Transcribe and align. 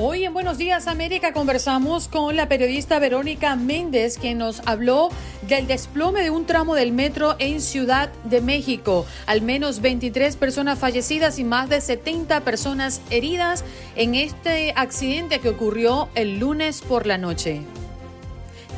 Hoy 0.00 0.24
en 0.24 0.32
Buenos 0.32 0.58
Días 0.58 0.86
América 0.86 1.32
conversamos 1.32 2.06
con 2.06 2.36
la 2.36 2.48
periodista 2.48 3.00
Verónica 3.00 3.56
Méndez, 3.56 4.16
quien 4.16 4.38
nos 4.38 4.62
habló 4.64 5.08
del 5.48 5.66
desplome 5.66 6.22
de 6.22 6.30
un 6.30 6.46
tramo 6.46 6.76
del 6.76 6.92
metro 6.92 7.34
en 7.40 7.60
Ciudad 7.60 8.08
de 8.22 8.40
México. 8.40 9.06
Al 9.26 9.42
menos 9.42 9.80
23 9.80 10.36
personas 10.36 10.78
fallecidas 10.78 11.40
y 11.40 11.44
más 11.44 11.68
de 11.68 11.80
70 11.80 12.42
personas 12.42 13.00
heridas 13.10 13.64
en 13.96 14.14
este 14.14 14.72
accidente 14.76 15.40
que 15.40 15.48
ocurrió 15.48 16.08
el 16.14 16.38
lunes 16.38 16.80
por 16.80 17.04
la 17.04 17.18
noche. 17.18 17.62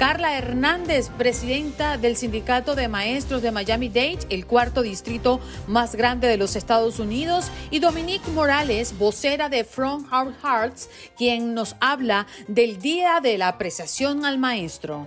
Carla 0.01 0.39
Hernández, 0.39 1.11
presidenta 1.11 1.99
del 1.99 2.17
Sindicato 2.17 2.75
de 2.75 2.89
Maestros 2.89 3.43
de 3.43 3.51
Miami-Dade, 3.51 4.21
el 4.31 4.47
cuarto 4.47 4.81
distrito 4.81 5.41
más 5.67 5.95
grande 5.95 6.27
de 6.27 6.39
los 6.39 6.57
Estados 6.57 6.99
Unidos, 6.99 7.51
y 7.71 7.81
Dominique 7.81 8.31
Morales, 8.31 8.97
vocera 8.97 9.51
de 9.51 9.63
From 9.63 10.11
Our 10.11 10.33
Hearts, 10.43 10.89
quien 11.19 11.53
nos 11.53 11.77
habla 11.81 12.27
del 12.49 12.79
Día 12.79 13.21
de 13.23 13.37
la 13.37 13.49
Apreciación 13.49 14.25
al 14.25 14.39
Maestro. 14.39 15.07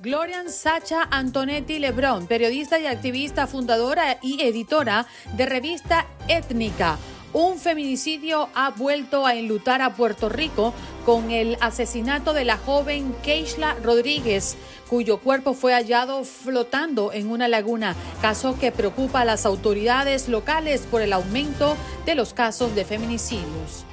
Glorian 0.00 0.50
Sacha 0.50 1.06
Antonetti 1.12 1.78
Lebrón, 1.78 2.26
periodista 2.26 2.80
y 2.80 2.86
activista, 2.86 3.46
fundadora 3.46 4.18
y 4.20 4.42
editora 4.42 5.06
de 5.36 5.46
revista 5.46 6.04
Étnica 6.26 6.98
un 7.32 7.58
feminicidio 7.58 8.48
ha 8.54 8.70
vuelto 8.70 9.26
a 9.26 9.34
enlutar 9.34 9.82
a 9.82 9.94
Puerto 9.94 10.28
Rico 10.28 10.72
con 11.04 11.30
el 11.30 11.56
asesinato 11.60 12.32
de 12.32 12.44
la 12.44 12.56
joven 12.56 13.14
Keishla 13.22 13.76
Rodríguez, 13.82 14.56
cuyo 14.88 15.18
cuerpo 15.18 15.54
fue 15.54 15.74
hallado 15.74 16.24
flotando 16.24 17.12
en 17.12 17.30
una 17.30 17.48
laguna, 17.48 17.94
caso 18.22 18.58
que 18.58 18.72
preocupa 18.72 19.20
a 19.20 19.24
las 19.24 19.46
autoridades 19.46 20.28
locales 20.28 20.82
por 20.90 21.02
el 21.02 21.12
aumento 21.12 21.76
de 22.06 22.14
los 22.14 22.32
casos 22.32 22.74
de 22.74 22.84
feminicidios. 22.84 23.84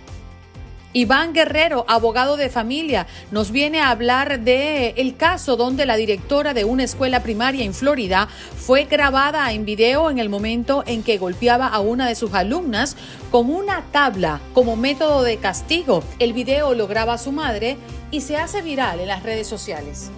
Iván 0.95 1.33
Guerrero, 1.33 1.83
abogado 1.89 2.37
de 2.37 2.49
familia, 2.49 3.05
nos 3.29 3.51
viene 3.51 3.81
a 3.81 3.89
hablar 3.89 4.39
de 4.39 4.91
el 4.95 5.17
caso 5.17 5.57
donde 5.57 5.85
la 5.85 5.97
directora 5.97 6.53
de 6.53 6.63
una 6.63 6.85
escuela 6.85 7.21
primaria 7.21 7.65
en 7.65 7.73
Florida 7.73 8.29
fue 8.55 8.85
grabada 8.85 9.51
en 9.51 9.65
video 9.65 10.09
en 10.09 10.19
el 10.19 10.29
momento 10.29 10.85
en 10.87 11.03
que 11.03 11.17
golpeaba 11.17 11.67
a 11.67 11.81
una 11.81 12.07
de 12.07 12.15
sus 12.15 12.33
alumnas 12.33 12.95
con 13.29 13.49
una 13.49 13.81
tabla 13.91 14.39
como 14.53 14.77
método 14.77 15.23
de 15.23 15.35
castigo. 15.35 16.01
El 16.17 16.31
video 16.31 16.73
lo 16.73 16.87
graba 16.87 17.17
su 17.17 17.33
madre 17.33 17.75
y 18.09 18.21
se 18.21 18.37
hace 18.37 18.61
viral 18.61 19.01
en 19.01 19.09
las 19.09 19.21
redes 19.21 19.47
sociales. 19.47 20.11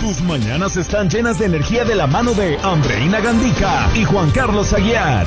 Tus 0.00 0.20
mañanas 0.20 0.76
están 0.76 1.10
llenas 1.10 1.40
de 1.40 1.46
energía 1.46 1.84
de 1.84 1.96
la 1.96 2.06
mano 2.06 2.34
de 2.34 2.56
Andreina 2.58 3.18
Gandica 3.18 3.90
y 3.96 4.04
Juan 4.04 4.30
Carlos 4.30 4.72
Aguiar. 4.72 5.26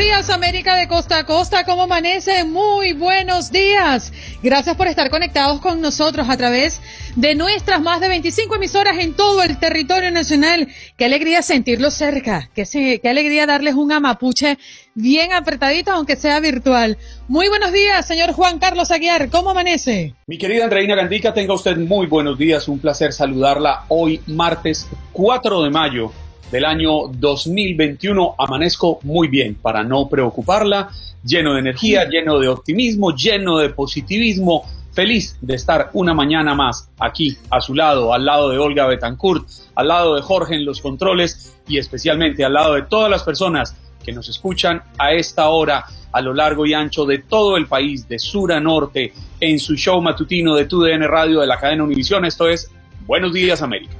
Días, 0.00 0.30
América 0.30 0.76
de 0.76 0.86
costa 0.86 1.18
a 1.18 1.24
costa. 1.24 1.64
¿Cómo 1.64 1.82
amanece? 1.82 2.44
Muy 2.44 2.92
buenos 2.92 3.50
días. 3.50 4.12
Gracias 4.42 4.76
por 4.76 4.86
estar 4.86 5.10
conectados 5.10 5.60
con 5.60 5.80
nosotros 5.80 6.28
a 6.28 6.36
través 6.36 6.80
de 7.16 7.34
nuestras 7.34 7.80
más 7.82 8.00
de 8.00 8.08
25 8.08 8.54
emisoras 8.54 8.98
en 8.98 9.14
todo 9.14 9.42
el 9.42 9.58
territorio 9.58 10.10
nacional. 10.10 10.68
Qué 10.96 11.06
alegría 11.06 11.42
sentirlos 11.42 11.94
cerca. 11.94 12.50
Qué, 12.54 13.00
qué 13.02 13.08
alegría 13.08 13.46
darles 13.46 13.74
un 13.74 13.90
amapuche 13.90 14.58
bien 14.94 15.32
apretadito, 15.32 15.90
aunque 15.90 16.14
sea 16.14 16.38
virtual. 16.40 16.96
Muy 17.26 17.48
buenos 17.48 17.72
días, 17.72 18.06
señor 18.06 18.32
Juan 18.32 18.58
Carlos 18.58 18.90
Aguiar. 18.90 19.28
¿Cómo 19.28 19.50
amanece? 19.50 20.14
Mi 20.26 20.38
querida 20.38 20.64
Andreina 20.64 20.94
Gandica, 20.94 21.34
tenga 21.34 21.54
usted 21.54 21.76
muy 21.76 22.06
buenos 22.06 22.38
días. 22.38 22.68
Un 22.68 22.78
placer 22.78 23.12
saludarla 23.12 23.86
hoy, 23.88 24.20
martes 24.26 24.88
4 25.12 25.62
de 25.62 25.70
mayo 25.70 26.12
del 26.50 26.64
año 26.64 27.08
2021 27.08 28.34
amanezco 28.38 28.98
muy 29.02 29.28
bien 29.28 29.54
para 29.54 29.84
no 29.84 30.08
preocuparla, 30.08 30.90
lleno 31.24 31.54
de 31.54 31.60
energía, 31.60 32.08
lleno 32.08 32.38
de 32.38 32.48
optimismo, 32.48 33.14
lleno 33.14 33.58
de 33.58 33.70
positivismo, 33.70 34.64
feliz 34.92 35.36
de 35.40 35.54
estar 35.54 35.90
una 35.92 36.14
mañana 36.14 36.54
más 36.54 36.88
aquí 36.98 37.36
a 37.50 37.60
su 37.60 37.74
lado, 37.74 38.12
al 38.12 38.24
lado 38.24 38.50
de 38.50 38.58
Olga 38.58 38.86
Betancourt, 38.86 39.46
al 39.74 39.88
lado 39.88 40.16
de 40.16 40.22
Jorge 40.22 40.56
en 40.56 40.64
los 40.64 40.80
controles 40.80 41.56
y 41.68 41.78
especialmente 41.78 42.44
al 42.44 42.54
lado 42.54 42.74
de 42.74 42.82
todas 42.82 43.10
las 43.10 43.22
personas 43.22 43.76
que 44.04 44.12
nos 44.12 44.28
escuchan 44.28 44.82
a 44.98 45.12
esta 45.12 45.48
hora 45.48 45.84
a 46.12 46.20
lo 46.20 46.34
largo 46.34 46.66
y 46.66 46.74
ancho 46.74 47.04
de 47.04 47.18
todo 47.18 47.56
el 47.56 47.66
país, 47.66 48.08
de 48.08 48.18
sur 48.18 48.52
a 48.52 48.60
norte, 48.60 49.12
en 49.38 49.58
su 49.58 49.76
show 49.76 50.00
matutino 50.00 50.54
de 50.54 50.64
TUDN 50.64 51.02
Radio 51.02 51.40
de 51.40 51.46
la 51.46 51.58
cadena 51.58 51.84
Univisión. 51.84 52.24
Esto 52.24 52.48
es 52.48 52.70
Buenos 53.06 53.32
Días 53.32 53.62
América. 53.62 53.99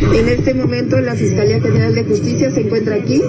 En 0.00 0.28
este 0.28 0.54
momento 0.54 0.98
la 0.98 1.14
Fiscalía 1.14 1.60
General 1.60 1.94
de 1.94 2.04
Justicia 2.04 2.50
se 2.50 2.62
encuentra 2.62 2.94
aquí 2.94 3.22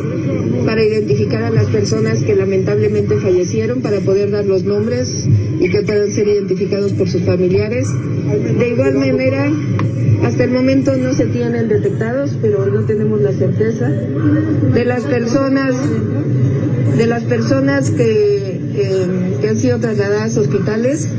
para 0.65 0.83
identificar 0.83 1.43
a 1.43 1.49
las 1.49 1.65
personas 1.67 2.23
que 2.23 2.33
lamentablemente 2.33 3.17
fallecieron, 3.17 3.81
para 3.81 3.99
poder 3.99 4.31
dar 4.31 4.45
los 4.45 4.63
nombres 4.63 5.27
y 5.59 5.69
que 5.69 5.81
puedan 5.81 6.09
ser 6.11 6.29
identificados 6.29 6.93
por 6.93 7.09
sus 7.09 7.23
familiares. 7.23 7.89
De 8.57 8.69
igual 8.69 8.95
manera, 8.95 9.51
hasta 10.23 10.45
el 10.45 10.51
momento 10.51 10.95
no 10.95 11.13
se 11.13 11.25
tienen 11.25 11.67
detectados, 11.67 12.37
pero 12.41 12.65
no 12.65 12.85
tenemos 12.85 13.21
la 13.21 13.33
certeza 13.33 13.89
de 13.89 14.85
las 14.85 15.03
personas, 15.03 15.75
de 16.97 17.05
las 17.05 17.23
personas 17.23 17.91
que, 17.91 18.59
que 19.41 19.49
han 19.49 19.57
sido 19.57 19.77
trasladadas 19.79 20.37
a 20.37 20.39
hospitales. 20.39 21.09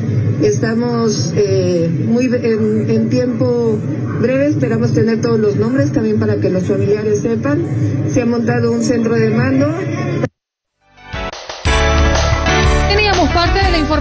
Estamos 0.43 1.33
eh, 1.37 1.89
muy 2.07 2.27
en, 2.27 2.91
en 2.91 3.09
tiempo 3.09 3.79
breve 4.21 4.47
esperamos 4.47 4.93
tener 4.93 5.21
todos 5.21 5.39
los 5.39 5.57
nombres 5.57 5.93
también 5.93 6.19
para 6.19 6.37
que 6.37 6.51
los 6.51 6.65
familiares 6.65 7.21
sepan. 7.21 7.65
Se 8.11 8.23
ha 8.23 8.27
montado 8.27 8.73
un 8.73 8.83
centro 8.83 9.15
de 9.15 9.31
mando 9.31 9.69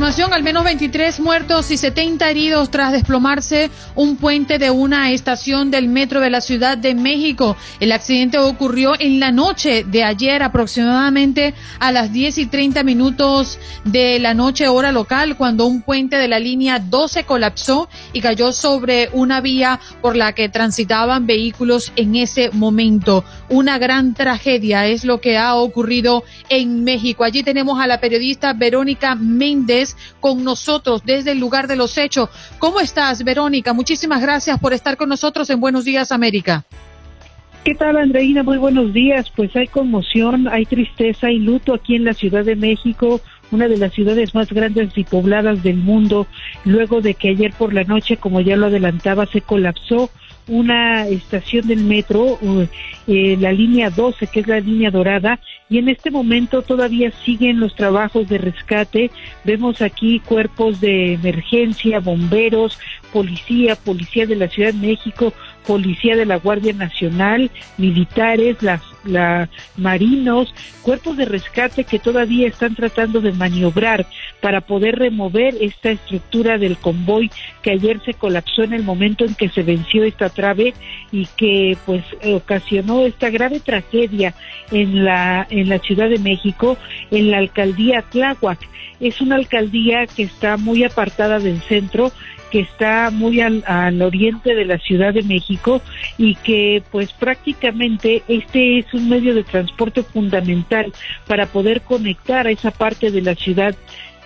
información, 0.02 0.34
al 0.34 0.42
menos 0.42 0.64
23 0.64 1.20
muertos 1.20 1.70
y 1.70 1.78
70 1.78 2.28
heridos 2.28 2.72
tras 2.72 2.92
desplomarse 2.92 3.70
un 3.94 4.18
puente 4.18 4.58
de 4.58 4.72
una 4.72 5.12
estación 5.12 5.70
del 5.70 5.90
metro 5.90 6.20
de 6.22 6.32
la 6.32 6.42
Ciudad 6.42 6.76
de 6.76 6.96
México. 6.96 7.56
El 7.80 7.92
accidente 7.92 8.40
ocurrió 8.40 8.94
en 8.98 9.20
la 9.20 9.32
noche 9.32 9.84
de 9.84 10.04
ayer, 10.04 10.42
aproximadamente 10.42 11.54
a 11.80 11.92
las 11.92 12.12
10 12.12 12.40
y 12.40 12.46
30 12.48 12.82
minutos 12.82 13.60
de 13.84 14.18
la 14.18 14.34
noche 14.34 14.68
hora 14.70 14.92
local, 14.92 15.38
cuando 15.38 15.68
un 15.68 15.84
puente 15.84 16.16
de 16.16 16.28
la 16.28 16.40
línea 16.40 16.80
12 16.80 17.26
colapsó 17.26 17.88
y 18.12 18.22
cayó 18.22 18.54
sobre 18.54 19.12
una 19.14 19.40
vía 19.40 19.80
por 20.02 20.16
la 20.16 20.34
que 20.34 20.50
transitaban 20.50 21.28
vehículos 21.28 21.94
en 21.96 22.16
ese 22.16 22.50
momento. 22.54 23.24
Una 23.52 23.78
gran 23.80 24.14
tragedia 24.14 24.88
es 24.88 25.04
lo 25.04 25.20
que 25.20 25.38
ha 25.38 25.56
ocurrido 25.56 26.24
en 26.48 26.86
México. 26.86 27.26
Allí 27.26 27.44
tenemos 27.44 27.82
a 27.82 27.86
la 27.86 28.00
periodista 28.00 28.54
Verónica 28.54 29.14
Méndez 29.16 29.98
con 30.22 30.46
nosotros 30.46 31.04
desde 31.04 31.34
el 31.34 31.40
lugar 31.40 31.68
de 31.68 31.76
los 31.76 31.98
hechos. 31.98 32.30
¿Cómo 32.60 32.80
estás, 32.80 33.26
Verónica? 33.26 33.74
Muchísimas 33.74 34.22
gracias 34.22 34.58
por 34.58 34.72
estar 34.72 34.96
con 34.96 35.10
nosotros 35.10 35.50
en 35.50 35.60
Buenos 35.60 35.84
Días, 35.84 36.14
América. 36.14 36.64
¿Qué 37.66 37.76
tal, 37.76 37.98
Andreina? 37.98 38.42
Muy 38.42 38.58
buenos 38.58 38.94
días. 38.94 39.30
Pues 39.36 39.54
hay 39.58 39.68
conmoción, 39.68 40.48
hay 40.48 40.66
tristeza 40.66 41.30
y 41.30 41.40
luto 41.40 41.74
aquí 41.74 41.98
en 41.98 42.06
la 42.06 42.14
Ciudad 42.14 42.46
de 42.46 42.56
México, 42.56 43.20
una 43.52 43.68
de 43.68 43.76
las 43.76 43.92
ciudades 43.92 44.34
más 44.34 44.50
grandes 44.54 44.98
y 44.98 45.04
pobladas 45.04 45.62
del 45.62 45.76
mundo, 45.76 46.26
luego 46.64 47.02
de 47.02 47.16
que 47.16 47.32
ayer 47.32 47.52
por 47.52 47.74
la 47.74 47.84
noche, 47.84 48.16
como 48.16 48.40
ya 48.40 48.56
lo 48.56 48.68
adelantaba, 48.68 49.26
se 49.26 49.42
colapsó 49.42 50.10
una 50.48 51.08
estación 51.08 51.68
del 51.68 51.84
metro, 51.84 52.38
eh, 53.08 53.38
la 53.40 53.52
línea 53.52 53.90
12, 53.90 54.28
que 54.28 54.42
es 54.42 54.48
la 54.48 54.60
línea 54.60 54.92
dorada, 54.92 55.40
y 55.70 55.78
en 55.78 55.88
este 55.88 56.12
momento 56.12 56.62
todavía 56.62 57.12
siguen 57.24 57.60
los 57.60 57.76
trabajos 57.76 58.28
de 58.28 58.38
rescate. 58.38 59.12
Vemos 59.46 59.82
aquí 59.82 60.20
cuerpos 60.20 60.82
de 60.82 61.14
emergencia, 61.14 62.00
bomberos, 62.00 62.78
policía, 63.14 63.76
policía 63.76 64.26
de 64.26 64.36
la 64.36 64.48
Ciudad 64.48 64.74
de 64.74 64.88
México, 64.88 65.34
policía 65.72 66.18
de 66.18 66.26
la 66.26 66.36
Guardia 66.36 66.74
Nacional, 66.74 67.50
militares, 67.78 68.62
las 68.62 68.82
la 69.06 69.50
marinos, 69.78 70.54
cuerpos 70.82 71.16
de 71.18 71.26
rescate 71.26 71.86
que 71.86 71.98
todavía 71.98 72.48
están 72.48 72.76
tratando 72.76 73.22
de 73.22 73.32
maniobrar 73.32 74.06
para 74.42 74.62
poder 74.62 75.00
remover 75.00 75.56
esta 75.62 75.92
estructura 75.92 76.58
del 76.58 76.78
convoy 76.78 77.32
que 77.62 77.72
ayer 77.72 78.02
se 78.04 78.14
colapsó 78.14 78.64
en 78.64 78.74
el 78.74 78.84
momento 78.84 79.24
en 79.26 79.34
que 79.34 79.50
se 79.50 79.64
venció 79.64 80.04
esta 80.04 80.30
trave 80.30 80.74
y 81.12 81.26
que 81.38 81.78
pues 81.86 82.04
ocasionó 82.26 83.06
esta 83.06 83.30
grave 83.30 83.62
tragedia 83.62 84.34
en 84.72 85.06
la 85.06 85.48
en 85.50 85.70
la 85.70 85.80
Ciudad 85.80 86.10
de 86.10 86.20
México 86.20 86.78
en 87.12 87.32
la 87.32 87.38
alcaldía 87.38 88.04
Tláhuac. 88.12 88.60
Es 89.00 89.22
una 89.22 89.38
alcaldía 89.38 90.06
que 90.06 90.24
está 90.24 90.58
muy 90.58 90.84
apartada 90.84 91.40
del 91.40 91.62
centro 91.62 92.12
que 92.52 92.60
está 92.60 93.10
muy 93.12 93.42
al, 93.42 94.02
oriente 94.02 94.54
de 94.54 94.66
la 94.66 94.78
Ciudad 94.78 95.14
de 95.14 95.24
México 95.24 95.82
y 96.18 96.36
que 96.36 96.84
pues 96.92 97.14
prácticamente 97.14 98.24
este 98.28 98.80
es 98.80 98.94
un 98.94 99.10
medio 99.10 99.34
de 99.34 99.44
transporte 99.44 100.04
fundamental 100.04 100.92
para 101.28 101.46
poder 101.48 101.82
conectar 101.82 102.46
a 102.46 102.52
esa 102.52 102.72
parte 102.72 103.10
de 103.10 103.22
la 103.22 103.36
ciudad 103.36 103.76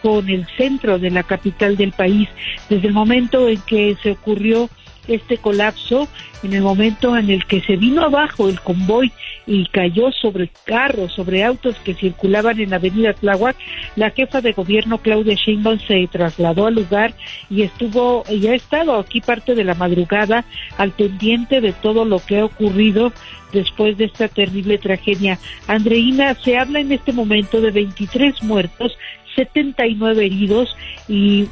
con 0.01 0.27
el 0.29 0.45
centro 0.57 0.99
de 0.99 1.11
la 1.11 1.23
capital 1.23 1.77
del 1.77 1.91
país. 1.91 2.27
Desde 2.69 2.87
el 2.87 2.93
momento 2.93 3.47
en 3.47 3.61
que 3.61 3.95
se 4.01 4.11
ocurrió 4.11 4.69
este 5.07 5.37
colapso 5.37 6.07
en 6.43 6.53
el 6.53 6.61
momento 6.61 7.17
en 7.17 7.29
el 7.29 7.45
que 7.45 7.61
se 7.61 7.75
vino 7.75 8.03
abajo 8.03 8.49
el 8.49 8.59
convoy 8.61 9.11
y 9.47 9.65
cayó 9.67 10.11
sobre 10.11 10.49
carros, 10.65 11.13
sobre 11.13 11.43
autos 11.43 11.75
que 11.83 11.93
circulaban 11.93 12.59
en 12.59 12.73
avenida 12.73 13.13
Tláhuac, 13.13 13.55
la 13.95 14.11
jefa 14.11 14.41
de 14.41 14.53
gobierno 14.53 14.97
Claudia 14.99 15.35
Sheinbaum 15.35 15.79
se 15.79 16.07
trasladó 16.11 16.67
al 16.67 16.75
lugar 16.75 17.13
y 17.49 17.63
estuvo 17.63 18.23
y 18.29 18.47
ha 18.47 18.55
estado 18.55 18.97
aquí 18.97 19.21
parte 19.21 19.55
de 19.55 19.63
la 19.63 19.75
madrugada 19.75 20.45
al 20.77 20.91
pendiente 20.91 21.61
de 21.61 21.73
todo 21.73 22.05
lo 22.05 22.19
que 22.19 22.39
ha 22.39 22.45
ocurrido 22.45 23.11
después 23.53 23.97
de 23.97 24.05
esta 24.05 24.27
terrible 24.27 24.77
tragedia. 24.77 25.39
Andreina, 25.67 26.35
se 26.35 26.57
habla 26.57 26.79
en 26.79 26.91
este 26.91 27.13
momento 27.13 27.61
de 27.61 27.71
23 27.71 28.43
muertos, 28.43 28.97
79 29.35 30.25
heridos 30.25 30.75
y 31.07 31.47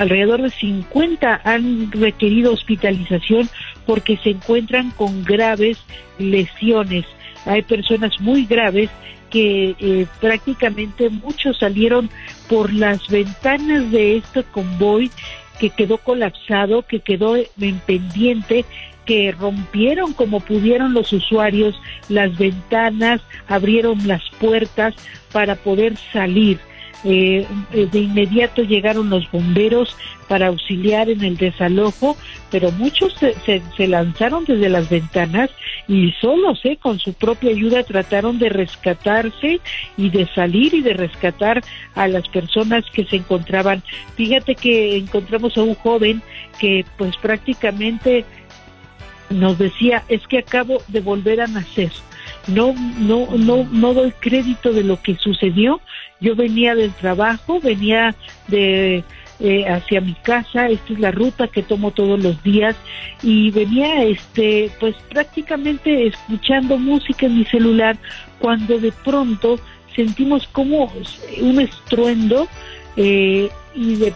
alrededor 0.00 0.40
de 0.40 0.50
50 0.50 1.42
han 1.44 1.92
requerido 1.92 2.54
hospitalización 2.54 3.50
porque 3.84 4.16
se 4.16 4.30
encuentran 4.30 4.92
con 4.92 5.24
graves 5.24 5.78
lesiones. 6.18 7.04
Hay 7.44 7.60
personas 7.62 8.18
muy 8.18 8.46
graves 8.46 8.88
que 9.28 9.76
eh, 9.78 10.06
prácticamente 10.18 11.10
muchos 11.10 11.58
salieron 11.58 12.08
por 12.48 12.72
las 12.72 13.06
ventanas 13.08 13.90
de 13.90 14.16
este 14.16 14.42
convoy 14.42 15.10
que 15.58 15.68
quedó 15.68 15.98
colapsado, 15.98 16.82
que 16.86 17.00
quedó 17.00 17.36
en 17.36 17.78
pendiente, 17.86 18.64
que 19.04 19.32
rompieron 19.32 20.14
como 20.14 20.40
pudieron 20.40 20.94
los 20.94 21.12
usuarios 21.12 21.78
las 22.08 22.38
ventanas, 22.38 23.20
abrieron 23.48 24.08
las 24.08 24.22
puertas 24.40 24.94
para 25.30 25.56
poder 25.56 25.98
salir. 26.10 26.58
Eh, 27.02 27.46
eh, 27.72 27.88
de 27.90 27.98
inmediato 27.98 28.62
llegaron 28.62 29.08
los 29.08 29.30
bomberos 29.30 29.96
para 30.28 30.48
auxiliar 30.48 31.08
en 31.08 31.24
el 31.24 31.38
desalojo, 31.38 32.14
pero 32.50 32.70
muchos 32.72 33.14
se, 33.16 33.88
lanzaron 33.88 34.44
desde 34.44 34.68
las 34.68 34.90
ventanas 34.90 35.50
y 35.88 36.12
solos, 36.20 36.60
eh, 36.64 36.76
con 36.76 36.98
su 36.98 37.14
propia 37.14 37.52
ayuda, 37.52 37.84
trataron 37.84 38.38
de 38.38 38.50
rescatarse 38.50 39.60
y 39.96 40.10
de 40.10 40.26
salir 40.34 40.74
y 40.74 40.82
de 40.82 40.92
rescatar 40.92 41.62
a 41.94 42.06
las 42.06 42.28
personas 42.28 42.84
que 42.92 43.06
se 43.06 43.16
encontraban. 43.16 43.82
Fíjate 44.16 44.54
que 44.54 44.98
encontramos 44.98 45.56
a 45.56 45.62
un 45.62 45.74
joven 45.76 46.22
que 46.58 46.84
pues 46.98 47.16
prácticamente 47.16 48.26
nos 49.30 49.58
decía, 49.58 50.04
es 50.08 50.26
que 50.26 50.38
acabo 50.38 50.82
de 50.88 51.00
volver 51.00 51.40
a 51.40 51.46
nacer 51.46 51.90
no, 52.46 52.74
no, 52.98 53.26
no, 53.36 53.64
no 53.70 53.94
doy 53.94 54.12
crédito 54.12 54.72
de 54.72 54.84
lo 54.84 55.00
que 55.00 55.16
sucedió. 55.16 55.80
Yo 56.20 56.34
venía 56.36 56.74
del 56.74 56.92
trabajo, 56.92 57.60
venía 57.60 58.14
de 58.48 59.04
eh, 59.40 59.64
hacia 59.66 60.02
mi 60.02 60.14
casa, 60.14 60.68
esta 60.68 60.92
es 60.92 61.00
la 61.00 61.10
ruta 61.10 61.48
que 61.48 61.62
tomo 61.62 61.92
todos 61.92 62.22
los 62.22 62.42
días. 62.42 62.76
Y 63.22 63.50
venía 63.50 64.04
este 64.04 64.70
pues 64.78 64.94
prácticamente 65.08 66.06
escuchando 66.06 66.76
música 66.78 67.26
en 67.26 67.38
mi 67.38 67.44
celular 67.46 67.96
cuando 68.38 68.78
de 68.78 68.92
pronto 68.92 69.58
sentimos 69.94 70.46
como 70.48 70.92
un 71.40 71.60
estruendo 71.60 72.46
eh, 72.96 73.48
y 73.74 73.94
de 73.96 74.12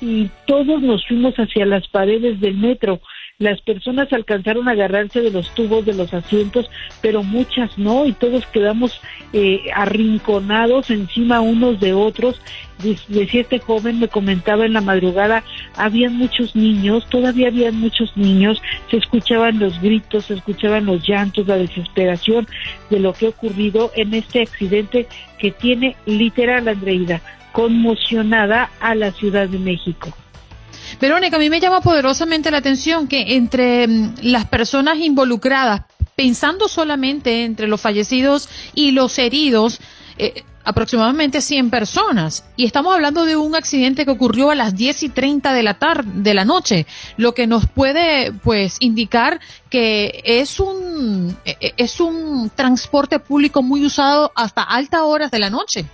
y 0.00 0.30
todos 0.46 0.80
nos 0.80 1.04
fuimos 1.06 1.34
hacia 1.34 1.66
las 1.66 1.88
paredes 1.88 2.40
del 2.40 2.56
metro 2.56 3.00
las 3.38 3.60
personas 3.60 4.12
alcanzaron 4.12 4.66
a 4.66 4.72
agarrarse 4.72 5.20
de 5.20 5.30
los 5.30 5.54
tubos 5.54 5.86
de 5.86 5.94
los 5.94 6.12
asientos, 6.12 6.68
pero 7.00 7.22
muchas 7.22 7.78
no, 7.78 8.04
y 8.04 8.12
todos 8.12 8.44
quedamos 8.46 9.00
eh, 9.32 9.60
arrinconados 9.72 10.90
encima 10.90 11.40
unos 11.40 11.78
de 11.78 11.94
otros. 11.94 12.40
Decía 12.82 13.42
este 13.42 13.60
joven, 13.60 14.00
me 14.00 14.08
comentaba 14.08 14.66
en 14.66 14.72
la 14.72 14.80
madrugada, 14.80 15.44
habían 15.76 16.16
muchos 16.16 16.56
niños, 16.56 17.08
todavía 17.10 17.46
habían 17.46 17.76
muchos 17.76 18.16
niños, 18.16 18.60
se 18.90 18.96
escuchaban 18.96 19.60
los 19.60 19.80
gritos, 19.80 20.24
se 20.24 20.34
escuchaban 20.34 20.86
los 20.86 21.06
llantos, 21.08 21.46
la 21.46 21.58
desesperación 21.58 22.48
de 22.90 22.98
lo 22.98 23.12
que 23.12 23.26
ha 23.26 23.28
ocurrido 23.28 23.92
en 23.94 24.14
este 24.14 24.42
accidente 24.42 25.06
que 25.38 25.52
tiene 25.52 25.94
literal, 26.06 26.66
Andreida, 26.66 27.20
conmocionada 27.52 28.68
a 28.80 28.96
la 28.96 29.12
Ciudad 29.12 29.48
de 29.48 29.60
México. 29.60 30.12
Verónica, 31.00 31.36
a 31.36 31.40
mí 31.40 31.50
me 31.50 31.60
llama 31.60 31.80
poderosamente 31.80 32.50
la 32.50 32.58
atención 32.58 33.08
que 33.08 33.36
entre 33.36 33.86
mm, 33.86 34.14
las 34.22 34.46
personas 34.46 34.98
involucradas, 34.98 35.82
pensando 36.16 36.68
solamente 36.68 37.44
entre 37.44 37.68
los 37.68 37.80
fallecidos 37.80 38.48
y 38.74 38.90
los 38.90 39.18
heridos, 39.18 39.80
eh, 40.18 40.42
aproximadamente 40.64 41.40
100 41.40 41.70
personas. 41.70 42.44
Y 42.56 42.66
estamos 42.66 42.94
hablando 42.94 43.24
de 43.24 43.36
un 43.36 43.54
accidente 43.54 44.04
que 44.04 44.10
ocurrió 44.10 44.50
a 44.50 44.54
las 44.54 44.74
10 44.74 45.04
y 45.04 45.08
30 45.08 45.54
de 45.54 45.62
la 45.62 45.78
tarde, 45.78 46.10
de 46.14 46.34
la 46.34 46.44
noche, 46.44 46.86
lo 47.16 47.32
que 47.32 47.46
nos 47.46 47.66
puede, 47.66 48.32
pues, 48.32 48.76
indicar 48.80 49.40
que 49.70 50.20
es 50.24 50.60
un, 50.60 51.36
e, 51.46 51.56
e, 51.60 51.74
es 51.78 52.00
un 52.00 52.50
transporte 52.54 53.18
público 53.18 53.62
muy 53.62 53.86
usado 53.86 54.30
hasta 54.34 54.62
altas 54.62 55.00
horas 55.02 55.30
de 55.30 55.38
la 55.38 55.48
noche. 55.48 55.86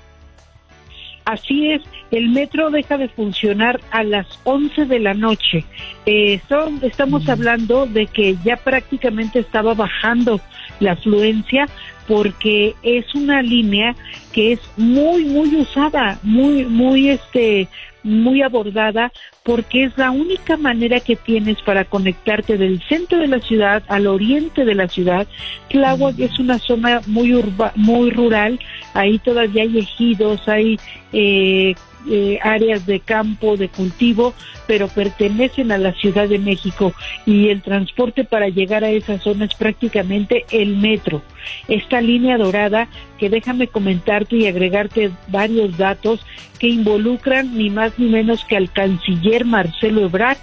Así 1.25 1.71
es, 1.71 1.83
el 2.11 2.29
metro 2.29 2.71
deja 2.71 2.99
de 2.99 3.09
funcionar 3.09 3.81
a 3.91 4.03
las 4.03 4.27
11 4.45 4.85
de 4.85 4.99
la 4.99 5.15
noche. 5.15 5.65
Eh, 6.05 6.41
son, 6.49 6.81
estamos 6.83 7.29
hablando 7.29 7.87
de 7.87 8.07
que 8.07 8.37
ya 8.45 8.57
prácticamente 8.57 9.39
estaba 9.39 9.73
bajando 9.73 10.41
la 10.81 10.93
afluencia 10.93 11.67
porque 12.07 12.75
es 12.83 13.15
una 13.15 13.41
línea 13.41 13.95
que 14.33 14.53
es 14.53 14.61
muy 14.77 15.25
muy 15.25 15.55
usada, 15.57 16.19
muy 16.23 16.65
muy 16.67 17.09
este 17.09 17.69
muy 18.05 18.43
abordada 18.43 19.11
porque 19.43 19.85
es 19.85 19.99
la 19.99 20.11
única 20.11 20.57
manera 20.57 21.01
que 21.01 21.17
tienes 21.17 21.61
para 21.63 21.85
conectarte 21.85 22.57
del 22.57 22.81
centro 22.83 23.19
de 23.19 23.27
la 23.27 23.41
ciudad 23.41 23.83
al 23.89 24.07
oriente 24.07 24.65
de 24.65 24.75
la 24.75 24.89
ciudad. 24.89 25.27
Tláhuac 25.71 26.19
es 26.19 26.39
una 26.39 26.59
zona 26.59 27.01
muy 27.07 27.35
urba, 27.35 27.73
muy 27.75 28.11
rural, 28.11 28.61
ahí 28.93 29.19
todavía 29.19 29.63
hay 29.63 29.79
ejidos, 29.79 30.47
hay 30.49 30.79
eh, 31.13 31.75
eh, 32.11 32.39
áreas 32.43 32.87
de 32.87 33.01
campo, 33.01 33.57
de 33.57 33.69
cultivo, 33.69 34.35
pero 34.67 34.89
pertenecen 34.89 35.73
a 35.73 35.79
la 35.79 35.93
Ciudad 35.93 36.29
de 36.29 36.39
México 36.39 36.93
y 37.27 37.49
el 37.49 37.63
transporte 37.63 38.25
para 38.25 38.49
llegar 38.49 38.85
a 38.85 38.91
esa 38.91 39.19
zona 39.19 39.47
es 39.47 39.55
prácticamente 39.55 40.45
el 40.51 40.77
metro. 40.77 41.23
Esta 41.69 42.01
línea 42.01 42.39
dorada 42.39 42.89
que 43.19 43.31
déjame 43.31 43.69
comentarte 43.69 44.37
y 44.37 44.47
agregarte 44.47 45.11
varios 45.29 45.77
datos 45.77 46.21
que 46.59 46.69
involucran 46.69 47.57
ni 47.57 47.71
más 47.71 47.99
ni 47.99 48.09
menos 48.09 48.45
que 48.45 48.57
al 48.57 48.71
canciller 48.71 49.45
Marcelo 49.45 50.05
Ebrard. 50.05 50.39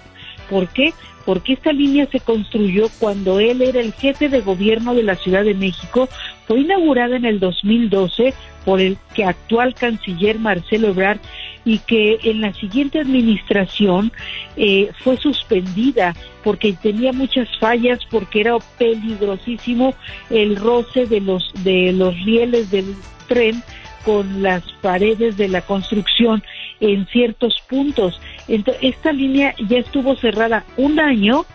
¿Por 0.48 0.68
qué? 0.68 0.92
porque 1.24 1.52
esta 1.52 1.72
línea 1.72 2.06
se 2.10 2.20
construyó 2.20 2.88
cuando 2.98 3.40
él 3.40 3.62
era 3.62 3.80
el 3.80 3.92
jefe 3.92 4.28
de 4.28 4.40
gobierno 4.40 4.94
de 4.94 5.02
la 5.02 5.16
Ciudad 5.16 5.44
de 5.44 5.54
México, 5.54 6.08
fue 6.46 6.60
inaugurada 6.60 7.16
en 7.16 7.24
el 7.24 7.38
2012 7.38 8.34
por 8.64 8.80
el 8.80 8.96
que 9.14 9.24
actual 9.24 9.74
canciller 9.74 10.38
Marcelo 10.38 10.88
Ebrard 10.88 11.20
y 11.64 11.78
que 11.78 12.18
en 12.24 12.40
la 12.40 12.52
siguiente 12.54 13.00
administración 13.00 14.12
eh, 14.56 14.90
fue 15.02 15.16
suspendida 15.16 16.14
porque 16.42 16.72
tenía 16.72 17.12
muchas 17.12 17.48
fallas, 17.58 18.00
porque 18.10 18.40
era 18.40 18.58
peligrosísimo 18.78 19.94
el 20.30 20.56
roce 20.56 21.06
de 21.06 21.20
los 21.20 21.52
de 21.62 21.92
los 21.92 22.14
rieles 22.24 22.70
del 22.70 22.94
tren 23.28 23.62
con 24.04 24.42
las 24.42 24.64
paredes 24.80 25.36
de 25.36 25.48
la 25.48 25.60
construcción 25.62 26.42
en 26.80 27.06
ciertos 27.06 27.56
puntos. 27.68 28.20
Esta 28.48 29.12
línea 29.12 29.54
ya 29.68 29.78
estuvo 29.78 30.16
cerrada 30.16 30.64
un 30.76 30.98
año 30.98 31.46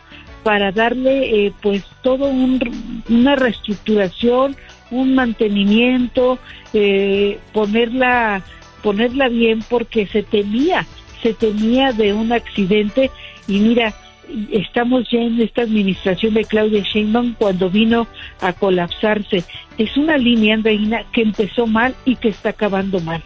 para 0.44 0.72
darle 0.72 1.48
eh, 1.48 1.54
pues 1.62 1.84
todo 2.02 2.30
un, 2.30 3.04
una 3.10 3.36
reestructuración, 3.36 4.56
un 4.92 5.14
mantenimiento, 5.14 6.40
eh, 6.74 7.40
ponerla 7.52 8.42
ponerla 8.82 9.30
bien 9.30 9.60
porque 9.70 10.08
se 10.08 10.24
temía, 10.24 10.86
se 11.22 11.34
temía 11.34 11.92
de 11.92 12.14
un 12.14 12.32
accidente 12.32 13.12
y 13.48 13.60
mira, 13.60 13.94
estamos 14.52 15.10
ya 15.12 15.20
en 15.20 15.42
esta 15.42 15.64
administración 15.64 16.34
de 16.34 16.46
Claudia 16.46 16.84
Sheinbaum 16.84 17.34
cuando 17.38 17.70
vino 17.70 18.08
a 18.42 18.54
colapsarse. 18.54 19.44
Es 19.78 19.96
una 19.98 20.18
línea, 20.18 20.58
Reina, 20.62 21.04
que 21.12 21.22
empezó 21.22 21.68
mal 21.68 21.96
y 22.06 22.16
que 22.16 22.30
está 22.30 22.50
acabando 22.50 23.00
mal 23.00 23.24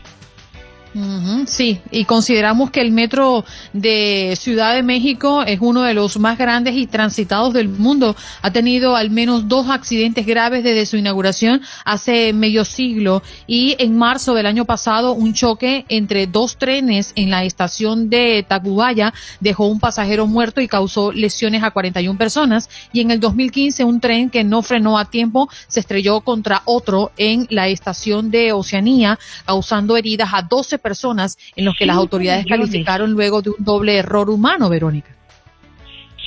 sí, 1.48 1.80
y 1.90 2.06
consideramos 2.06 2.70
que 2.70 2.82
el 2.82 2.92
metro 2.92 3.46
de 3.72 4.38
Ciudad 4.38 4.76
de 4.76 4.84
México 4.84 5.44
es 5.44 5.60
uno 5.62 5.84
de 5.84 5.94
los 5.94 6.20
más 6.20 6.38
grandes 6.38 6.76
y 6.76 6.88
transitados 6.88 7.54
del 7.54 7.70
mundo. 7.70 8.16
Ha 8.42 8.52
tenido 8.52 8.96
al 8.96 9.10
menos 9.10 9.48
dos 9.48 9.70
accidentes 9.70 10.26
graves 10.26 10.64
desde 10.64 10.86
su 10.86 10.98
inauguración 10.98 11.62
hace 11.86 12.34
medio 12.34 12.66
siglo 12.66 13.24
y 13.48 13.76
en 13.80 13.98
marzo 13.98 14.34
del 14.34 14.46
año 14.46 14.66
pasado 14.66 15.14
un 15.14 15.34
choque 15.34 15.86
entre 15.90 16.28
dos 16.28 16.58
trenes 16.58 17.14
en 17.16 17.30
la 17.30 17.44
estación 17.44 18.10
de 18.10 18.46
Tacubaya 18.48 19.14
dejó 19.40 19.68
un 19.68 19.80
pasajero 19.80 20.28
muerto 20.28 20.62
y 20.62 20.68
causó 20.68 21.12
lesiones 21.12 21.64
a 21.64 21.72
41 21.72 22.18
personas 22.18 22.70
y 22.92 23.02
en 23.02 23.12
el 23.12 23.20
2015 23.20 23.84
un 23.84 24.00
tren 24.00 24.30
que 24.30 24.44
no 24.44 24.62
frenó 24.62 24.98
a 24.98 25.06
tiempo 25.06 25.50
se 25.68 25.80
estrelló 25.80 26.22
contra 26.22 26.64
otro 26.66 27.12
en 27.18 27.48
la 27.50 27.68
estación 27.68 28.32
de 28.32 28.52
Oceanía 28.52 29.18
causando 29.46 29.98
heridas 29.98 30.30
a 30.34 30.42
12 30.42 30.81
personas 30.82 31.38
en 31.56 31.66
los 31.66 31.76
que 31.78 31.86
las 31.86 31.98
autoridades 31.98 32.46
calificaron 32.46 33.12
luego 33.12 33.42
de 33.42 33.52
un 33.52 33.56
doble 33.60 33.98
error 33.98 34.30
humano, 34.30 34.70
Verónica. 34.70 35.16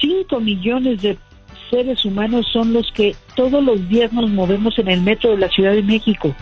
Cinco 0.00 0.40
millones 0.40 1.02
de 1.02 1.18
seres 1.70 2.04
humanos 2.04 2.46
son 2.52 2.72
los 2.72 2.90
que 2.92 3.14
todos 3.34 3.62
los 3.62 3.88
días 3.88 4.12
nos 4.12 4.30
movemos 4.30 4.78
en 4.78 4.88
el 4.88 5.00
metro 5.00 5.30
de 5.30 5.38
la 5.38 5.48
Ciudad 5.48 5.72
de 5.72 5.82
México. 5.82 6.34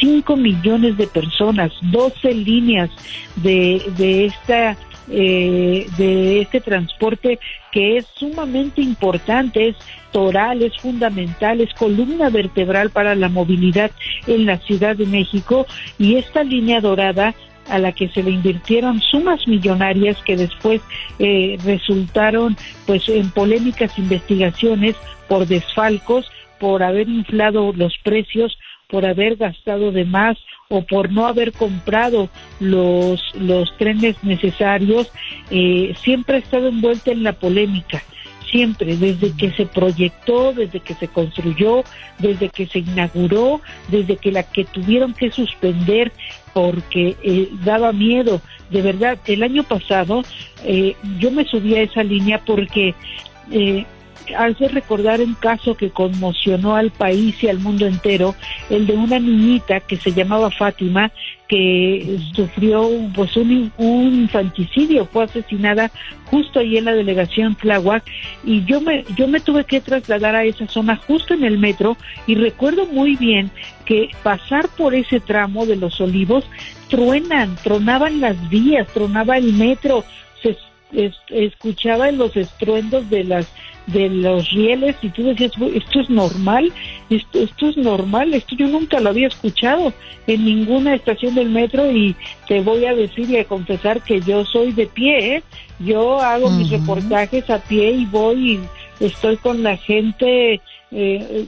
Cinco 0.00 0.36
millones 0.36 0.96
de 0.96 1.06
personas, 1.06 1.72
doce 1.82 2.32
líneas 2.32 2.90
de, 3.36 3.82
de 3.96 4.26
esta 4.26 4.76
eh, 5.10 5.86
de 5.96 6.42
este 6.42 6.60
transporte 6.60 7.38
que 7.72 7.96
es 7.96 8.06
sumamente 8.14 8.82
importante, 8.82 9.68
es 9.68 9.76
toral, 10.12 10.62
es 10.62 10.76
fundamental, 10.76 11.62
es 11.62 11.72
columna 11.72 12.28
vertebral 12.28 12.90
para 12.90 13.14
la 13.14 13.30
movilidad 13.30 13.90
en 14.26 14.44
la 14.44 14.58
Ciudad 14.58 14.96
de 14.96 15.06
México 15.06 15.66
y 15.98 16.16
esta 16.16 16.44
línea 16.44 16.82
dorada 16.82 17.34
a 17.68 17.78
la 17.78 17.92
que 17.92 18.08
se 18.08 18.22
le 18.22 18.30
invirtieron 18.30 19.00
sumas 19.00 19.46
millonarias 19.46 20.16
que 20.22 20.36
después 20.36 20.80
eh, 21.18 21.56
resultaron 21.64 22.56
pues 22.86 23.08
en 23.08 23.30
polémicas 23.30 23.98
investigaciones 23.98 24.96
por 25.28 25.46
desfalcos, 25.46 26.30
por 26.58 26.82
haber 26.82 27.08
inflado 27.08 27.72
los 27.72 27.96
precios, 28.02 28.58
por 28.88 29.04
haber 29.04 29.36
gastado 29.36 29.92
de 29.92 30.04
más 30.04 30.38
o 30.68 30.82
por 30.82 31.10
no 31.10 31.26
haber 31.26 31.52
comprado 31.52 32.28
los, 32.60 33.22
los 33.34 33.76
trenes 33.78 34.22
necesarios, 34.22 35.10
eh, 35.50 35.94
siempre 36.02 36.36
ha 36.36 36.40
estado 36.40 36.68
envuelta 36.68 37.10
en 37.10 37.22
la 37.22 37.32
polémica. 37.32 38.02
Siempre, 38.50 38.96
desde 38.96 39.36
que 39.36 39.50
se 39.52 39.66
proyectó, 39.66 40.54
desde 40.54 40.80
que 40.80 40.94
se 40.94 41.08
construyó, 41.08 41.84
desde 42.18 42.48
que 42.48 42.66
se 42.66 42.78
inauguró, 42.78 43.60
desde 43.88 44.16
que 44.16 44.32
la 44.32 44.42
que 44.42 44.64
tuvieron 44.64 45.12
que 45.12 45.30
suspender 45.30 46.12
porque 46.58 47.16
eh, 47.22 47.48
daba 47.64 47.92
miedo. 47.92 48.40
De 48.68 48.82
verdad, 48.82 49.16
el 49.26 49.44
año 49.44 49.62
pasado 49.62 50.24
eh, 50.64 50.96
yo 51.20 51.30
me 51.30 51.44
subí 51.44 51.76
a 51.76 51.82
esa 51.82 52.02
línea 52.02 52.42
porque 52.44 52.96
eh, 53.52 53.86
hace 54.36 54.66
recordar 54.66 55.20
un 55.20 55.34
caso 55.34 55.76
que 55.76 55.90
conmocionó 55.90 56.74
al 56.74 56.90
país 56.90 57.40
y 57.44 57.48
al 57.48 57.60
mundo 57.60 57.86
entero, 57.86 58.34
el 58.70 58.88
de 58.88 58.94
una 58.94 59.20
niñita 59.20 59.78
que 59.78 59.96
se 59.98 60.12
llamaba 60.12 60.50
Fátima, 60.50 61.12
que 61.48 62.18
sufrió 62.34 62.90
pues 63.14 63.34
un, 63.36 63.72
infanticidio, 63.78 65.06
fue 65.06 65.24
asesinada 65.24 65.90
justo 66.26 66.60
ahí 66.60 66.76
en 66.76 66.84
la 66.84 66.92
delegación 66.92 67.54
Tláhuac 67.54 68.04
y 68.44 68.64
yo 68.64 68.82
me 68.82 69.04
yo 69.16 69.26
me 69.26 69.40
tuve 69.40 69.64
que 69.64 69.80
trasladar 69.80 70.36
a 70.36 70.44
esa 70.44 70.66
zona 70.66 70.96
justo 70.96 71.32
en 71.32 71.44
el 71.44 71.58
metro 71.58 71.96
y 72.26 72.34
recuerdo 72.34 72.86
muy 72.86 73.16
bien 73.16 73.50
que 73.86 74.10
pasar 74.22 74.68
por 74.68 74.94
ese 74.94 75.20
tramo 75.20 75.64
de 75.64 75.76
los 75.76 76.00
olivos 76.02 76.44
truenan, 76.88 77.56
tronaban 77.56 78.20
las 78.20 78.48
vías, 78.50 78.86
tronaba 78.88 79.38
el 79.38 79.54
metro, 79.54 80.04
se 80.42 80.56
escuchaba 81.30 82.10
los 82.12 82.36
estruendos 82.36 83.08
de 83.10 83.24
las 83.24 83.48
de 83.88 84.08
los 84.08 84.50
rieles 84.50 84.96
y 85.02 85.08
tú 85.08 85.24
decías, 85.24 85.52
esto 85.74 86.00
es 86.00 86.10
normal, 86.10 86.72
esto, 87.10 87.40
esto 87.40 87.68
es 87.68 87.76
normal, 87.76 88.34
esto 88.34 88.54
yo 88.54 88.68
nunca 88.68 89.00
lo 89.00 89.10
había 89.10 89.28
escuchado 89.28 89.92
en 90.26 90.44
ninguna 90.44 90.94
estación 90.94 91.34
del 91.34 91.48
metro 91.48 91.90
y 91.90 92.14
te 92.46 92.60
voy 92.60 92.84
a 92.84 92.94
decir 92.94 93.30
y 93.30 93.38
a 93.38 93.44
confesar 93.44 94.02
que 94.02 94.20
yo 94.20 94.44
soy 94.44 94.72
de 94.72 94.86
pie, 94.86 95.36
¿eh? 95.36 95.42
yo 95.78 96.20
hago 96.20 96.50
mis 96.50 96.70
reportajes 96.70 97.48
a 97.48 97.58
pie 97.58 97.92
y 97.92 98.04
voy 98.04 98.60
y 99.00 99.04
estoy 99.04 99.36
con 99.38 99.62
la 99.62 99.76
gente 99.76 100.60
eh, 100.90 101.46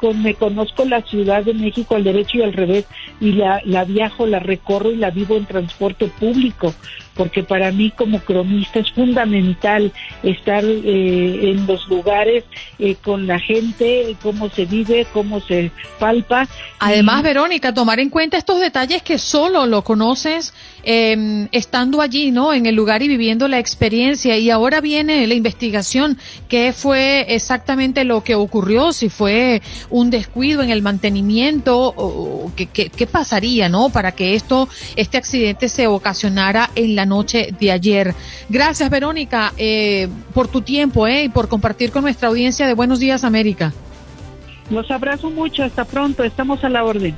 con, 0.00 0.22
me 0.22 0.34
conozco 0.34 0.84
la 0.84 1.02
Ciudad 1.02 1.44
de 1.44 1.52
México 1.52 1.96
al 1.96 2.04
derecho 2.04 2.38
y 2.38 2.42
al 2.42 2.52
revés 2.54 2.86
y 3.20 3.32
la, 3.32 3.60
la 3.64 3.84
viajo, 3.84 4.26
la 4.26 4.38
recorro 4.38 4.90
y 4.90 4.96
la 4.96 5.10
vivo 5.10 5.36
en 5.36 5.44
transporte 5.44 6.06
público 6.06 6.74
porque 7.14 7.42
para 7.42 7.70
mí 7.72 7.90
como 7.90 8.20
cronista 8.20 8.80
es 8.80 8.90
fundamental 8.92 9.92
estar 10.22 10.64
eh, 10.64 11.50
en 11.50 11.66
los 11.66 11.86
lugares 11.88 12.44
eh, 12.78 12.96
con 13.02 13.26
la 13.26 13.38
gente, 13.38 14.16
cómo 14.22 14.48
se 14.50 14.66
vive, 14.66 15.06
cómo 15.12 15.40
se 15.40 15.70
palpa. 15.98 16.48
Además, 16.78 17.22
Verónica, 17.22 17.72
tomar 17.72 18.00
en 18.00 18.10
cuenta 18.10 18.36
estos 18.36 18.60
detalles 18.60 19.02
que 19.02 19.18
solo 19.18 19.66
lo 19.66 19.82
conoces 19.82 20.52
eh, 20.82 21.48
estando 21.52 22.00
allí, 22.00 22.30
¿no? 22.30 22.52
En 22.52 22.66
el 22.66 22.74
lugar 22.74 23.02
y 23.02 23.08
viviendo 23.08 23.48
la 23.48 23.58
experiencia. 23.58 24.36
Y 24.36 24.50
ahora 24.50 24.80
viene 24.80 25.26
la 25.26 25.34
investigación. 25.34 26.18
¿Qué 26.48 26.72
fue 26.72 27.26
exactamente 27.34 28.04
lo 28.04 28.22
que 28.22 28.34
ocurrió? 28.34 28.92
Si 28.92 29.08
fue 29.08 29.62
un 29.90 30.10
descuido 30.10 30.62
en 30.62 30.70
el 30.70 30.82
mantenimiento, 30.82 31.94
o, 31.96 32.52
¿qué, 32.56 32.66
qué, 32.66 32.90
qué 32.90 33.06
pasaría, 33.06 33.68
¿no? 33.68 33.88
Para 33.88 34.12
que 34.12 34.34
esto, 34.34 34.68
este 34.96 35.16
accidente 35.16 35.68
se 35.68 35.86
ocasionara 35.86 36.70
en 36.74 36.96
la 36.96 37.03
noche 37.06 37.54
de 37.58 37.70
ayer. 37.70 38.14
Gracias, 38.48 38.88
Verónica, 38.90 39.52
eh, 39.56 40.08
por 40.32 40.48
tu 40.48 40.62
tiempo 40.62 41.06
eh, 41.06 41.24
y 41.24 41.28
por 41.28 41.48
compartir 41.48 41.90
con 41.90 42.02
nuestra 42.02 42.28
audiencia 42.28 42.66
de 42.66 42.74
Buenos 42.74 42.98
Días 42.98 43.24
América. 43.24 43.72
Los 44.70 44.90
abrazo 44.90 45.30
mucho, 45.30 45.62
hasta 45.62 45.84
pronto, 45.84 46.24
estamos 46.24 46.64
a 46.64 46.68
la 46.68 46.84
orden. 46.84 47.14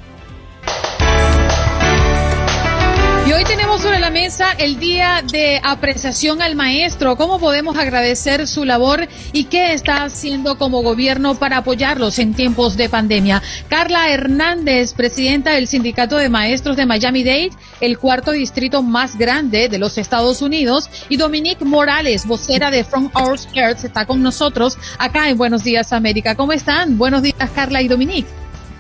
Y 3.26 3.32
hoy 3.32 3.42
tenemos 3.42 3.82
sobre 3.82 3.98
la 3.98 4.10
mesa 4.10 4.52
el 4.52 4.78
día 4.78 5.20
de 5.32 5.60
apreciación 5.64 6.40
al 6.40 6.54
maestro. 6.54 7.16
¿Cómo 7.16 7.40
podemos 7.40 7.76
agradecer 7.76 8.46
su 8.46 8.64
labor 8.64 9.08
y 9.32 9.44
qué 9.46 9.72
está 9.72 10.04
haciendo 10.04 10.58
como 10.58 10.84
gobierno 10.84 11.34
para 11.34 11.56
apoyarlos 11.56 12.20
en 12.20 12.34
tiempos 12.34 12.76
de 12.76 12.88
pandemia? 12.88 13.42
Carla 13.68 14.10
Hernández, 14.10 14.94
presidenta 14.94 15.50
del 15.50 15.66
Sindicato 15.66 16.18
de 16.18 16.28
Maestros 16.28 16.76
de 16.76 16.86
Miami-Dade, 16.86 17.50
el 17.80 17.98
cuarto 17.98 18.30
distrito 18.30 18.84
más 18.84 19.18
grande 19.18 19.68
de 19.68 19.78
los 19.78 19.98
Estados 19.98 20.40
Unidos, 20.40 20.88
y 21.08 21.16
Dominique 21.16 21.64
Morales, 21.64 22.26
vocera 22.26 22.70
de 22.70 22.84
From 22.84 23.10
Our 23.12 23.40
Skirts, 23.40 23.82
está 23.82 24.06
con 24.06 24.22
nosotros 24.22 24.78
acá 24.98 25.28
en 25.28 25.36
Buenos 25.36 25.64
Días 25.64 25.92
América. 25.92 26.36
¿Cómo 26.36 26.52
están? 26.52 26.96
Buenos 26.96 27.22
días, 27.22 27.50
Carla 27.56 27.82
y 27.82 27.88
Dominique. 27.88 28.28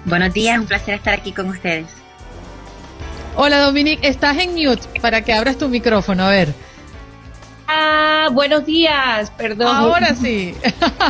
Buenos 0.04 0.32
días, 0.32 0.56
un 0.56 0.66
placer 0.66 0.94
estar 0.94 1.14
aquí 1.14 1.32
con 1.32 1.48
ustedes. 1.48 2.05
Hola 3.38 3.60
Dominique, 3.60 4.08
estás 4.08 4.38
en 4.38 4.54
mute 4.54 4.98
para 5.02 5.20
que 5.20 5.34
abras 5.34 5.58
tu 5.58 5.68
micrófono, 5.68 6.24
a 6.24 6.30
ver. 6.30 6.54
Ah, 7.68 8.28
buenos 8.32 8.64
días, 8.64 9.30
perdón. 9.36 9.76
Ahora 9.76 10.14
sí. 10.14 10.54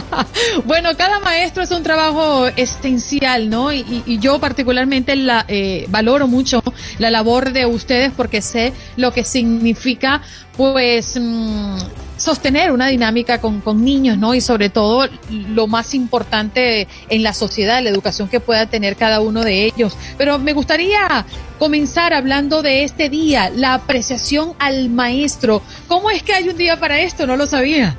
bueno, 0.65 0.97
cada 0.97 1.21
maestro 1.21 1.63
es 1.63 1.71
un 1.71 1.85
trabajo 1.85 2.49
esencial, 2.49 3.49
¿no? 3.49 3.73
Y, 3.73 4.19
yo 4.19 4.41
particularmente 4.41 5.15
la, 5.15 5.45
eh, 5.47 5.87
valoro 5.89 6.27
mucho 6.27 6.65
la 6.99 7.11
labor 7.11 7.53
de 7.53 7.67
ustedes 7.67 8.11
porque 8.17 8.43
sé 8.43 8.73
lo 8.97 9.13
que 9.13 9.23
significa, 9.23 10.23
pues, 10.57 11.19
mm, 11.21 11.77
sostener 12.17 12.73
una 12.73 12.89
dinámica 12.89 13.41
con, 13.41 13.61
con, 13.61 13.85
niños, 13.85 14.17
¿no? 14.17 14.35
Y 14.35 14.41
sobre 14.41 14.71
todo 14.71 15.09
lo 15.31 15.67
más 15.67 15.95
importante 15.95 16.89
en 17.09 17.23
la 17.23 17.35
sociedad, 17.35 17.83
la 17.83 17.91
educación 17.91 18.29
que 18.29 18.41
pueda 18.41 18.67
tener 18.67 18.97
cada 18.97 19.21
uno 19.21 19.45
de 19.45 19.65
ellos. 19.65 19.97
Pero 20.17 20.39
me 20.39 20.53
gustaría 20.53 21.27
comenzar 21.59 22.15
hablando 22.15 22.63
de 22.63 22.85
este 22.85 23.09
día, 23.09 23.51
la 23.51 23.75
apreciación 23.75 24.55
al 24.59 24.89
maestro. 24.89 25.63
¿Cómo 25.89 26.11
es 26.11 26.23
que 26.23 26.35
hay 26.35 26.49
un 26.49 26.57
día 26.57 26.79
para 26.79 27.01
esto? 27.01 27.27
No 27.27 27.37
lo 27.37 27.47
sabía. 27.47 27.97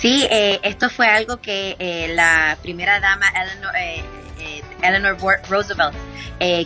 Sí, 0.00 0.26
eh, 0.30 0.60
esto 0.62 0.90
fue 0.90 1.06
algo 1.06 1.40
que 1.40 1.76
eh, 1.78 2.08
la 2.14 2.58
primera 2.60 3.00
dama 3.00 3.26
Eleanor, 3.28 3.74
eh, 3.76 4.04
Eleanor 4.82 5.16
Roosevelt 5.48 5.94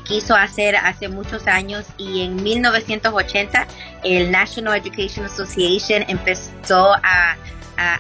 quiso 0.05 0.35
hacer 0.35 0.77
hace 0.77 1.09
muchos 1.09 1.47
años 1.47 1.87
y 1.97 2.23
en 2.23 2.43
1980 2.43 3.67
el 4.03 4.31
National 4.31 4.77
Education 4.77 5.27
Association 5.27 6.05
empezó 6.09 6.95
a, 7.03 7.37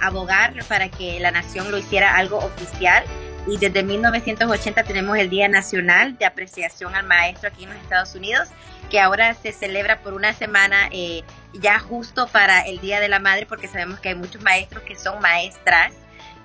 abogar 0.02 0.52
para 0.68 0.90
que 0.90 1.18
la 1.20 1.30
nación 1.30 1.70
lo 1.70 1.78
hiciera 1.78 2.14
algo 2.16 2.36
oficial. 2.36 3.02
Y 3.46 3.56
desde 3.56 3.82
1980 3.82 4.82
tenemos 4.84 5.16
el 5.16 5.30
Día 5.30 5.48
Nacional 5.48 6.18
de 6.18 6.26
Apreciación 6.26 6.94
al 6.94 7.06
Maestro 7.06 7.48
aquí 7.48 7.64
en 7.64 7.70
los 7.70 7.78
Estados 7.78 8.14
Unidos, 8.14 8.50
que 8.90 9.00
ahora 9.00 9.32
se 9.32 9.52
celebra 9.52 10.02
por 10.02 10.12
una 10.12 10.34
semana 10.34 10.90
eh, 10.92 11.22
ya 11.54 11.78
justo 11.78 12.26
para 12.26 12.60
el 12.60 12.78
Día 12.80 13.00
de 13.00 13.08
la 13.08 13.20
Madre, 13.20 13.46
porque 13.46 13.68
sabemos 13.68 14.00
que 14.00 14.10
hay 14.10 14.14
muchos 14.16 14.42
maestros 14.42 14.82
que 14.82 14.96
son 14.96 15.18
maestras 15.22 15.94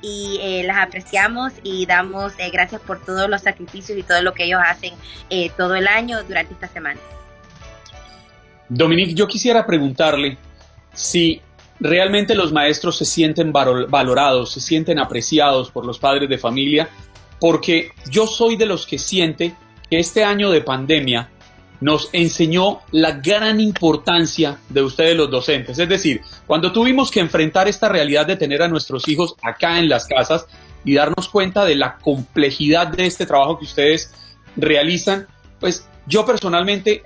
y 0.01 0.39
eh, 0.41 0.63
las 0.65 0.77
apreciamos 0.77 1.53
y 1.63 1.85
damos 1.85 2.33
eh, 2.37 2.49
gracias 2.51 2.81
por 2.81 3.03
todos 3.03 3.29
los 3.29 3.41
sacrificios 3.41 3.97
y 3.97 4.03
todo 4.03 4.21
lo 4.21 4.33
que 4.33 4.45
ellos 4.45 4.61
hacen 4.65 4.93
todo 5.57 5.75
el 5.75 5.87
año 5.87 6.23
durante 6.23 6.53
esta 6.53 6.67
semana. 6.67 6.99
Dominique, 8.69 9.13
yo 9.13 9.27
quisiera 9.27 9.65
preguntarle 9.65 10.37
si 10.93 11.41
realmente 11.79 12.35
los 12.35 12.51
maestros 12.51 12.97
se 12.97 13.05
sienten 13.05 13.51
valorados, 13.51 14.51
se 14.51 14.61
sienten 14.61 14.99
apreciados 14.99 15.71
por 15.71 15.85
los 15.85 15.99
padres 15.99 16.29
de 16.29 16.37
familia, 16.37 16.89
porque 17.39 17.91
yo 18.09 18.27
soy 18.27 18.55
de 18.55 18.65
los 18.65 18.87
que 18.87 18.97
siente 18.97 19.53
que 19.89 19.99
este 19.99 20.23
año 20.23 20.49
de 20.49 20.61
pandemia 20.61 21.29
nos 21.81 22.09
enseñó 22.13 22.79
la 22.91 23.11
gran 23.11 23.59
importancia 23.59 24.59
de 24.69 24.81
ustedes 24.81 25.15
los 25.15 25.29
docentes. 25.29 25.77
Es 25.77 25.89
decir, 25.89 26.21
cuando 26.47 26.71
tuvimos 26.71 27.11
que 27.11 27.19
enfrentar 27.19 27.67
esta 27.67 27.89
realidad 27.89 28.25
de 28.25 28.37
tener 28.37 28.61
a 28.61 28.67
nuestros 28.67 29.07
hijos 29.07 29.35
acá 29.41 29.79
en 29.79 29.89
las 29.89 30.07
casas 30.07 30.45
y 30.83 30.95
darnos 30.95 31.27
cuenta 31.27 31.65
de 31.65 31.75
la 31.75 31.97
complejidad 31.97 32.87
de 32.87 33.05
este 33.05 33.25
trabajo 33.25 33.57
que 33.59 33.65
ustedes 33.65 34.13
realizan, 34.55 35.27
pues 35.59 35.87
yo 36.07 36.25
personalmente 36.25 37.03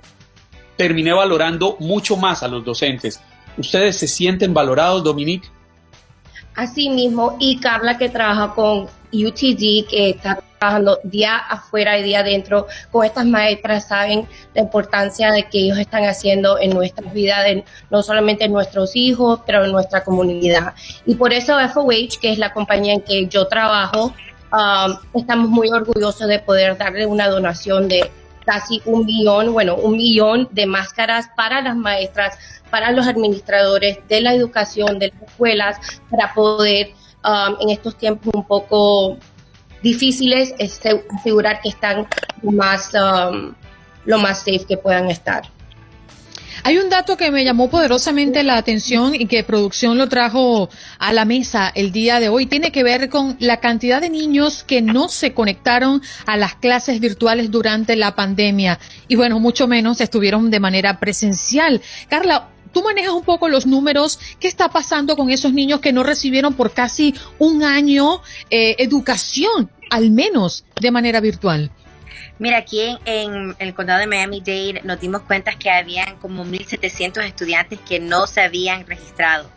terminé 0.76 1.12
valorando 1.12 1.76
mucho 1.80 2.16
más 2.16 2.42
a 2.42 2.48
los 2.48 2.64
docentes. 2.64 3.20
¿Ustedes 3.56 3.96
se 3.96 4.06
sienten 4.06 4.54
valorados, 4.54 5.02
Dominique? 5.02 5.48
Así 6.54 6.88
mismo, 6.90 7.36
y 7.38 7.58
Carla 7.58 7.98
que 7.98 8.08
trabaja 8.08 8.54
con 8.54 8.88
UTD, 9.12 9.88
que 9.88 10.10
está 10.10 10.42
trabajando 10.58 10.98
día 11.02 11.36
afuera 11.36 11.98
y 11.98 12.02
día 12.02 12.20
adentro 12.20 12.66
con 12.90 13.04
estas 13.04 13.26
maestras, 13.26 13.88
saben 13.88 14.28
la 14.54 14.62
importancia 14.62 15.32
de 15.32 15.44
que 15.44 15.58
ellos 15.58 15.78
están 15.78 16.04
haciendo 16.04 16.58
en 16.58 16.70
nuestras 16.70 17.12
vidas, 17.12 17.46
no 17.90 18.02
solamente 18.02 18.44
en 18.44 18.52
nuestros 18.52 18.94
hijos, 18.94 19.40
pero 19.46 19.64
en 19.64 19.72
nuestra 19.72 20.04
comunidad. 20.04 20.74
Y 21.06 21.14
por 21.14 21.32
eso 21.32 21.58
FOH, 21.58 22.20
que 22.20 22.32
es 22.32 22.38
la 22.38 22.52
compañía 22.52 22.94
en 22.94 23.00
que 23.00 23.26
yo 23.26 23.46
trabajo, 23.46 24.12
um, 24.52 25.20
estamos 25.20 25.48
muy 25.48 25.70
orgullosos 25.70 26.28
de 26.28 26.38
poder 26.38 26.76
darle 26.76 27.06
una 27.06 27.28
donación 27.28 27.88
de 27.88 28.10
casi 28.44 28.82
un 28.84 29.06
millón, 29.06 29.52
bueno, 29.52 29.76
un 29.76 29.96
millón 29.96 30.48
de 30.50 30.66
máscaras 30.66 31.28
para 31.36 31.60
las 31.60 31.76
maestras, 31.76 32.38
para 32.70 32.90
los 32.90 33.06
administradores 33.06 33.98
de 34.08 34.20
la 34.20 34.34
educación, 34.34 34.98
de 34.98 35.12
las 35.12 35.30
escuelas, 35.30 36.00
para 36.10 36.34
poder 36.34 36.90
um, 37.24 37.56
en 37.60 37.70
estos 37.70 37.96
tiempos 37.96 38.32
un 38.34 38.46
poco 38.46 39.16
difíciles 39.82 40.54
asegurar 41.18 41.60
que 41.62 41.70
están 41.70 42.06
más, 42.42 42.92
um, 42.94 43.54
lo 44.04 44.18
más 44.18 44.38
safe 44.38 44.64
que 44.68 44.76
puedan 44.76 45.10
estar. 45.10 45.42
Hay 46.62 46.76
un 46.76 46.90
dato 46.90 47.16
que 47.16 47.30
me 47.30 47.44
llamó 47.44 47.70
poderosamente 47.70 48.42
la 48.42 48.56
atención 48.56 49.14
y 49.14 49.26
que 49.26 49.44
producción 49.44 49.96
lo 49.96 50.08
trajo 50.08 50.68
a 50.98 51.12
la 51.12 51.24
mesa 51.24 51.72
el 51.74 51.90
día 51.90 52.20
de 52.20 52.28
hoy. 52.28 52.46
Tiene 52.46 52.70
que 52.70 52.82
ver 52.82 53.08
con 53.08 53.36
la 53.40 53.60
cantidad 53.60 54.00
de 54.00 54.10
niños 54.10 54.62
que 54.62 54.82
no 54.82 55.08
se 55.08 55.32
conectaron 55.32 56.02
a 56.26 56.36
las 56.36 56.56
clases 56.56 57.00
virtuales 57.00 57.50
durante 57.50 57.96
la 57.96 58.14
pandemia 58.14 58.78
y 59.08 59.16
bueno, 59.16 59.40
mucho 59.40 59.68
menos 59.68 60.02
estuvieron 60.02 60.50
de 60.50 60.60
manera 60.60 61.00
presencial. 61.00 61.80
Carla, 62.08 62.48
tú 62.72 62.82
manejas 62.82 63.12
un 63.12 63.24
poco 63.24 63.48
los 63.48 63.66
números. 63.66 64.18
¿Qué 64.38 64.48
está 64.48 64.68
pasando 64.68 65.16
con 65.16 65.30
esos 65.30 65.52
niños 65.52 65.80
que 65.80 65.92
no 65.92 66.02
recibieron 66.02 66.54
por 66.54 66.72
casi 66.72 67.14
un 67.38 67.62
año 67.62 68.22
eh, 68.50 68.76
educación, 68.78 69.70
al 69.90 70.10
menos 70.10 70.64
de 70.80 70.90
manera 70.90 71.20
virtual? 71.20 71.70
Mira, 72.38 72.58
aquí 72.58 72.80
en, 73.04 73.54
el 73.58 73.74
condado 73.74 74.00
de 74.00 74.06
Miami-Dade 74.06 74.80
nos 74.84 74.98
dimos 74.98 75.22
cuenta 75.22 75.52
que 75.58 75.70
habían 75.70 76.16
como 76.16 76.44
1.700 76.44 77.22
estudiantes 77.24 77.78
que 77.86 78.00
no 78.00 78.26
se 78.26 78.40
habían 78.40 78.86
registrado. 78.86 79.50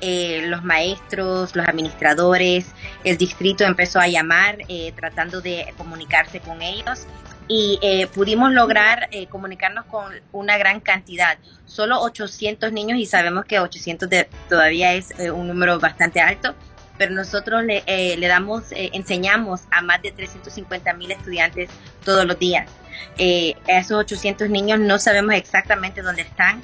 Eh, 0.00 0.44
los 0.46 0.64
maestros, 0.64 1.54
los 1.54 1.68
administradores, 1.68 2.64
el 3.04 3.18
distrito 3.18 3.64
empezó 3.64 4.00
a 4.00 4.08
llamar 4.08 4.56
eh, 4.68 4.92
tratando 4.96 5.42
de 5.42 5.74
comunicarse 5.76 6.40
con 6.40 6.62
ellos 6.62 7.06
y 7.48 7.78
eh, 7.82 8.06
pudimos 8.06 8.52
lograr 8.52 9.08
comunicarnos 9.28 9.84
con 9.86 10.12
una 10.32 10.56
gran 10.58 10.80
cantidad. 10.80 11.38
Solo 11.66 12.00
800 12.00 12.72
niños 12.72 12.98
y 12.98 13.06
sabemos 13.06 13.44
que 13.44 13.58
800 13.58 14.08
todavía 14.48 14.92
es 14.94 15.12
un 15.32 15.48
número 15.48 15.78
bastante 15.78 16.20
alto 16.20 16.54
pero 17.00 17.14
nosotros 17.14 17.64
le, 17.64 17.82
eh, 17.86 18.18
le 18.18 18.28
damos, 18.28 18.72
eh, 18.72 18.90
enseñamos 18.92 19.62
a 19.70 19.80
más 19.80 20.02
de 20.02 20.12
350 20.12 20.92
mil 20.92 21.10
estudiantes 21.10 21.70
todos 22.04 22.26
los 22.26 22.38
días. 22.38 22.68
Eh, 23.16 23.54
esos 23.66 23.92
800 23.92 24.50
niños 24.50 24.78
no 24.80 24.98
sabemos 24.98 25.34
exactamente 25.34 26.02
dónde 26.02 26.20
están, 26.20 26.60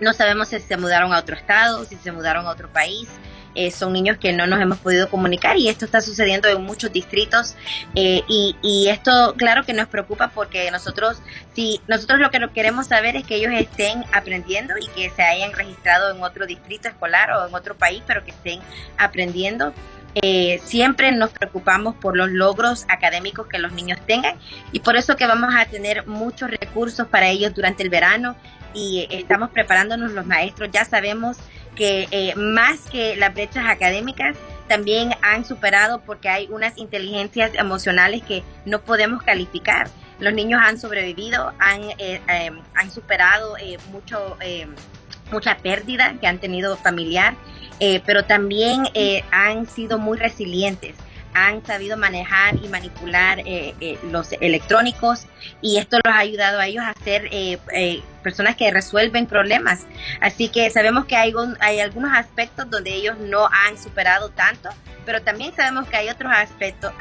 no 0.00 0.14
sabemos 0.14 0.48
si 0.48 0.58
se 0.58 0.78
mudaron 0.78 1.12
a 1.12 1.18
otro 1.18 1.36
estado, 1.36 1.84
si 1.84 1.96
se 1.96 2.12
mudaron 2.12 2.46
a 2.46 2.50
otro 2.50 2.72
país, 2.72 3.10
eh, 3.54 3.70
son 3.70 3.92
niños 3.92 4.18
que 4.18 4.32
no 4.32 4.46
nos 4.46 4.60
hemos 4.60 4.78
podido 4.78 5.08
comunicar 5.08 5.56
y 5.56 5.68
esto 5.68 5.84
está 5.84 6.00
sucediendo 6.00 6.48
en 6.48 6.62
muchos 6.62 6.92
distritos 6.92 7.54
eh, 7.94 8.22
y, 8.28 8.88
esto 8.88 9.34
claro 9.36 9.64
que 9.64 9.72
nos 9.72 9.88
preocupa 9.88 10.28
porque 10.28 10.70
nosotros 10.70 11.18
si 11.54 11.80
nosotros 11.88 12.20
lo 12.20 12.30
que 12.30 12.38
queremos 12.54 12.86
saber 12.86 13.16
es 13.16 13.24
que 13.24 13.36
ellos 13.36 13.52
estén 13.54 14.04
aprendiendo 14.12 14.74
y 14.78 14.86
que 14.88 15.10
se 15.10 15.22
hayan 15.22 15.52
registrado 15.52 16.14
en 16.14 16.22
otro 16.22 16.46
distrito 16.46 16.88
escolar 16.88 17.30
o 17.32 17.48
en 17.48 17.54
otro 17.54 17.76
país 17.76 18.02
pero 18.06 18.24
que 18.24 18.30
estén 18.30 18.60
aprendiendo. 18.96 19.72
Eh, 20.14 20.60
siempre 20.64 21.12
nos 21.12 21.30
preocupamos 21.30 21.94
por 21.96 22.16
los 22.16 22.30
logros 22.30 22.86
académicos 22.88 23.46
que 23.46 23.58
los 23.58 23.72
niños 23.72 23.98
tengan 24.06 24.36
y 24.72 24.80
por 24.80 24.96
eso 24.96 25.16
que 25.16 25.26
vamos 25.26 25.54
a 25.54 25.66
tener 25.66 26.06
muchos 26.06 26.50
recursos 26.50 27.06
para 27.06 27.28
ellos 27.28 27.54
durante 27.54 27.82
el 27.82 27.90
verano 27.90 28.34
y 28.74 29.06
estamos 29.10 29.50
preparándonos 29.50 30.12
los 30.12 30.26
maestros, 30.26 30.70
ya 30.72 30.84
sabemos 30.84 31.36
que 31.78 32.08
eh, 32.10 32.34
más 32.34 32.80
que 32.90 33.16
las 33.16 33.32
brechas 33.32 33.64
académicas, 33.66 34.36
también 34.66 35.14
han 35.22 35.44
superado 35.46 36.00
porque 36.00 36.28
hay 36.28 36.48
unas 36.50 36.76
inteligencias 36.76 37.52
emocionales 37.54 38.22
que 38.24 38.42
no 38.66 38.80
podemos 38.80 39.22
calificar. 39.22 39.88
Los 40.18 40.34
niños 40.34 40.60
han 40.62 40.78
sobrevivido, 40.78 41.52
han, 41.60 41.82
eh, 41.98 42.20
em, 42.26 42.58
han 42.74 42.90
superado 42.90 43.56
eh, 43.56 43.78
mucho, 43.92 44.36
mucha 45.30 45.56
pérdida 45.58 46.16
que 46.20 46.26
han 46.26 46.38
tenido 46.38 46.76
familiar, 46.76 47.34
pero 48.04 48.24
también 48.24 48.88
han 49.30 49.66
sido 49.68 49.98
muy 49.98 50.18
resilientes 50.18 50.96
han 51.34 51.64
sabido 51.64 51.96
manejar 51.96 52.56
y 52.62 52.68
manipular 52.68 53.40
eh, 53.40 53.74
eh, 53.80 53.98
los 54.10 54.32
electrónicos 54.40 55.26
y 55.60 55.78
esto 55.78 55.98
los 56.04 56.14
ha 56.14 56.18
ayudado 56.18 56.58
a 56.58 56.66
ellos 56.66 56.84
a 56.84 56.94
ser 57.04 57.28
eh, 57.30 57.58
personas 58.22 58.56
que 58.56 58.70
resuelven 58.70 59.26
problemas. 59.26 59.86
Así 60.20 60.48
que 60.48 60.68
sabemos 60.70 61.06
que 61.06 61.16
hay, 61.16 61.32
hay 61.60 61.80
algunos 61.80 62.12
aspectos 62.12 62.68
donde 62.70 62.94
ellos 62.94 63.18
no 63.18 63.46
han 63.46 63.78
superado 63.78 64.30
tanto, 64.30 64.68
pero 65.04 65.22
también 65.22 65.54
sabemos 65.54 65.88
que 65.88 65.96
hay 65.96 66.08
otros 66.08 66.32
aspectos, 66.34 66.92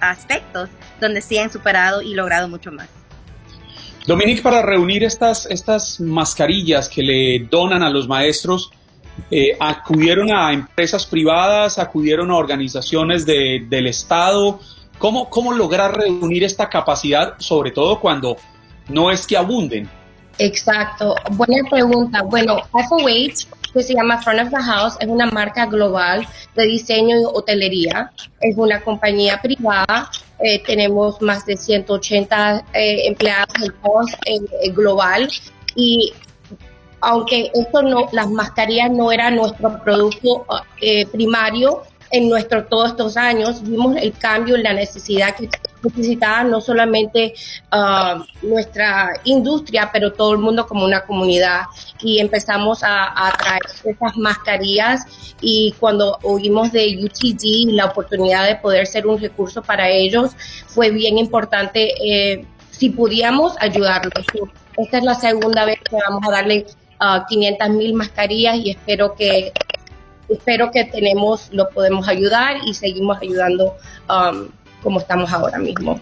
aspectos 0.00 0.68
donde 1.00 1.20
sí 1.20 1.38
han 1.38 1.50
superado 1.50 2.02
y 2.02 2.14
logrado 2.14 2.48
mucho 2.48 2.72
más. 2.72 2.88
Dominique, 4.06 4.42
para 4.42 4.62
reunir 4.62 5.04
estas, 5.04 5.46
estas 5.46 6.00
mascarillas 6.00 6.88
que 6.88 7.02
le 7.02 7.46
donan 7.50 7.82
a 7.82 7.90
los 7.90 8.08
maestros, 8.08 8.70
eh, 9.30 9.56
acudieron 9.58 10.32
a 10.32 10.52
empresas 10.52 11.06
privadas, 11.06 11.78
acudieron 11.78 12.30
a 12.30 12.36
organizaciones 12.36 13.26
del 13.26 13.86
Estado. 13.86 14.60
¿Cómo, 14.98 15.30
¿Cómo 15.30 15.52
lograr 15.52 15.96
reunir 15.96 16.44
esta 16.44 16.68
capacidad, 16.68 17.34
sobre 17.38 17.70
todo 17.70 18.00
cuando 18.00 18.36
no 18.88 19.10
es 19.10 19.26
que 19.26 19.36
abunden? 19.36 19.88
Exacto, 20.38 21.14
buena 21.32 21.68
pregunta. 21.68 22.22
Bueno, 22.22 22.58
FOH, 22.72 23.46
que 23.74 23.82
se 23.82 23.94
llama 23.94 24.22
Front 24.22 24.40
of 24.40 24.50
the 24.50 24.62
House, 24.62 24.96
es 25.00 25.08
una 25.08 25.26
marca 25.26 25.66
global 25.66 26.26
de 26.54 26.64
diseño 26.64 27.20
y 27.20 27.24
hotelería. 27.24 28.10
Es 28.40 28.56
una 28.56 28.80
compañía 28.80 29.40
privada. 29.40 30.10
Eh, 30.42 30.62
tenemos 30.64 31.20
más 31.20 31.44
de 31.44 31.56
180 31.56 32.64
eh, 32.72 33.06
empleados 33.08 33.48
en 34.24 34.74
global 34.74 35.28
y 35.74 36.12
aunque 37.00 37.50
esto 37.54 37.82
no, 37.82 38.08
las 38.12 38.30
mascarillas 38.30 38.90
no 38.90 39.12
era 39.12 39.30
nuestro 39.30 39.82
producto 39.82 40.44
eh, 40.80 41.06
primario, 41.06 41.82
en 42.10 42.28
nuestro 42.28 42.64
todos 42.64 42.90
estos 42.90 43.16
años 43.16 43.62
vimos 43.62 43.96
el 43.96 44.12
cambio 44.12 44.56
en 44.56 44.64
la 44.64 44.72
necesidad 44.72 45.36
que 45.36 45.48
necesitaba 45.82 46.44
no 46.44 46.60
solamente 46.60 47.34
uh, 47.72 48.22
nuestra 48.46 49.12
industria, 49.24 49.90
pero 49.92 50.12
todo 50.12 50.32
el 50.32 50.38
mundo 50.38 50.66
como 50.66 50.84
una 50.84 51.02
comunidad. 51.02 51.62
Y 52.00 52.18
empezamos 52.18 52.82
a, 52.82 53.28
a 53.28 53.32
traer 53.32 53.62
esas 53.84 54.16
mascarillas 54.16 55.34
y 55.40 55.72
cuando 55.78 56.18
oímos 56.22 56.72
de 56.72 56.98
UTG 57.02 57.72
la 57.72 57.86
oportunidad 57.86 58.46
de 58.46 58.56
poder 58.56 58.86
ser 58.86 59.06
un 59.06 59.20
recurso 59.20 59.62
para 59.62 59.88
ellos, 59.88 60.32
fue 60.66 60.90
bien 60.90 61.16
importante 61.16 61.94
eh, 62.02 62.44
si 62.70 62.90
pudiéramos 62.90 63.54
ayudarlos. 63.60 64.26
Esta 64.76 64.98
es 64.98 65.04
la 65.04 65.14
segunda 65.14 65.64
vez 65.64 65.78
que 65.88 65.96
vamos 65.96 66.22
a 66.26 66.32
darle 66.32 66.66
uh, 67.00 67.24
500 67.28 67.70
mil 67.70 67.94
mascarillas 67.94 68.56
y 68.56 68.70
espero 68.70 69.14
que 69.14 69.52
espero 70.28 70.70
que 70.70 70.84
tenemos, 70.84 71.48
lo 71.52 71.68
podemos 71.70 72.06
ayudar 72.08 72.58
y 72.64 72.74
seguimos 72.74 73.18
ayudando 73.20 73.76
um, 74.08 74.48
como 74.82 75.00
estamos 75.00 75.32
ahora 75.32 75.58
mismo. 75.58 76.00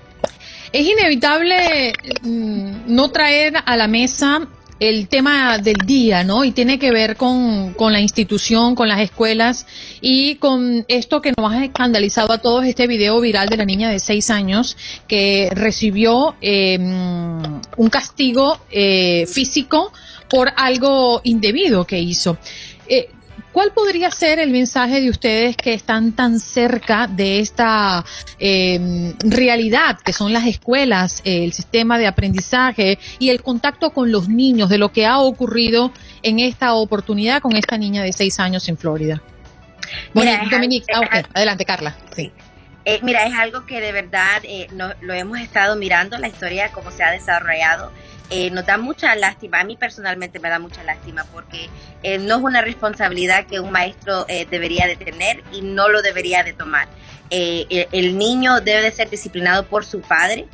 Es 0.73 0.87
inevitable 0.87 1.93
mm, 2.23 2.95
no 2.95 3.11
traer 3.11 3.55
a 3.65 3.77
la 3.77 3.89
mesa 3.89 4.47
el 4.81 5.09
tema 5.09 5.59
del 5.59 5.79
día, 5.85 6.23
¿no? 6.23 6.45
Y 6.45 6.53
tiene 6.53 6.79
que 6.79 6.93
ver 6.93 7.17
con, 7.17 7.75
con, 7.75 7.93
la 7.93 8.01
institución, 8.01 8.77
con 8.77 8.87
las 8.87 9.01
escuelas 9.01 9.67
y 10.01 10.37
con 10.37 10.85
esto 10.87 11.21
que 11.21 11.33
nos 11.37 11.53
ha 11.53 11.65
escandalizado 11.65 12.33
a 12.33 12.39
todos, 12.39 12.65
este 12.65 12.87
video 12.87 13.21
viral 13.21 13.49
de 13.49 13.57
la 13.57 13.65
niña 13.65 13.91
de 13.91 13.99
seis 13.99 14.31
años 14.31 14.77
que 15.09 15.51
recibió 15.53 16.37
eh, 16.41 16.79
un 16.79 17.91
castigo 17.91 18.61
eh, 18.71 19.27
físico 19.27 19.93
por 20.29 20.53
algo 20.57 21.21
indebido 21.25 21.85
que 21.85 21.99
hizo. 21.99 22.39
Eh, 22.89 23.11
¿Cuál 23.53 23.73
podría 23.73 24.11
ser 24.11 24.39
el 24.39 24.51
mensaje 24.51 25.01
de 25.01 25.11
ustedes 25.11 25.57
que 25.57 25.75
están 25.75 26.13
tan 26.13 26.39
cerca 26.39 27.07
de 27.09 27.41
esta 27.41 28.05
eh, 28.39 29.15
realidad 29.21 29.99
que 30.05 30.13
son 30.13 30.33
las 30.33 30.47
escuelas, 30.47 31.23
el 31.25 31.53
sistema 31.53 31.99
de 31.99 32.07
aprendizaje 32.07 32.99
y 33.19 33.31
el 33.31 33.43
contacto 33.43 33.91
con 33.91 34.13
los 34.13 34.29
niños 34.29 34.69
de 34.69 34.79
lo 34.79 34.93
que 34.93 35.07
ha 35.07 35.19
ocurrido 35.19 35.93
en 36.23 36.39
esta 36.39 36.75
oportunidad 36.75 37.41
con 37.41 37.57
esta 37.57 37.79
niña 37.79 38.03
de 38.03 38.13
seis 38.13 38.39
años 38.39 38.69
en 38.69 38.77
Florida? 38.77 39.23
Bueno, 40.15 40.31
Dominique, 40.51 40.87
ah, 40.95 41.23
adelante 41.35 41.65
Carla. 41.65 41.97
Sí. 42.15 42.31
Eh, 42.85 43.01
mira, 43.03 43.27
es 43.27 43.35
algo 43.35 43.67
que 43.67 43.81
de 43.81 43.93
verdad 43.93 44.41
eh, 44.45 44.67
no, 44.73 44.93
lo 45.01 45.15
hemos 45.15 45.39
estado 45.41 45.77
mirando, 45.77 46.17
la 46.19 46.29
historia, 46.29 46.71
cómo 46.73 46.91
se 46.91 47.03
ha 47.03 47.11
desarrollado 47.11 47.93
eh, 48.31 48.51
nos 48.51 48.67
da 48.67 48.77
mucha 48.77 49.15
lástima, 49.15 49.61
a 49.61 49.65
mí 49.65 49.77
personalmente 49.77 50.39
me 50.39 50.51
da 50.51 50.59
mucha 50.59 50.83
lástima 50.83 51.25
porque 51.33 51.71
eh, 52.03 52.19
no 52.19 52.37
es 52.37 52.43
una 52.43 52.61
responsabilidad 52.61 53.47
que 53.47 53.59
un 53.59 53.73
maestro 53.73 54.27
eh, 54.29 54.47
debería 54.51 54.87
de 54.87 54.97
tener 54.97 55.43
y 55.51 55.63
no 55.63 55.89
lo 55.89 56.03
debería 56.03 56.43
de 56.43 56.53
tomar. 56.53 56.89
El, 57.31 57.89
el, 57.93 58.19
niño 58.19 58.61
debe 58.61 58.83
de 58.83 58.91
ser 58.91 59.09
disciplinado 59.09 59.67
por 59.67 59.85
su 59.85 60.01
padre. 60.01 60.47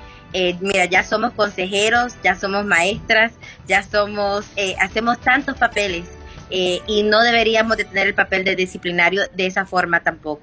mira, 0.60 0.84
ya 0.86 1.04
somos 1.04 1.32
consejeros, 1.32 2.14
ya 2.22 2.34
somos 2.34 2.64
maestras, 2.64 3.32
ya 3.66 3.82
somos, 3.82 4.46
hacemos 4.80 5.20
tantos 5.20 5.56
papeles 5.56 6.08
y 6.50 7.04
no 7.04 7.22
deberíamos 7.22 7.76
de 7.76 7.84
tener 7.84 8.08
el 8.08 8.14
papel 8.14 8.44
de 8.44 8.56
disciplinario 8.56 9.22
de 9.34 9.46
esa 9.46 9.66
forma 9.66 10.00
tampoco. 10.00 10.42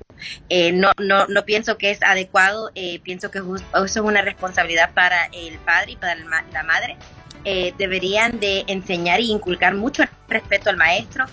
no, 0.74 0.91
no, 0.98 1.28
no 1.28 1.44
pienso 1.44 1.78
que 1.78 1.91
es 1.91 2.02
adecuado, 2.02 2.72
pienso 3.04 3.30
que 3.30 3.39
eso 3.39 3.86
es 3.86 3.98
una 3.98 4.22
responsabilidad 4.22 4.94
para 4.94 5.26
el 5.34 5.58
padre 5.60 5.91
y 5.91 5.96
para 5.98 6.15
la 6.15 6.63
madre 6.63 6.98
eh, 7.43 7.73
deberían 7.77 8.39
de 8.39 8.63
enseñar 8.67 9.19
y 9.19 9.32
inculcar 9.32 9.75
mucho 9.75 10.04
respeto 10.27 10.69
al 10.69 10.77
maestro, 10.77 11.25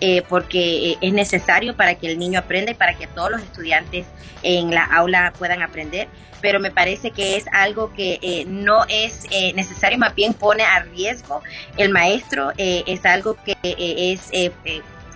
eh, 0.00 0.22
porque 0.28 0.90
eh, 0.90 0.98
es 1.00 1.12
necesario 1.12 1.76
para 1.76 1.94
que 1.94 2.10
el 2.10 2.18
niño 2.18 2.40
aprenda 2.40 2.72
y 2.72 2.74
para 2.74 2.94
que 2.94 3.06
todos 3.06 3.30
los 3.30 3.42
estudiantes 3.42 4.06
en 4.42 4.70
la 4.70 4.84
aula 4.84 5.32
puedan 5.38 5.62
aprender. 5.62 6.08
Pero 6.40 6.58
me 6.58 6.70
parece 6.70 7.10
que 7.10 7.36
es 7.36 7.44
algo 7.52 7.92
que 7.92 8.46
no 8.48 8.86
es 8.88 9.26
necesario, 9.54 9.98
más 9.98 10.14
bien 10.14 10.32
pone 10.32 10.62
a 10.62 10.84
riesgo 10.84 11.42
el 11.76 11.90
maestro, 11.90 12.52
es 12.56 13.04
algo 13.04 13.36
que 13.44 13.56
es 13.62 14.30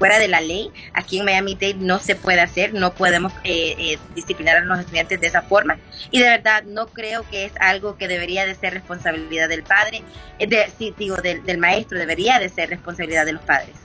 fuera 0.05 0.19
de 0.19 0.29
la 0.29 0.43
ley. 0.43 0.71
Aquí 0.93 1.19
en 1.19 1.25
Miami 1.25 1.55
Dade 1.55 1.77
no 1.79 1.99
se 1.99 2.15
puede 2.15 2.43
hacer, 2.43 2.75
no 2.75 2.93
podemos 2.93 3.33
eh, 3.43 3.75
eh, 3.79 3.99
disciplinar 4.15 4.59
a 4.59 4.61
los 4.61 4.79
estudiantes 4.79 5.19
de 5.19 5.29
esa 5.29 5.41
forma. 5.41 5.79
Y 6.11 6.19
de 6.19 6.29
verdad 6.29 6.63
no 6.65 6.89
creo 6.89 7.25
que 7.31 7.47
es 7.47 7.53
algo 7.59 7.97
que 7.97 8.07
debería 8.07 8.45
de 8.45 8.55
ser 8.55 8.75
responsabilidad 8.75 9.49
del 9.49 9.63
padre, 9.63 10.03
eh, 10.39 10.47
de, 10.47 10.71
sí, 10.79 10.93
digo, 10.99 11.17
del, 11.17 11.43
del 11.45 11.57
maestro, 11.57 11.99
debería 11.99 12.39
de 12.39 12.51
ser 12.51 12.69
responsabilidad 12.69 13.25
de 13.25 13.33
los 13.33 13.43
padres. 13.45 13.77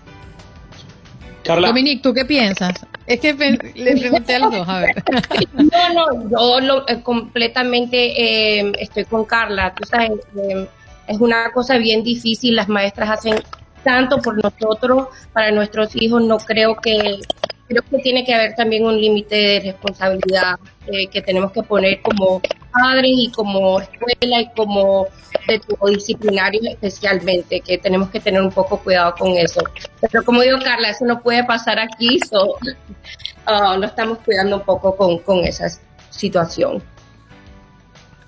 Carla. 1.46 1.70
Dominique, 1.70 2.04
¿tú 2.04 2.14
qué 2.14 2.26
piensas? 2.26 2.86
Es 3.08 3.22
que 3.22 3.34
le 3.34 3.98
pregunté 3.98 4.36
a 4.36 4.40
los 4.40 4.52
dos, 4.52 4.68
a 4.68 4.82
ver. 4.82 5.04
No, 5.54 5.94
no, 5.94 6.30
yo 6.30 6.60
lo, 6.60 6.88
eh, 6.90 7.02
completamente 7.02 8.60
eh, 8.60 8.74
estoy 8.78 9.06
con 9.06 9.24
Carla. 9.24 9.74
Tú 9.74 9.88
sabes, 9.88 10.12
eh, 10.36 10.68
es 11.08 11.18
una 11.18 11.50
cosa 11.54 11.78
bien 11.78 12.04
difícil. 12.04 12.58
Las 12.58 12.68
maestras 12.68 13.10
hacen 13.10 13.42
tanto 13.84 14.18
por 14.18 14.42
nosotros, 14.42 15.08
para 15.34 15.52
nuestros 15.52 15.96
hijos, 15.96 16.24
no 16.24 16.38
creo 16.38 16.76
que, 16.76 17.20
creo 17.68 17.84
que 17.90 17.98
tiene 18.00 18.26
que 18.26 18.34
haber 18.34 18.56
también 18.56 18.86
un 18.86 19.00
límite 19.00 19.36
de 19.36 19.60
responsabilidad 19.60 20.60
eh, 20.88 21.08
que 21.08 21.22
tenemos 21.22 21.52
que 21.52 21.64
poner 21.64 22.02
como 22.02 22.42
padres 22.72 23.12
y 23.16 23.32
como 23.32 23.80
escuela 23.80 24.42
y 24.42 24.50
como 24.56 25.08
de 25.48 25.62
disciplinario 25.92 26.62
especialmente, 26.70 27.62
que 27.62 27.78
tenemos 27.78 28.10
que 28.10 28.20
tener 28.20 28.42
un 28.42 28.52
poco 28.52 28.78
cuidado 28.78 29.16
con 29.18 29.32
eso. 29.32 29.62
Pero 30.02 30.24
como 30.24 30.42
digo, 30.42 30.60
Carla, 30.64 30.90
eso 30.90 31.06
no 31.06 31.22
puede 31.22 31.44
pasar 31.44 31.80
aquí, 31.80 32.20
so, 32.20 32.56
uh, 33.48 33.84
estamos 33.84 34.20
cuidando 34.20 34.58
un 34.58 34.64
poco 34.64 34.96
con, 34.96 35.20
con 35.20 35.40
esa 35.40 35.68
situación. 36.10 36.84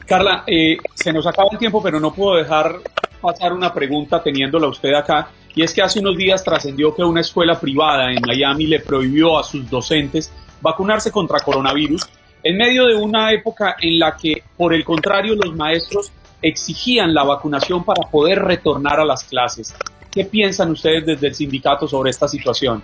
Carla, 0.06 0.44
eh, 0.48 0.78
se 0.96 1.14
nos 1.14 1.26
acaba 1.26 1.50
el 1.52 1.58
tiempo, 1.58 1.82
pero 1.82 2.00
no 2.00 2.14
puedo 2.14 2.36
dejar 2.36 2.76
pasar 3.22 3.54
una 3.54 3.74
pregunta 3.74 4.22
teniéndola 4.22 4.68
usted 4.68 4.94
acá. 4.94 5.30
Y 5.54 5.64
es 5.64 5.74
que 5.74 5.82
hace 5.82 6.00
unos 6.00 6.18
días 6.18 6.44
trascendió 6.44 6.96
que 6.96 7.04
una 7.04 7.22
escuela 7.22 7.60
privada 7.60 8.12
en 8.12 8.22
Miami 8.26 8.68
le 8.68 8.80
prohibió 8.80 9.38
a 9.38 9.44
sus 9.44 9.70
docentes 9.70 10.32
vacunarse 10.62 11.12
contra 11.12 11.40
coronavirus 11.40 12.08
en 12.44 12.58
medio 12.58 12.88
de 12.88 12.96
una 12.96 13.32
época 13.32 13.76
en 13.80 14.00
la 14.00 14.18
que, 14.18 14.44
por 14.58 14.74
el 14.74 14.84
contrario, 14.84 15.36
los 15.36 15.56
maestros 15.56 16.12
exigían 16.42 17.14
la 17.14 17.24
vacunación 17.24 17.84
para 17.84 18.10
poder 18.10 18.40
retornar 18.40 19.00
a 19.00 19.06
las 19.06 19.24
clases. 19.24 19.76
¿Qué 20.10 20.26
piensan 20.26 20.72
ustedes 20.72 21.06
desde 21.06 21.28
el 21.28 21.36
sindicato 21.36 21.88
sobre 21.88 22.10
esta 22.10 22.28
situación? 22.28 22.84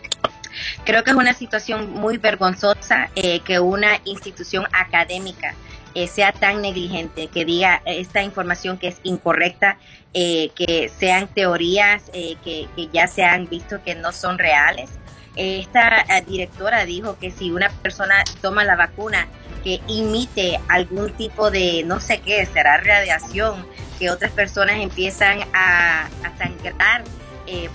Creo 0.85 1.03
que 1.03 1.11
es 1.11 1.15
una 1.15 1.33
situación 1.33 1.91
muy 1.93 2.17
vergonzosa 2.17 3.09
eh, 3.15 3.39
que 3.41 3.59
una 3.59 3.99
institución 4.05 4.65
académica 4.71 5.55
eh, 5.93 6.07
sea 6.07 6.31
tan 6.31 6.61
negligente, 6.61 7.27
que 7.27 7.45
diga 7.45 7.81
esta 7.85 8.21
información 8.21 8.77
que 8.77 8.89
es 8.89 8.97
incorrecta, 9.03 9.77
eh, 10.13 10.51
que 10.55 10.89
sean 10.89 11.27
teorías 11.27 12.03
eh, 12.13 12.35
que, 12.43 12.67
que, 12.75 12.87
ya 12.93 13.07
se 13.07 13.23
han 13.23 13.47
visto 13.47 13.81
que 13.83 13.95
no 13.95 14.11
son 14.11 14.37
reales. 14.37 14.89
esta 15.35 16.05
directora 16.27 16.85
dijo 16.85 17.17
que 17.19 17.31
si 17.31 17.51
una 17.51 17.69
persona 17.69 18.23
toma 18.41 18.63
la 18.63 18.75
vacuna 18.75 19.27
que 19.63 19.81
imite 19.87 20.59
algún 20.67 21.11
tipo 21.13 21.51
de, 21.51 21.83
no 21.83 21.99
sé 21.99 22.19
qué, 22.21 22.45
será 22.45 22.77
radiación, 22.77 23.65
que 23.99 24.09
otras 24.09 24.31
personas 24.31 24.77
empiezan 24.79 25.39
a, 25.53 26.05
a 26.23 26.37
sangrar 26.37 27.03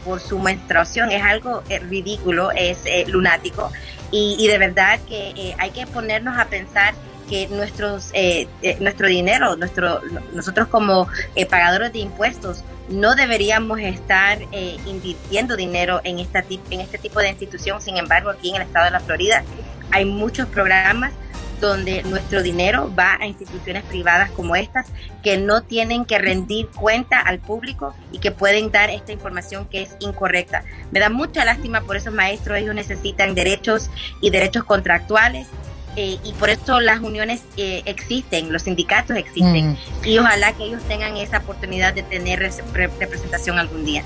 por 0.04 0.20
su 0.20 0.38
menstruación, 0.38 1.10
es 1.10 1.22
algo 1.22 1.62
ridículo, 1.88 2.50
es 2.52 2.78
lunático. 3.08 3.72
Y, 4.10 4.36
y, 4.38 4.46
de 4.48 4.58
verdad 4.58 5.00
que 5.08 5.54
hay 5.58 5.70
que 5.70 5.86
ponernos 5.86 6.38
a 6.38 6.44
pensar 6.44 6.94
que 7.32 7.48
nuestros, 7.48 8.10
eh, 8.12 8.46
eh, 8.60 8.76
nuestro 8.78 9.08
dinero, 9.08 9.56
nuestro, 9.56 10.02
nosotros 10.34 10.68
como 10.68 11.08
eh, 11.34 11.46
pagadores 11.46 11.90
de 11.94 12.00
impuestos, 12.00 12.62
no 12.90 13.14
deberíamos 13.14 13.80
estar 13.80 14.38
eh, 14.52 14.76
invirtiendo 14.84 15.56
dinero 15.56 16.02
en, 16.04 16.18
esta, 16.18 16.44
en 16.68 16.80
este 16.82 16.98
tipo 16.98 17.20
de 17.20 17.30
institución. 17.30 17.80
Sin 17.80 17.96
embargo, 17.96 18.28
aquí 18.28 18.50
en 18.50 18.56
el 18.56 18.62
estado 18.62 18.84
de 18.84 18.90
la 18.90 19.00
Florida 19.00 19.44
hay 19.90 20.04
muchos 20.04 20.46
programas 20.48 21.14
donde 21.58 22.02
nuestro 22.02 22.42
dinero 22.42 22.92
va 22.94 23.16
a 23.18 23.26
instituciones 23.26 23.82
privadas 23.84 24.30
como 24.32 24.54
estas 24.54 24.88
que 25.22 25.38
no 25.38 25.62
tienen 25.62 26.04
que 26.04 26.18
rendir 26.18 26.68
cuenta 26.68 27.18
al 27.18 27.38
público 27.38 27.94
y 28.10 28.18
que 28.18 28.30
pueden 28.30 28.70
dar 28.70 28.90
esta 28.90 29.12
información 29.12 29.66
que 29.70 29.80
es 29.80 29.96
incorrecta. 30.00 30.64
Me 30.90 31.00
da 31.00 31.08
mucha 31.08 31.46
lástima 31.46 31.80
por 31.80 31.96
esos 31.96 32.12
maestros, 32.12 32.58
ellos 32.58 32.74
necesitan 32.74 33.34
derechos 33.34 33.88
y 34.20 34.28
derechos 34.28 34.64
contractuales 34.64 35.46
eh, 35.96 36.18
y 36.24 36.32
por 36.32 36.50
eso 36.50 36.80
las 36.80 37.00
uniones 37.00 37.42
eh, 37.56 37.82
existen, 37.86 38.52
los 38.52 38.62
sindicatos 38.62 39.16
existen, 39.16 39.72
mm. 39.72 39.76
y 40.04 40.18
ojalá 40.18 40.52
que 40.52 40.64
ellos 40.64 40.82
tengan 40.88 41.16
esa 41.16 41.38
oportunidad 41.38 41.94
de 41.94 42.02
tener 42.02 42.38
representación 42.38 43.58
algún 43.58 43.84
día. 43.84 44.02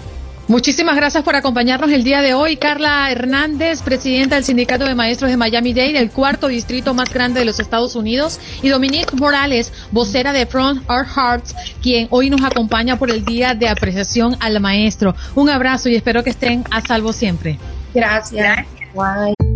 Muchísimas 0.49 0.95
gracias 0.95 1.25
por 1.25 1.35
acompañarnos 1.35 1.91
el 1.91 2.05
día 2.05 2.23
de 2.23 2.33
hoy. 2.33 2.57
Carla 2.57 3.11
Hernández, 3.11 3.83
presidenta 3.83 4.37
del 4.37 4.45
Sindicato 4.45 4.85
de 4.85 4.95
Maestros 4.95 5.29
de 5.29 5.37
Miami-Dade, 5.37 5.99
el 5.99 6.11
cuarto 6.13 6.47
distrito 6.47 6.95
más 6.95 7.13
grande 7.13 7.41
de 7.41 7.47
los 7.47 7.59
Estados 7.59 7.97
Unidos, 7.97 8.39
y 8.63 8.69
Dominique 8.69 9.17
Morales, 9.17 9.73
vocera 9.91 10.33
de 10.33 10.47
Front 10.47 10.89
Our 10.89 11.05
Hearts, 11.05 11.53
quien 11.83 12.07
hoy 12.11 12.31
nos 12.31 12.45
acompaña 12.45 12.97
por 12.97 13.11
el 13.11 13.25
Día 13.25 13.55
de 13.55 13.69
Apreciación 13.69 14.37
al 14.39 14.61
Maestro. 14.61 15.17
Un 15.35 15.51
abrazo 15.51 15.89
y 15.89 15.97
espero 15.97 16.23
que 16.23 16.31
estén 16.31 16.63
a 16.71 16.81
salvo 16.81 17.13
siempre. 17.13 17.59
Gracias. 17.93 18.67
Bye. 18.95 19.56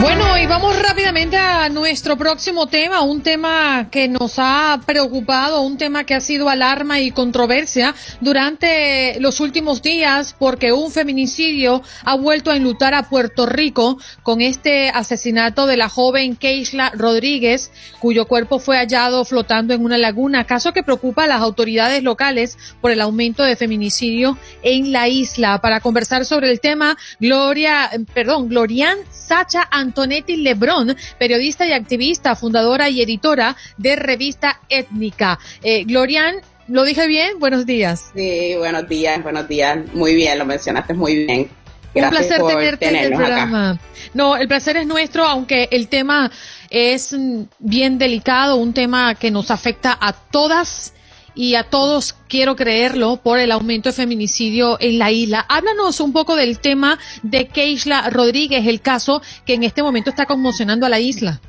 Bueno, 0.00 0.36
y 0.36 0.46
vamos 0.46 0.76
rápidamente 0.82 1.36
a 1.36 1.68
nuestro 1.68 2.18
próximo 2.18 2.66
tema, 2.66 3.02
un 3.02 3.22
tema 3.22 3.88
que 3.90 4.08
nos 4.08 4.34
ha 4.38 4.80
preocupado, 4.84 5.62
un 5.62 5.78
tema 5.78 6.04
que 6.04 6.14
ha 6.14 6.20
sido 6.20 6.48
alarma 6.48 7.00
y 7.00 7.12
controversia 7.12 7.94
durante 8.20 9.18
los 9.20 9.40
últimos 9.40 9.82
días 9.82 10.34
porque 10.36 10.72
un 10.72 10.90
feminicidio 10.90 11.82
ha 12.04 12.16
vuelto 12.16 12.50
a 12.50 12.56
enlutar 12.56 12.92
a 12.92 13.08
Puerto 13.08 13.46
Rico 13.46 13.96
con 14.22 14.40
este 14.40 14.90
asesinato 14.90 15.66
de 15.66 15.76
la 15.76 15.88
joven 15.88 16.36
Keisla 16.36 16.90
Rodríguez, 16.94 17.70
cuyo 18.00 18.26
cuerpo 18.26 18.58
fue 18.58 18.76
hallado 18.76 19.24
flotando 19.24 19.74
en 19.74 19.84
una 19.84 19.96
laguna, 19.96 20.44
caso 20.44 20.72
que 20.72 20.82
preocupa 20.82 21.24
a 21.24 21.28
las 21.28 21.40
autoridades 21.40 22.02
locales 22.02 22.58
por 22.80 22.90
el 22.90 23.00
aumento 23.00 23.44
de 23.44 23.56
feminicidio 23.56 24.36
en 24.62 24.92
la 24.92 25.08
isla. 25.08 25.60
Para 25.60 25.80
conversar 25.80 26.24
sobre 26.24 26.50
el 26.50 26.60
tema, 26.60 26.96
Gloria, 27.20 27.90
perdón, 28.12 28.48
Glorian 28.48 28.98
Sacha 29.10 29.66
Antonetti 29.84 30.36
Lebrón, 30.36 30.96
periodista 31.18 31.66
y 31.66 31.72
activista, 31.72 32.34
fundadora 32.34 32.88
y 32.88 33.02
editora 33.02 33.56
de 33.76 33.96
Revista 33.96 34.60
Étnica. 34.68 35.38
Eh, 35.62 35.84
Glorian, 35.84 36.36
¿lo 36.68 36.84
dije 36.84 37.06
bien? 37.06 37.38
Buenos 37.38 37.66
días. 37.66 38.10
Sí, 38.14 38.54
buenos 38.56 38.88
días, 38.88 39.22
buenos 39.22 39.46
días. 39.46 39.78
Muy 39.92 40.14
bien, 40.14 40.38
lo 40.38 40.46
mencionaste 40.46 40.94
muy 40.94 41.26
bien. 41.26 41.50
Un 41.94 42.10
placer 42.10 42.42
tenerte 42.42 42.88
en 42.88 42.96
el 42.96 43.12
programa. 43.12 43.78
No, 44.14 44.36
el 44.36 44.48
placer 44.48 44.76
es 44.78 44.86
nuestro, 44.86 45.24
aunque 45.24 45.68
el 45.70 45.86
tema 45.88 46.30
es 46.70 47.14
bien 47.60 47.98
delicado, 47.98 48.56
un 48.56 48.72
tema 48.72 49.14
que 49.14 49.30
nos 49.30 49.50
afecta 49.50 49.96
a 50.00 50.12
todas 50.12 50.94
y 51.34 51.54
a 51.54 51.64
todos 51.64 52.14
quiero 52.28 52.56
creerlo 52.56 53.16
por 53.16 53.38
el 53.38 53.52
aumento 53.52 53.88
de 53.88 53.94
feminicidio 53.94 54.76
en 54.80 54.98
la 54.98 55.10
isla. 55.10 55.44
Háblanos 55.48 56.00
un 56.00 56.12
poco 56.12 56.36
del 56.36 56.58
tema 56.58 56.98
de 57.22 57.48
Keisla 57.48 58.10
Rodríguez, 58.10 58.66
el 58.66 58.80
caso 58.80 59.22
que 59.44 59.54
en 59.54 59.64
este 59.64 59.82
momento 59.82 60.10
está 60.10 60.26
conmocionando 60.26 60.86
a 60.86 60.88
la 60.88 61.00
isla. 61.00 61.40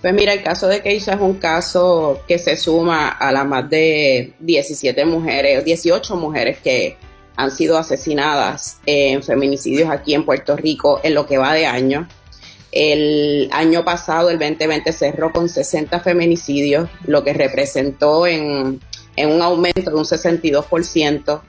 Pues 0.00 0.14
mira, 0.14 0.32
el 0.32 0.42
caso 0.42 0.66
de 0.66 0.82
Keisla 0.82 1.14
es 1.14 1.20
un 1.20 1.34
caso 1.34 2.22
que 2.26 2.38
se 2.38 2.56
suma 2.56 3.08
a 3.08 3.30
las 3.30 3.46
más 3.46 3.70
de 3.70 4.32
17 4.40 5.04
mujeres, 5.04 5.64
18 5.64 6.16
mujeres 6.16 6.58
que 6.58 6.96
han 7.36 7.50
sido 7.50 7.78
asesinadas 7.78 8.78
en 8.84 9.22
feminicidios 9.22 9.90
aquí 9.90 10.14
en 10.14 10.24
Puerto 10.24 10.56
Rico 10.56 11.00
en 11.02 11.14
lo 11.14 11.26
que 11.26 11.38
va 11.38 11.54
de 11.54 11.66
año. 11.66 12.08
El 12.72 13.48
año 13.52 13.84
pasado, 13.84 14.30
el 14.30 14.38
2020, 14.38 14.92
cerró 14.92 15.30
con 15.30 15.48
60 15.48 16.00
feminicidios, 16.00 16.88
lo 17.04 17.22
que 17.22 17.34
representó 17.34 18.26
en 18.26 18.80
en 19.16 19.30
un 19.30 19.42
aumento 19.42 19.90
de 19.90 19.96
un 19.96 20.04
62% 20.04 21.40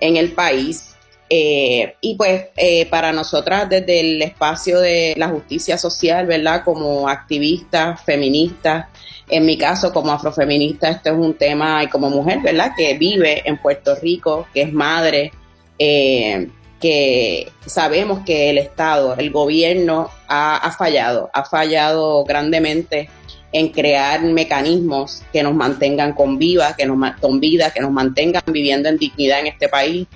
en 0.00 0.16
el 0.16 0.32
país. 0.32 0.94
Eh, 1.32 1.94
y 2.00 2.16
pues 2.16 2.46
eh, 2.56 2.86
para 2.86 3.12
nosotras 3.12 3.68
desde 3.68 4.00
el 4.00 4.20
espacio 4.22 4.80
de 4.80 5.14
la 5.16 5.28
justicia 5.28 5.78
social, 5.78 6.26
¿verdad? 6.26 6.64
Como 6.64 7.08
activistas, 7.08 8.02
feministas, 8.02 8.86
en 9.28 9.46
mi 9.46 9.56
caso 9.56 9.92
como 9.92 10.10
afrofeminista, 10.10 10.90
esto 10.90 11.10
es 11.10 11.16
un 11.16 11.34
tema, 11.34 11.84
y 11.84 11.86
como 11.86 12.10
mujer, 12.10 12.40
¿verdad? 12.42 12.72
Que 12.76 12.98
vive 12.98 13.42
en 13.48 13.58
Puerto 13.58 13.94
Rico, 13.94 14.48
que 14.52 14.62
es 14.62 14.72
madre, 14.72 15.30
eh, 15.78 16.48
que 16.80 17.52
sabemos 17.64 18.24
que 18.24 18.50
el 18.50 18.58
Estado, 18.58 19.14
el 19.16 19.30
gobierno 19.30 20.10
ha, 20.26 20.56
ha 20.56 20.72
fallado, 20.72 21.30
ha 21.32 21.44
fallado 21.44 22.24
grandemente 22.24 23.08
en 23.52 23.68
crear 23.70 24.22
mecanismos 24.22 25.22
que 25.32 25.42
nos 25.42 25.54
mantengan 25.54 26.12
con 26.12 26.38
vida, 26.38 26.74
que 26.76 26.86
nos 26.86 26.98
con 27.20 27.40
vida, 27.40 27.70
que 27.70 27.80
nos 27.80 27.90
mantengan 27.90 28.42
viviendo 28.46 28.88
en 28.88 28.96
dignidad 28.96 29.40
en 29.40 29.48
este 29.48 29.68
país. 29.68 30.06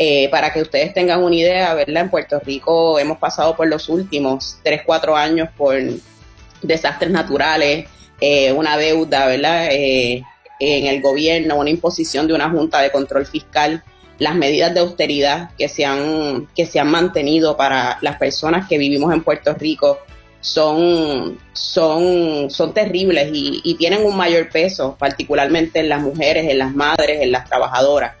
Eh, 0.00 0.28
para 0.30 0.52
que 0.52 0.62
ustedes 0.62 0.94
tengan 0.94 1.24
una 1.24 1.34
idea, 1.34 1.74
¿verdad? 1.74 2.04
En 2.04 2.10
Puerto 2.10 2.38
Rico 2.38 3.00
hemos 3.00 3.18
pasado 3.18 3.56
por 3.56 3.66
los 3.66 3.88
últimos 3.88 4.58
3, 4.62 4.82
4 4.86 5.16
años 5.16 5.48
por 5.56 5.74
desastres 6.62 7.10
naturales, 7.10 7.88
eh, 8.20 8.52
una 8.52 8.76
deuda, 8.76 9.26
¿verdad? 9.26 9.68
Eh, 9.72 10.22
en 10.60 10.86
el 10.86 11.02
gobierno, 11.02 11.56
una 11.56 11.70
imposición 11.70 12.28
de 12.28 12.34
una 12.34 12.48
junta 12.48 12.80
de 12.80 12.92
control 12.92 13.26
fiscal, 13.26 13.82
las 14.18 14.34
medidas 14.36 14.72
de 14.72 14.80
austeridad 14.80 15.50
que 15.56 15.68
se 15.68 15.84
han, 15.84 16.48
que 16.54 16.66
se 16.66 16.78
han 16.78 16.90
mantenido 16.90 17.56
para 17.56 17.98
las 18.00 18.18
personas 18.18 18.68
que 18.68 18.78
vivimos 18.78 19.12
en 19.12 19.22
Puerto 19.22 19.54
Rico 19.54 19.98
son, 20.40 21.38
son, 21.52 22.50
son 22.50 22.74
terribles 22.74 23.30
y, 23.32 23.74
tienen 23.74 24.04
un 24.04 24.16
mayor 24.16 24.48
peso, 24.50 24.96
particularmente 24.98 25.80
en 25.80 25.88
las 25.88 26.00
mujeres, 26.00 26.48
en 26.50 26.58
las 26.58 26.74
madres, 26.74 27.22
en 27.22 27.32
las 27.32 27.48
trabajadoras. 27.48 28.14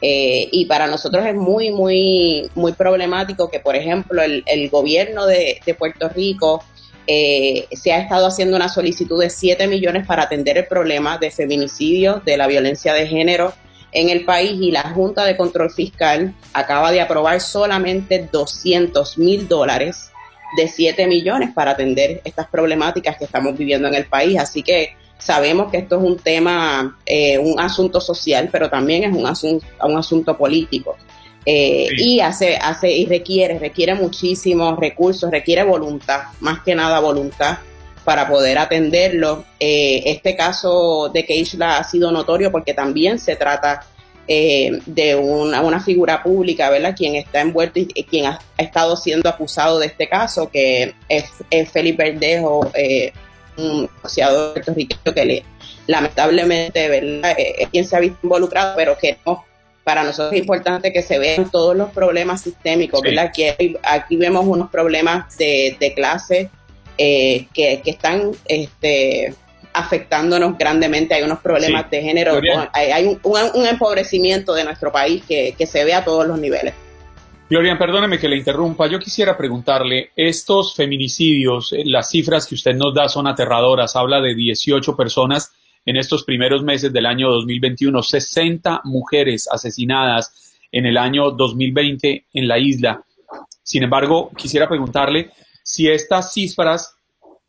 Eh, 0.00 0.48
y 0.50 0.66
para 0.66 0.86
nosotros 0.86 1.24
es 1.24 1.34
muy, 1.34 1.70
muy, 1.70 2.50
muy 2.54 2.72
problemático 2.72 3.50
que, 3.50 3.60
por 3.60 3.76
ejemplo, 3.76 4.22
el, 4.22 4.70
gobierno 4.70 5.26
de, 5.26 5.60
Puerto 5.78 6.08
Rico 6.08 6.64
eh, 7.06 7.66
se 7.72 7.92
ha 7.92 7.98
estado 7.98 8.26
haciendo 8.26 8.56
una 8.56 8.68
solicitud 8.68 9.20
de 9.20 9.30
7 9.30 9.66
millones 9.68 10.06
para 10.06 10.24
atender 10.24 10.58
el 10.58 10.66
problema 10.66 11.18
de 11.18 11.30
feminicidio, 11.30 12.20
de 12.24 12.36
la 12.36 12.46
violencia 12.46 12.94
de 12.94 13.06
género 13.06 13.54
en 13.92 14.08
el 14.08 14.24
país 14.24 14.52
y 14.60 14.70
la 14.70 14.82
Junta 14.90 15.24
de 15.24 15.36
Control 15.36 15.70
Fiscal 15.70 16.34
acaba 16.52 16.90
de 16.90 17.00
aprobar 17.00 17.40
solamente 17.40 18.28
200 18.32 19.18
mil 19.18 19.48
dólares 19.48 20.11
de 20.56 20.68
7 20.68 21.06
millones 21.06 21.50
para 21.54 21.72
atender 21.72 22.20
estas 22.24 22.46
problemáticas 22.48 23.16
que 23.16 23.24
estamos 23.24 23.56
viviendo 23.56 23.88
en 23.88 23.94
el 23.94 24.06
país. 24.06 24.38
Así 24.38 24.62
que 24.62 24.96
sabemos 25.18 25.70
que 25.70 25.78
esto 25.78 25.98
es 25.98 26.02
un 26.02 26.18
tema, 26.18 26.98
eh, 27.06 27.38
un 27.38 27.58
asunto 27.60 28.00
social, 28.00 28.48
pero 28.50 28.68
también 28.68 29.04
es 29.04 29.14
un 29.14 29.26
asunto, 29.26 29.66
un 29.82 29.96
asunto 29.96 30.36
político. 30.36 30.96
Eh, 31.44 31.88
y 31.96 32.20
hace, 32.20 32.56
hace, 32.56 32.92
y 32.92 33.06
requiere, 33.06 33.58
requiere 33.58 33.94
muchísimos 33.94 34.78
recursos, 34.78 35.30
requiere 35.30 35.64
voluntad, 35.64 36.22
más 36.40 36.60
que 36.62 36.74
nada 36.74 37.00
voluntad 37.00 37.58
para 38.04 38.28
poder 38.28 38.58
atenderlo. 38.58 39.44
Eh, 39.58 40.02
este 40.06 40.36
caso 40.36 41.10
de 41.12 41.24
Keishla 41.24 41.78
ha 41.78 41.84
sido 41.84 42.12
notorio 42.12 42.50
porque 42.52 42.74
también 42.74 43.18
se 43.18 43.36
trata 43.36 43.84
eh, 44.28 44.80
de 44.86 45.16
una, 45.16 45.62
una, 45.62 45.80
figura 45.80 46.22
pública, 46.22 46.70
¿verdad? 46.70 46.94
Quien 46.96 47.16
está 47.16 47.40
envuelto 47.40 47.80
y, 47.80 47.86
quien 48.04 48.26
ha, 48.26 48.38
estado 48.56 48.96
siendo 48.96 49.28
acusado 49.28 49.80
de 49.80 49.86
este 49.86 50.08
caso, 50.08 50.48
que 50.48 50.94
es, 51.08 51.24
Felipe 51.72 52.12
Verdejo, 52.12 52.70
eh, 52.74 53.12
un 53.56 53.82
negociador 53.82 54.52
puertorriqueño 54.52 55.14
que 55.14 55.24
le, 55.24 55.44
lamentablemente, 55.88 56.88
¿verdad? 56.88 57.34
Eh, 57.36 57.54
es 57.58 57.68
quien 57.70 57.84
se 57.84 57.96
ha 57.96 58.00
visto 58.00 58.18
involucrado, 58.22 58.76
pero 58.76 58.96
que 58.96 59.18
no, 59.26 59.44
para 59.82 60.04
nosotros 60.04 60.32
es 60.34 60.38
importante 60.38 60.92
que 60.92 61.02
se 61.02 61.18
vean 61.18 61.50
todos 61.50 61.76
los 61.76 61.90
problemas 61.90 62.42
sistémicos, 62.42 63.00
¿verdad? 63.02 63.24
Aquí, 63.26 63.46
aquí 63.82 64.16
vemos 64.16 64.46
unos 64.46 64.70
problemas 64.70 65.36
de, 65.36 65.76
de 65.80 65.94
clase 65.94 66.48
que, 66.96 67.48
que, 67.52 67.90
están 67.90 68.30
este, 68.46 69.34
afectándonos 69.72 70.56
grandemente. 70.58 71.14
Hay 71.14 71.22
unos 71.22 71.40
problemas 71.40 71.90
de 71.90 72.02
género, 72.02 72.40
hay, 72.72 73.18
un, 73.22 73.66
empobrecimiento 73.66 74.54
de 74.54 74.64
nuestro 74.64 74.92
país 74.92 75.24
que, 75.26 75.66
se 75.66 75.84
ve 75.84 75.94
a 75.94 76.04
todos 76.04 76.26
los 76.26 76.38
niveles. 76.38 76.74
Gloria, 77.48 77.76
perdóneme 77.76 78.18
que 78.18 78.28
le 78.28 78.36
interrumpa. 78.36 78.86
Yo 78.86 78.98
quisiera 78.98 79.36
preguntarle, 79.36 80.10
estos 80.16 80.74
feminicidios, 80.74 81.72
eh, 81.72 81.82
las 81.84 82.08
cifras 82.08 82.46
que 82.46 82.54
usted 82.54 82.74
nos 82.74 82.94
da 82.94 83.08
son 83.08 83.26
aterradoras. 83.26 83.94
Habla 83.94 84.22
de 84.22 84.34
18 84.34 84.96
personas 84.96 85.52
en 85.84 85.96
estos 85.96 86.24
primeros 86.24 86.62
meses 86.62 86.92
del 86.92 87.04
año 87.04 87.28
2021, 87.30 88.02
60 88.02 88.80
mujeres 88.84 89.48
asesinadas 89.50 90.54
en 90.70 90.86
el 90.86 90.96
año 90.96 91.30
2020 91.30 92.26
en 92.32 92.48
la 92.48 92.58
isla. 92.58 93.04
Sin 93.62 93.82
embargo, 93.82 94.30
quisiera 94.36 94.68
preguntarle 94.68 95.30
si 95.62 95.88
estas 95.88 96.32
cifras 96.32 96.96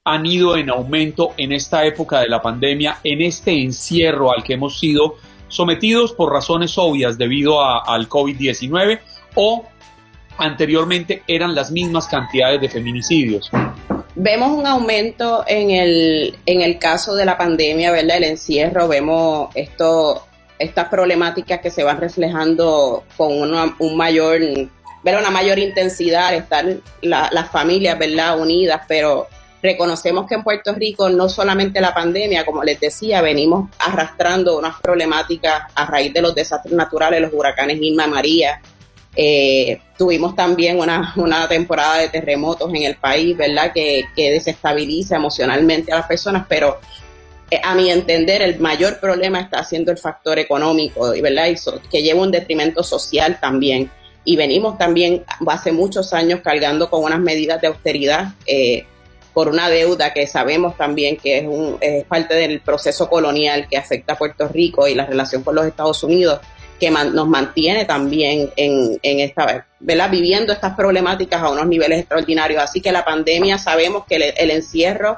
han 0.05 0.25
ido 0.25 0.57
en 0.57 0.69
aumento 0.69 1.33
en 1.37 1.53
esta 1.53 1.85
época 1.85 2.19
de 2.19 2.27
la 2.27 2.41
pandemia, 2.41 2.99
en 3.05 3.21
este 3.21 3.51
encierro 3.51 4.33
al 4.33 4.43
que 4.43 4.53
hemos 4.53 4.77
sido 4.77 5.15
sometidos 5.47 6.11
por 6.11 6.33
razones 6.33 6.77
obvias 6.77 7.17
debido 7.17 7.63
al 7.63 8.09
COVID-19 8.09 8.99
o 9.35 9.63
anteriormente 10.37 11.23
eran 11.25 11.55
las 11.55 11.71
mismas 11.71 12.07
cantidades 12.07 12.59
de 12.59 12.67
feminicidios. 12.67 13.49
Vemos 14.15 14.51
un 14.51 14.67
aumento 14.67 15.45
en 15.47 15.69
el, 15.71 16.37
en 16.45 16.61
el 16.61 16.79
caso 16.79 17.15
de 17.15 17.23
la 17.23 17.37
pandemia, 17.37 17.91
¿verdad? 17.91 18.17
El 18.17 18.25
encierro, 18.25 18.89
vemos 18.89 19.55
esto, 19.55 20.25
estas 20.59 20.89
problemáticas 20.89 21.61
que 21.61 21.71
se 21.71 21.81
van 21.81 21.97
reflejando 22.01 23.05
con 23.15 23.31
una, 23.31 23.73
un 23.79 23.95
mayor, 23.95 24.41
ver 25.01 25.17
una 25.17 25.31
mayor 25.31 25.59
intensidad, 25.59 26.33
estar 26.33 26.65
las 27.01 27.49
familias, 27.51 27.97
¿verdad? 27.97 28.37
Unidas, 28.37 28.81
pero 28.85 29.29
reconocemos 29.63 30.27
que 30.27 30.35
en 30.35 30.43
Puerto 30.43 30.73
Rico 30.73 31.09
no 31.09 31.29
solamente 31.29 31.79
la 31.79 31.93
pandemia, 31.93 32.45
como 32.45 32.63
les 32.63 32.79
decía, 32.81 33.21
venimos 33.21 33.69
arrastrando 33.79 34.59
unas 34.59 34.79
problemáticas 34.81 35.71
a 35.73 35.85
raíz 35.85 36.13
de 36.13 36.21
los 36.21 36.35
desastres 36.35 36.75
naturales, 36.75 37.21
los 37.21 37.33
huracanes 37.33 37.79
Irma 37.81 38.05
María, 38.05 38.61
eh, 39.15 39.79
tuvimos 39.97 40.35
también 40.35 40.79
una, 40.79 41.13
una, 41.15 41.47
temporada 41.47 41.99
de 41.99 42.09
terremotos 42.09 42.73
en 42.73 42.83
el 42.83 42.95
país, 42.95 43.37
¿verdad? 43.37 43.71
Que, 43.73 44.03
que 44.15 44.31
desestabiliza 44.31 45.15
emocionalmente 45.15 45.93
a 45.93 45.97
las 45.97 46.07
personas, 46.07 46.45
pero 46.49 46.79
eh, 47.49 47.61
a 47.63 47.73
mi 47.73 47.89
entender 47.89 48.41
el 48.41 48.59
mayor 48.59 48.99
problema 48.99 49.39
está 49.39 49.63
siendo 49.63 49.91
el 49.91 49.97
factor 49.97 50.39
económico, 50.39 51.11
¿verdad? 51.21 51.47
Y 51.47 51.89
que 51.89 52.01
lleva 52.01 52.21
un 52.21 52.31
detrimento 52.31 52.83
social 52.83 53.39
también. 53.39 53.89
Y 54.25 54.35
venimos 54.35 54.77
también 54.77 55.23
hace 55.47 55.71
muchos 55.71 56.13
años 56.13 56.41
cargando 56.41 56.89
con 56.89 57.03
unas 57.03 57.19
medidas 57.19 57.61
de 57.61 57.67
austeridad 57.67 58.33
eh, 58.45 58.87
por 59.33 59.47
una 59.49 59.69
deuda 59.69 60.13
que 60.13 60.27
sabemos 60.27 60.77
también 60.77 61.17
que 61.17 61.39
es, 61.39 61.45
un, 61.45 61.77
es 61.81 62.03
parte 62.05 62.35
del 62.35 62.61
proceso 62.61 63.09
colonial 63.09 63.67
que 63.69 63.77
afecta 63.77 64.13
a 64.13 64.17
Puerto 64.17 64.47
Rico 64.47 64.87
y 64.87 64.95
la 64.95 65.05
relación 65.05 65.43
con 65.43 65.55
los 65.55 65.65
Estados 65.65 66.03
Unidos 66.03 66.39
que 66.79 66.91
nos 66.91 67.27
mantiene 67.29 67.85
también 67.85 68.51
en, 68.57 68.99
esta, 69.01 69.65
¿verdad? 69.79 70.11
Viviendo 70.11 70.51
estas 70.51 70.75
problemáticas 70.75 71.41
a 71.41 71.49
unos 71.49 71.65
niveles 71.65 71.99
extraordinarios. 71.99 72.61
Así 72.61 72.81
que 72.81 72.91
la 72.91 73.05
pandemia 73.05 73.57
sabemos 73.57 74.03
que 74.05 74.15
el, 74.15 74.51
encierro 74.51 75.17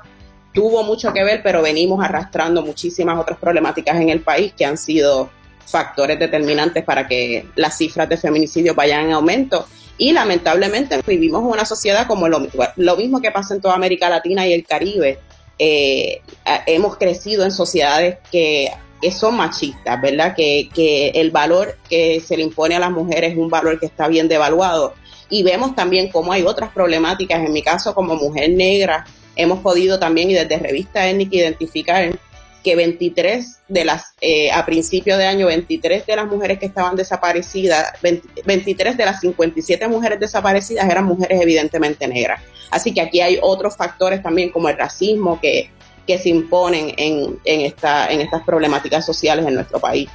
tuvo 0.53 0.83
mucho 0.83 1.11
que 1.11 1.23
ver, 1.23 1.41
pero 1.41 1.63
venimos 1.63 2.03
arrastrando 2.03 2.61
muchísimas 2.61 3.17
otras 3.17 3.39
problemáticas 3.39 3.99
en 3.99 4.09
el 4.09 4.21
país 4.21 4.53
que 4.55 4.63
han 4.63 4.77
sido 4.77 5.31
factores 5.65 6.19
determinantes 6.19 6.83
para 6.83 7.07
que 7.07 7.47
las 7.55 7.77
cifras 7.77 8.07
de 8.09 8.17
feminicidio 8.17 8.75
vayan 8.75 9.05
en 9.07 9.13
aumento. 9.13 9.67
Y 9.97 10.11
lamentablemente 10.11 11.01
vivimos 11.05 11.43
una 11.43 11.65
sociedad 11.65 12.07
como 12.07 12.27
lo, 12.27 12.47
lo 12.75 12.97
mismo 12.97 13.21
que 13.21 13.31
pasa 13.31 13.53
en 13.53 13.61
toda 13.61 13.75
América 13.75 14.09
Latina 14.09 14.47
y 14.47 14.53
el 14.53 14.65
Caribe. 14.65 15.19
Eh, 15.57 16.21
hemos 16.65 16.97
crecido 16.97 17.45
en 17.45 17.51
sociedades 17.51 18.17
que 18.29 18.71
que 19.01 19.11
son 19.11 19.35
machistas, 19.35 20.01
¿verdad? 20.01 20.35
Que, 20.35 20.69
que 20.73 21.09
el 21.09 21.31
valor 21.31 21.77
que 21.89 22.19
se 22.21 22.37
le 22.37 22.43
impone 22.43 22.75
a 22.75 22.79
las 22.79 22.91
mujeres 22.91 23.33
es 23.33 23.37
un 23.37 23.49
valor 23.49 23.79
que 23.79 23.85
está 23.85 24.07
bien 24.07 24.27
devaluado. 24.27 24.93
Y 25.29 25.43
vemos 25.43 25.75
también 25.75 26.09
cómo 26.09 26.31
hay 26.31 26.43
otras 26.43 26.71
problemáticas. 26.71 27.39
En 27.45 27.51
mi 27.51 27.61
caso, 27.61 27.93
como 27.93 28.15
mujer 28.15 28.49
negra, 28.51 29.05
hemos 29.35 29.59
podido 29.59 29.99
también, 29.99 30.29
y 30.29 30.33
desde 30.33 30.57
Revista 30.57 31.07
Étnica, 31.07 31.35
identificar 31.35 32.17
que 32.65 32.75
23 32.75 33.59
de 33.67 33.85
las, 33.85 34.15
eh, 34.21 34.51
a 34.51 34.65
principio 34.65 35.17
de 35.17 35.27
año, 35.27 35.45
23 35.45 36.03
de 36.07 36.15
las 36.15 36.25
mujeres 36.25 36.57
que 36.57 36.65
estaban 36.65 36.95
desaparecidas, 36.95 37.93
23 38.01 38.97
de 38.97 39.05
las 39.05 39.19
57 39.21 39.87
mujeres 39.87 40.19
desaparecidas 40.19 40.89
eran 40.89 41.05
mujeres 41.05 41.39
evidentemente 41.39 42.07
negras. 42.07 42.41
Así 42.71 42.91
que 42.91 43.01
aquí 43.01 43.21
hay 43.21 43.37
otros 43.39 43.77
factores 43.77 44.23
también 44.23 44.49
como 44.49 44.67
el 44.67 44.77
racismo 44.77 45.39
que 45.39 45.69
que 46.05 46.19
se 46.19 46.29
imponen 46.29 46.93
en, 46.97 47.39
en, 47.45 47.61
esta, 47.61 48.07
en 48.11 48.21
estas 48.21 48.43
problemáticas 48.43 49.05
sociales 49.05 49.45
en 49.47 49.55
nuestro 49.55 49.79
país. 49.79 50.09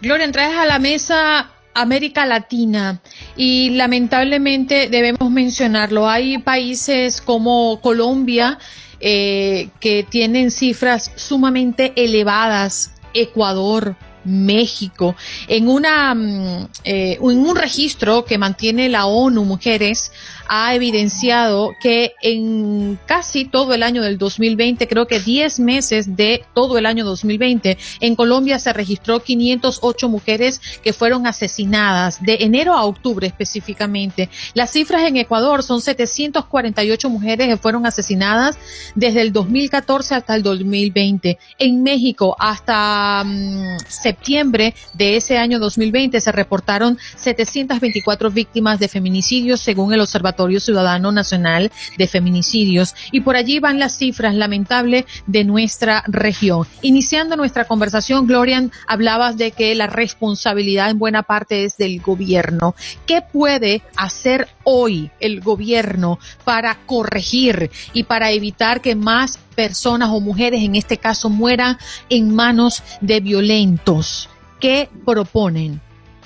Gloria, 0.00 0.30
traes 0.32 0.56
a 0.56 0.66
la 0.66 0.78
mesa 0.78 1.50
América 1.72 2.26
Latina 2.26 3.00
y 3.36 3.70
lamentablemente 3.70 4.88
debemos 4.88 5.30
mencionarlo. 5.30 6.08
Hay 6.08 6.38
países 6.38 7.20
como 7.20 7.80
Colombia 7.80 8.58
eh, 9.06 9.68
que 9.80 10.02
tienen 10.02 10.50
cifras 10.50 11.12
sumamente 11.14 11.92
elevadas, 11.94 12.94
Ecuador, 13.12 13.96
México, 14.24 15.14
en 15.46 15.68
una 15.68 16.14
mm, 16.14 16.68
eh, 16.84 17.18
en 17.20 17.38
un 17.46 17.54
registro 17.54 18.24
que 18.24 18.38
mantiene 18.38 18.88
la 18.88 19.04
ONU 19.04 19.44
Mujeres 19.44 20.10
ha 20.48 20.74
evidenciado 20.74 21.72
que 21.80 22.12
en 22.22 22.98
casi 23.06 23.44
todo 23.44 23.74
el 23.74 23.82
año 23.82 24.02
del 24.02 24.18
2020, 24.18 24.86
creo 24.86 25.06
que 25.06 25.20
10 25.20 25.60
meses 25.60 26.16
de 26.16 26.44
todo 26.54 26.78
el 26.78 26.86
año 26.86 27.04
2020, 27.04 27.78
en 28.00 28.16
Colombia 28.16 28.58
se 28.58 28.72
registró 28.72 29.20
508 29.20 30.08
mujeres 30.08 30.60
que 30.82 30.92
fueron 30.92 31.26
asesinadas 31.26 32.22
de 32.22 32.38
enero 32.40 32.74
a 32.74 32.84
octubre 32.84 33.26
específicamente. 33.26 34.28
Las 34.54 34.70
cifras 34.70 35.04
en 35.08 35.16
Ecuador 35.16 35.62
son 35.62 35.80
748 35.80 37.10
mujeres 37.10 37.48
que 37.48 37.56
fueron 37.56 37.86
asesinadas 37.86 38.58
desde 38.94 39.22
el 39.22 39.32
2014 39.32 40.14
hasta 40.14 40.34
el 40.34 40.42
2020. 40.42 41.38
En 41.58 41.82
México, 41.82 42.36
hasta 42.38 43.22
mm, 43.24 43.78
septiembre 43.88 44.74
de 44.92 45.16
ese 45.16 45.38
año 45.38 45.58
2020 45.58 46.20
se 46.20 46.32
reportaron 46.32 46.98
724 47.16 48.30
víctimas 48.30 48.78
de 48.78 48.88
feminicidios 48.88 49.60
según 49.60 49.92
el 49.92 50.00
Observatorio 50.00 50.33
Ciudadano 50.60 51.12
Nacional 51.12 51.70
de 51.96 52.06
Feminicidios 52.06 52.94
y 53.12 53.20
por 53.20 53.36
allí 53.36 53.58
van 53.58 53.78
las 53.78 53.96
cifras 53.96 54.34
lamentables 54.34 55.04
de 55.26 55.44
nuestra 55.44 56.04
región. 56.06 56.66
Iniciando 56.82 57.36
nuestra 57.36 57.64
conversación, 57.64 58.26
Glorian, 58.26 58.72
hablabas 58.86 59.36
de 59.36 59.52
que 59.52 59.74
la 59.74 59.86
responsabilidad 59.86 60.90
en 60.90 60.98
buena 60.98 61.22
parte 61.22 61.64
es 61.64 61.76
del 61.76 62.00
gobierno. 62.00 62.74
¿Qué 63.06 63.22
puede 63.22 63.82
hacer 63.96 64.48
hoy 64.64 65.10
el 65.20 65.40
gobierno 65.40 66.18
para 66.44 66.78
corregir 66.86 67.70
y 67.92 68.04
para 68.04 68.30
evitar 68.30 68.80
que 68.80 68.94
más 68.94 69.38
personas 69.54 70.10
o 70.10 70.20
mujeres 70.20 70.62
en 70.62 70.74
este 70.74 70.98
caso 70.98 71.30
mueran 71.30 71.78
en 72.08 72.34
manos 72.34 72.82
de 73.00 73.20
violentos? 73.20 74.28
¿Qué 74.60 74.88
proponen? 75.04 75.80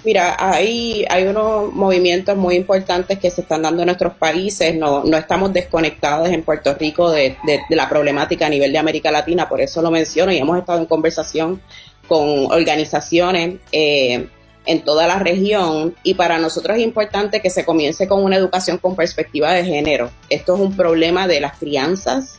Mira, 0.09 0.37
hay, 0.39 1.05
hay 1.11 1.25
unos 1.25 1.71
movimientos 1.75 2.35
muy 2.35 2.55
importantes 2.55 3.19
que 3.19 3.31
se 3.31 3.43
están 3.43 3.61
dando 3.61 3.83
en 3.83 3.89
nuestros 3.89 4.15
países. 4.15 4.75
No, 4.75 5.05
no 5.05 5.19
estamos 5.19 5.53
desconectados 5.53 6.31
en 6.31 6.45
Puerto 6.45 6.73
Rico 6.73 7.11
de, 7.11 7.37
la 7.69 7.91
problemática 7.91 8.47
a 8.47 8.49
nivel 8.49 8.73
de 8.73 8.79
América 8.79 9.11
Latina, 9.11 9.51
por 9.51 9.61
eso 9.61 9.83
lo 9.83 9.91
menciono 9.91 10.33
y 10.33 10.39
hemos 10.39 10.57
estado 10.57 10.79
en 10.79 10.87
conversación 10.87 11.61
con 12.07 12.51
organizaciones 12.51 13.57
eh, 13.71 14.29
en 14.65 14.81
toda 14.81 15.07
la 15.07 15.19
región 15.19 15.95
y 16.03 16.15
para 16.15 16.39
nosotros 16.39 16.79
es 16.79 16.85
importante 16.85 17.43
que 17.43 17.51
se 17.51 17.67
comience 17.67 18.09
con 18.09 18.25
una 18.25 18.37
educación 18.37 18.79
con 18.79 18.97
perspectiva 18.97 19.53
de 19.53 19.67
género. 19.67 20.11
Esto 20.31 20.55
es 20.55 20.61
un 20.63 20.75
problema 20.75 21.29
de 21.29 21.43
las 21.43 21.59
crianzas 21.59 22.39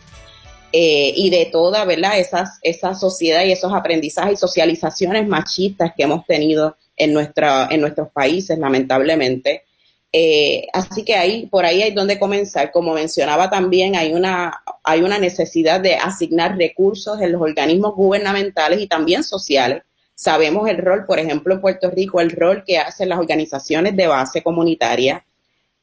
eh, 0.74 1.14
y 1.16 1.30
de 1.30 1.46
toda, 1.46 1.86
¿verdad? 1.86 2.18
Esas, 2.18 2.58
esa 2.64 2.96
sociedad 2.96 3.44
y 3.44 3.52
esos 3.52 3.72
aprendizajes 3.72 4.34
y 4.34 4.38
socializaciones 4.38 5.28
machistas 5.28 5.92
que 5.96 6.02
hemos 6.02 6.26
tenido 6.26 6.76
en, 7.00 7.14
nuestra, 7.14 7.68
en 7.72 7.82
nuestros 7.82 8.10
países, 8.12 8.60
lamentablemente. 8.60 9.64
Eh, 10.12 10.68
así 10.74 11.04
que 11.04 11.16
ahí, 11.16 11.48
por 11.48 11.66
ahí 11.66 11.82
hay 11.82 11.94
donde 11.94 12.20
comenzar. 12.20 12.72
Como 12.72 12.94
mencionaba 12.94 13.50
también, 13.50 13.96
hay 13.96 14.14
una, 14.14 14.62
hay 14.84 15.02
una 15.02 15.18
necesidad 15.18 15.80
de 15.80 15.96
asignar 15.96 16.58
recursos 16.58 17.20
en 17.22 17.32
los 17.32 17.42
organismos 17.42 17.96
gubernamentales 17.96 18.82
y 18.82 18.88
también 18.88 19.24
sociales. 19.24 19.84
Sabemos 20.14 20.68
el 20.70 20.78
rol, 20.78 21.06
por 21.06 21.18
ejemplo, 21.18 21.54
en 21.54 21.62
Puerto 21.62 21.90
Rico, 21.90 22.20
el 22.20 22.32
rol 22.32 22.64
que 22.66 22.78
hacen 22.78 23.10
las 23.10 23.20
organizaciones 23.20 23.96
de 23.96 24.08
base 24.08 24.44
comunitaria, 24.44 25.26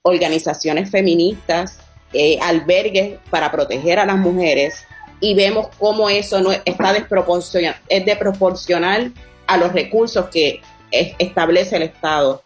organizaciones 0.02 0.90
feministas, 0.90 1.78
eh, 2.12 2.38
albergues 2.42 3.18
para 3.30 3.50
proteger 3.50 3.98
a 3.98 4.06
las 4.06 4.18
mujeres 4.18 4.84
y 5.20 5.34
vemos 5.34 5.68
cómo 5.78 6.10
eso 6.10 6.40
no 6.40 6.52
está 6.52 6.92
desproporcional, 6.92 7.76
es 7.88 8.04
desproporcional 8.04 9.12
a 9.46 9.56
los 9.56 9.72
recursos 9.72 10.28
que 10.28 10.60
establece 11.18 11.76
el 11.76 11.82
Estado 11.82 12.42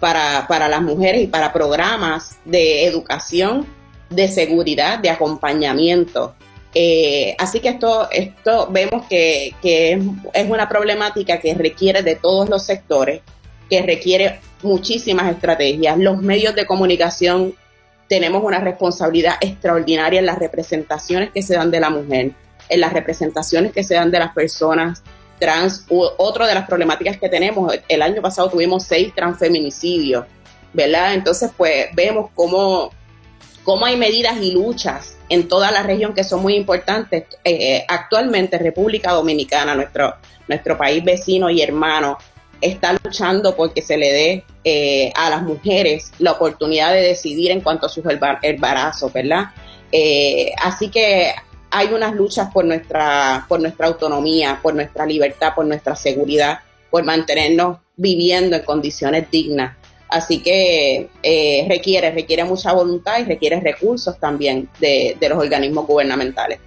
para, 0.00 0.46
para 0.48 0.68
las 0.68 0.82
mujeres 0.82 1.22
y 1.22 1.26
para 1.26 1.52
programas 1.52 2.38
de 2.44 2.86
educación, 2.86 3.66
de 4.10 4.28
seguridad, 4.28 4.98
de 4.98 5.10
acompañamiento. 5.10 6.34
Eh, 6.74 7.36
así 7.38 7.60
que 7.60 7.68
esto, 7.68 8.08
esto 8.10 8.68
vemos 8.70 9.06
que, 9.06 9.54
que 9.60 10.00
es, 10.32 10.50
una 10.50 10.68
problemática 10.68 11.38
que 11.38 11.54
requiere 11.54 12.02
de 12.02 12.16
todos 12.16 12.48
los 12.48 12.64
sectores 12.64 13.20
que 13.68 13.82
requiere 13.82 14.40
muchísimas 14.62 15.30
estrategias. 15.32 15.98
Los 15.98 16.20
medios 16.20 16.54
de 16.54 16.66
comunicación 16.66 17.54
tenemos 18.08 18.42
una 18.44 18.58
responsabilidad 18.58 19.34
extraordinaria 19.40 20.20
en 20.20 20.26
las 20.26 20.38
representaciones 20.38 21.30
que 21.30 21.42
se 21.42 21.54
dan 21.54 21.70
de 21.70 21.80
la 21.80 21.90
mujer, 21.90 22.32
en 22.68 22.80
las 22.80 22.92
representaciones 22.92 23.72
que 23.72 23.84
se 23.84 23.94
dan 23.94 24.10
de 24.10 24.18
las 24.18 24.34
personas 24.34 25.02
trans. 25.42 25.84
Otra 25.88 26.46
de 26.46 26.54
las 26.54 26.68
problemáticas 26.68 27.18
que 27.18 27.28
tenemos, 27.28 27.74
el 27.88 28.00
año 28.00 28.22
pasado 28.22 28.48
tuvimos 28.48 28.84
seis 28.84 29.12
transfeminicidios, 29.12 30.24
¿verdad? 30.72 31.14
Entonces, 31.14 31.50
pues 31.56 31.86
vemos 31.94 32.30
cómo, 32.32 32.92
cómo 33.64 33.84
hay 33.84 33.96
medidas 33.96 34.40
y 34.40 34.52
luchas 34.52 35.16
en 35.28 35.48
toda 35.48 35.72
la 35.72 35.82
región 35.82 36.14
que 36.14 36.22
son 36.22 36.42
muy 36.42 36.54
importantes. 36.54 37.24
Eh, 37.42 37.84
actualmente 37.88 38.56
República 38.56 39.10
Dominicana, 39.10 39.74
nuestro, 39.74 40.14
nuestro 40.46 40.78
país 40.78 41.02
vecino 41.02 41.50
y 41.50 41.60
hermano, 41.60 42.18
está 42.60 42.92
luchando 42.92 43.56
porque 43.56 43.82
se 43.82 43.96
le 43.96 44.12
dé 44.12 44.44
eh, 44.62 45.12
a 45.16 45.28
las 45.28 45.42
mujeres 45.42 46.12
la 46.20 46.32
oportunidad 46.32 46.92
de 46.92 47.00
decidir 47.00 47.50
en 47.50 47.62
cuanto 47.62 47.86
a 47.86 47.88
sus 47.88 48.04
embarazos, 48.42 49.12
¿verdad? 49.12 49.46
Eh, 49.90 50.52
así 50.62 50.88
que 50.88 51.34
hay 51.72 51.92
unas 51.92 52.14
luchas 52.14 52.52
por 52.52 52.64
nuestra, 52.66 53.46
por 53.48 53.60
nuestra 53.60 53.86
autonomía, 53.86 54.60
por 54.62 54.74
nuestra 54.74 55.06
libertad, 55.06 55.54
por 55.54 55.64
nuestra 55.64 55.96
seguridad, 55.96 56.60
por 56.90 57.02
mantenernos 57.02 57.78
viviendo 57.96 58.56
en 58.56 58.62
condiciones 58.62 59.30
dignas. 59.30 59.76
Así 60.10 60.42
que 60.42 61.08
eh, 61.22 61.66
requiere, 61.66 62.10
requiere 62.10 62.44
mucha 62.44 62.72
voluntad 62.72 63.18
y 63.18 63.24
requiere 63.24 63.58
recursos 63.58 64.18
también 64.20 64.68
de, 64.78 65.16
de 65.18 65.28
los 65.30 65.38
organismos 65.38 65.86
gubernamentales. 65.86 66.60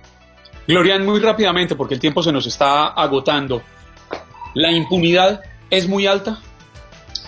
Glorian, 0.68 1.06
muy 1.06 1.20
rápidamente, 1.20 1.76
porque 1.76 1.94
el 1.94 2.00
tiempo 2.00 2.24
se 2.24 2.32
nos 2.32 2.48
está 2.48 2.88
agotando. 2.88 3.62
La 4.56 4.72
impunidad 4.72 5.42
es 5.70 5.88
muy 5.88 6.08
alta? 6.08 6.40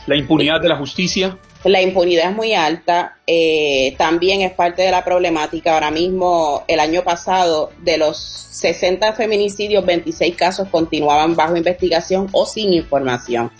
¿La 0.07 0.15
impunidad 0.15 0.59
de 0.59 0.69
la 0.69 0.77
justicia? 0.77 1.37
La 1.67 1.81
impunidad 1.81 2.29
es 2.29 2.35
muy 2.35 2.53
alta, 2.53 3.17
eh, 3.27 3.93
también 3.97 4.39
es 4.39 4.53
parte 4.53 4.83
de 4.83 4.91
la 4.91 5.03
problemática. 5.03 5.73
Ahora 5.73 5.91
mismo, 5.91 6.63
el 6.67 6.79
año 6.79 7.03
pasado, 7.03 7.71
de 7.81 7.97
los 7.97 8.17
60 8.17 9.11
feminicidios, 9.13 9.85
26 9.85 10.35
casos 10.35 10.69
continuaban 10.69 11.35
bajo 11.35 11.57
investigación 11.57 12.29
o 12.31 12.45
sin 12.45 12.71
información. 12.71 13.51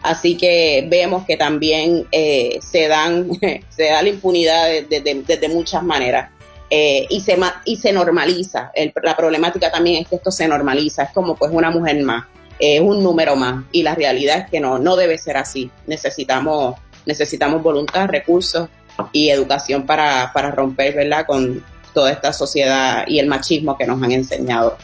Así 0.00 0.38
que 0.38 0.86
vemos 0.88 1.26
que 1.26 1.36
también 1.36 2.06
eh, 2.10 2.58
se, 2.62 2.88
dan, 2.88 3.28
se 3.68 3.84
da 3.84 4.00
la 4.00 4.08
impunidad 4.08 4.68
de, 4.88 5.48
muchas 5.50 5.82
maneras. 5.82 6.30
Eh, 6.70 7.06
y, 7.10 7.20
se, 7.20 7.36
y 7.66 7.76
se 7.76 7.92
normaliza. 7.92 8.72
la 9.02 9.16
problemática 9.16 9.70
también 9.70 10.02
es 10.02 10.08
que 10.08 10.16
esto 10.16 10.30
se 10.30 10.48
normaliza, 10.48 11.02
es 11.02 11.10
como 11.10 11.36
pues 11.36 11.50
una 11.52 11.70
mujer 11.70 12.02
más 12.02 12.24
es 12.60 12.80
un 12.80 13.02
número 13.02 13.36
más 13.36 13.64
y 13.72 13.82
la 13.82 13.94
realidad 13.94 14.40
es 14.40 14.50
que 14.50 14.60
no, 14.60 14.78
no 14.78 14.96
debe 14.96 15.18
ser 15.18 15.36
así. 15.36 15.70
Necesitamos, 15.86 16.76
necesitamos 17.10 17.62
voluntad, 17.62 18.08
recursos 18.08 18.68
y 19.12 19.30
educación 19.30 19.84
para, 19.84 20.32
para 20.32 20.50
romper 20.50 20.94
¿verdad? 20.94 21.26
con 21.26 21.62
toda 21.92 22.12
esta 22.12 22.32
sociedad 22.32 23.04
y 23.06 23.18
el 23.18 23.26
machismo 23.26 23.76
que 23.76 23.86
nos 23.86 24.00
han 24.02 24.12
enseñado. 24.12 24.78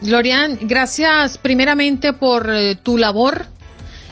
Glorian, 0.00 0.58
gracias 0.62 1.38
primeramente 1.38 2.12
por 2.12 2.50
eh, 2.52 2.74
tu 2.74 2.98
labor 2.98 3.46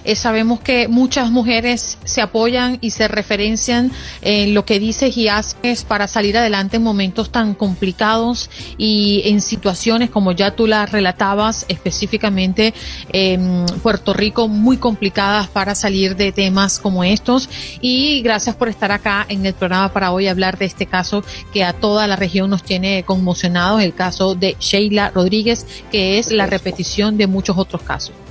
eh, 0.05 0.15
sabemos 0.15 0.61
que 0.61 0.89
muchas 0.89 1.31
mujeres 1.31 1.99
se 2.05 2.21
apoyan 2.21 2.79
y 2.81 2.91
se 2.91 3.09
referencian 3.09 3.93
en 4.21 4.55
lo 4.55 4.65
que 4.65 4.79
dices 4.79 5.17
y 5.17 5.29
haces 5.29 5.85
para 5.85 6.09
salir 6.09 6.37
adelante 6.37 6.77
en 6.77 6.83
momentos 6.83 7.31
tan 7.31 7.55
complicados 7.55 8.51
y 8.79 9.23
en 9.27 9.41
situaciones 9.41 10.11
como 10.11 10.33
ya 10.33 10.57
tú 10.57 10.67
las 10.67 10.91
relatabas 10.91 11.65
específicamente 11.69 12.75
en 13.11 13.67
Puerto 13.83 14.13
Rico 14.13 14.49
muy 14.49 14.77
complicadas 14.77 15.49
para 15.49 15.75
salir 15.75 16.17
de 16.17 16.33
temas 16.33 16.79
como 16.79 17.05
estos 17.05 17.49
y 17.81 18.23
gracias 18.23 18.57
por 18.57 18.69
estar 18.69 18.93
acá 18.93 19.27
en 19.29 19.47
el 19.47 19.55
programa 19.55 19.93
para 19.93 20.13
hoy 20.13 20.29
hablar 20.29 20.59
de 20.59 20.67
este 20.67 20.87
caso 20.87 21.25
que 21.53 21.65
a 21.65 21.73
toda 21.73 22.07
la 22.07 22.17
región 22.17 22.51
nos 22.51 22.63
tiene 22.63 23.05
conmocionados, 23.05 23.83
el 23.83 23.95
caso 23.95 24.35
de 24.35 24.57
Sheila 24.59 25.11
Rodríguez, 25.11 25.67
que 25.91 26.19
es 26.19 26.33
la 26.33 26.47
repetición 26.47 27.17
de 27.17 27.27
muchos 27.27 27.59
otros 27.59 27.83
casos. 27.83 28.22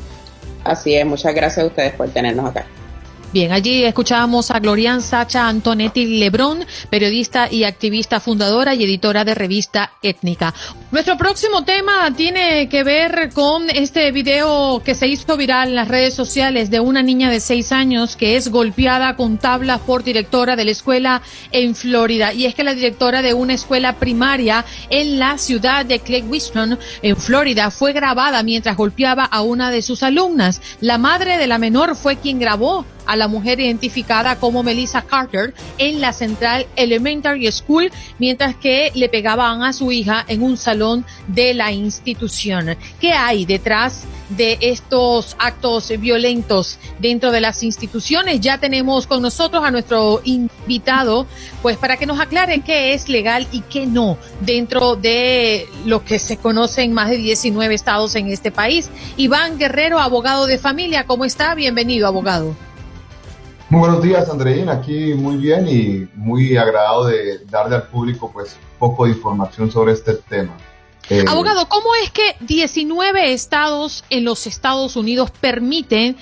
Así 0.63 0.95
es, 0.95 1.05
muchas 1.05 1.33
gracias 1.33 1.63
a 1.63 1.67
ustedes 1.67 1.93
por 1.93 2.09
tenernos 2.09 2.45
acá. 2.45 2.65
Bien, 3.33 3.53
allí 3.53 3.85
escuchábamos 3.85 4.51
a 4.51 4.59
Glorian 4.59 5.01
Sacha 5.01 5.47
Antonetti 5.47 6.19
Lebrón, 6.19 6.65
periodista 6.89 7.47
y 7.49 7.63
activista 7.63 8.19
fundadora 8.19 8.75
y 8.75 8.83
editora 8.83 9.23
de 9.23 9.33
revista 9.33 9.93
Étnica. 10.01 10.53
Nuestro 10.91 11.15
próximo 11.15 11.63
tema 11.63 12.13
tiene 12.13 12.67
que 12.67 12.83
ver 12.83 13.29
con 13.33 13.69
este 13.69 14.11
video 14.11 14.81
que 14.83 14.95
se 14.95 15.07
hizo 15.07 15.37
viral 15.37 15.69
en 15.69 15.75
las 15.75 15.87
redes 15.87 16.13
sociales 16.13 16.69
de 16.69 16.81
una 16.81 17.01
niña 17.03 17.31
de 17.31 17.39
seis 17.39 17.71
años 17.71 18.17
que 18.17 18.35
es 18.35 18.49
golpeada 18.49 19.15
con 19.15 19.37
tablas 19.37 19.79
por 19.79 20.03
directora 20.03 20.57
de 20.57 20.65
la 20.65 20.71
escuela 20.71 21.21
en 21.53 21.73
Florida. 21.73 22.33
Y 22.33 22.47
es 22.47 22.53
que 22.53 22.65
la 22.65 22.73
directora 22.73 23.21
de 23.21 23.33
una 23.33 23.53
escuela 23.53 23.95
primaria 23.95 24.65
en 24.89 25.19
la 25.19 25.37
ciudad 25.37 25.85
de 25.85 26.01
Clay 26.01 26.23
Winston, 26.23 26.77
en 27.01 27.15
Florida, 27.15 27.71
fue 27.71 27.93
grabada 27.93 28.43
mientras 28.43 28.75
golpeaba 28.75 29.23
a 29.23 29.41
una 29.41 29.71
de 29.71 29.81
sus 29.81 30.03
alumnas. 30.03 30.61
La 30.81 30.97
madre 30.97 31.37
de 31.37 31.47
la 31.47 31.59
menor 31.59 31.95
fue 31.95 32.17
quien 32.17 32.37
grabó 32.37 32.85
a 33.05 33.15
la 33.15 33.27
mujer 33.27 33.59
identificada 33.59 34.37
como 34.37 34.63
Melissa 34.63 35.01
Carter 35.01 35.53
en 35.77 36.01
la 36.01 36.13
Central 36.13 36.65
Elementary 36.75 37.51
School 37.51 37.91
mientras 38.19 38.55
que 38.55 38.91
le 38.93 39.09
pegaban 39.09 39.63
a 39.63 39.73
su 39.73 39.91
hija 39.91 40.23
en 40.27 40.43
un 40.43 40.57
salón 40.57 41.05
de 41.27 41.53
la 41.53 41.71
institución. 41.71 42.77
¿Qué 42.99 43.13
hay 43.13 43.45
detrás 43.45 44.03
de 44.29 44.57
estos 44.61 45.35
actos 45.39 45.91
violentos 45.99 46.77
dentro 46.99 47.31
de 47.31 47.41
las 47.41 47.63
instituciones? 47.63 48.39
Ya 48.39 48.57
tenemos 48.57 49.07
con 49.07 49.21
nosotros 49.21 49.63
a 49.63 49.71
nuestro 49.71 50.21
invitado, 50.23 51.25
pues 51.61 51.77
para 51.77 51.97
que 51.97 52.05
nos 52.05 52.19
aclare 52.19 52.61
qué 52.61 52.93
es 52.93 53.09
legal 53.09 53.47
y 53.51 53.61
qué 53.61 53.85
no 53.85 54.17
dentro 54.41 54.95
de 54.95 55.67
lo 55.85 56.03
que 56.03 56.19
se 56.19 56.37
conoce 56.37 56.83
en 56.83 56.93
más 56.93 57.09
de 57.09 57.17
19 57.17 57.73
estados 57.73 58.15
en 58.15 58.27
este 58.27 58.51
país. 58.51 58.89
Iván 59.17 59.57
Guerrero, 59.57 59.99
abogado 59.99 60.45
de 60.45 60.57
familia, 60.57 61.05
¿cómo 61.05 61.25
está? 61.25 61.55
Bienvenido, 61.55 62.07
abogado. 62.07 62.55
Muy 63.71 63.79
buenos 63.79 64.03
días, 64.03 64.27
Andreina. 64.27 64.73
Aquí 64.73 65.13
muy 65.13 65.37
bien 65.37 65.65
y 65.65 66.05
muy 66.13 66.57
agradado 66.57 67.05
de 67.05 67.39
darle 67.45 67.77
al 67.77 67.87
público 67.87 68.29
pues 68.29 68.57
poco 68.77 69.05
de 69.05 69.11
información 69.11 69.71
sobre 69.71 69.93
este 69.93 70.15
tema. 70.15 70.57
Eh, 71.09 71.23
Abogado, 71.25 71.69
¿cómo 71.69 71.87
es 72.03 72.11
que 72.11 72.35
19 72.41 73.31
estados 73.31 74.03
en 74.09 74.25
los 74.25 74.45
Estados 74.45 74.97
Unidos 74.97 75.31
permiten 75.31 76.17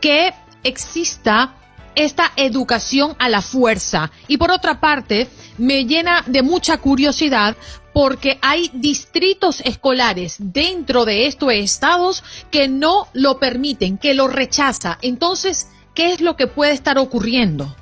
que 0.00 0.32
exista 0.62 1.56
esta 1.94 2.32
educación 2.36 3.14
a 3.18 3.28
la 3.28 3.42
fuerza? 3.42 4.10
Y 4.26 4.38
por 4.38 4.50
otra 4.50 4.80
parte, 4.80 5.28
me 5.58 5.84
llena 5.84 6.24
de 6.26 6.40
mucha 6.40 6.78
curiosidad 6.78 7.54
porque 7.92 8.38
hay 8.40 8.70
distritos 8.72 9.60
escolares 9.60 10.36
dentro 10.38 11.04
de 11.04 11.26
estos 11.26 11.52
estados 11.52 12.24
que 12.50 12.66
no 12.66 13.08
lo 13.12 13.38
permiten, 13.38 13.98
que 13.98 14.14
lo 14.14 14.26
rechaza. 14.26 14.96
Entonces, 15.02 15.68
¿Qué 15.94 16.12
es 16.12 16.20
lo 16.20 16.36
que 16.36 16.48
puede 16.48 16.72
estar 16.72 16.98
ocurriendo? 16.98 17.74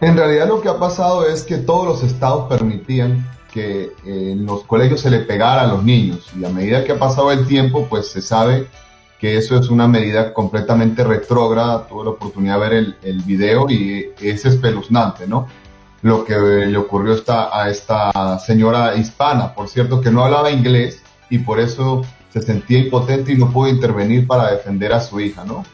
En 0.00 0.16
realidad 0.16 0.48
lo 0.48 0.60
que 0.60 0.68
ha 0.68 0.78
pasado 0.78 1.26
es 1.26 1.44
que 1.44 1.56
todos 1.56 1.86
los 1.86 2.02
estados 2.02 2.48
permitían 2.48 3.28
que 3.52 3.92
eh, 4.04 4.32
en 4.32 4.44
los 4.44 4.64
colegios 4.64 5.00
se 5.00 5.10
le 5.10 5.20
pegara 5.20 5.62
a 5.62 5.66
los 5.68 5.84
niños 5.84 6.28
y 6.38 6.44
a 6.44 6.48
medida 6.48 6.84
que 6.84 6.92
ha 6.92 6.98
pasado 6.98 7.32
el 7.32 7.46
tiempo 7.46 7.86
pues 7.88 8.08
se 8.08 8.20
sabe 8.20 8.66
que 9.20 9.36
eso 9.36 9.56
es 9.56 9.68
una 9.68 9.88
medida 9.88 10.32
completamente 10.32 11.02
retrógrada, 11.02 11.86
tuve 11.86 12.04
la 12.04 12.10
oportunidad 12.10 12.54
de 12.54 12.60
ver 12.60 12.72
el, 12.72 12.96
el 13.02 13.22
video 13.22 13.68
y 13.68 14.10
es 14.20 14.44
espeluznante, 14.44 15.26
¿no? 15.26 15.48
Lo 16.02 16.24
que 16.24 16.36
le 16.36 16.76
ocurrió 16.76 17.16
a 17.28 17.68
esta 17.68 18.38
señora 18.38 18.94
hispana, 18.94 19.54
por 19.54 19.68
cierto, 19.68 20.00
que 20.00 20.12
no 20.12 20.24
hablaba 20.24 20.52
inglés 20.52 21.02
y 21.30 21.38
por 21.38 21.58
eso 21.58 22.02
se 22.32 22.42
sentía 22.42 22.78
impotente 22.78 23.32
y 23.32 23.36
no 23.36 23.50
pudo 23.50 23.68
intervenir 23.68 24.24
para 24.24 24.52
defender 24.52 24.92
a 24.92 25.00
su 25.00 25.18
hija, 25.18 25.44
¿no? 25.44 25.64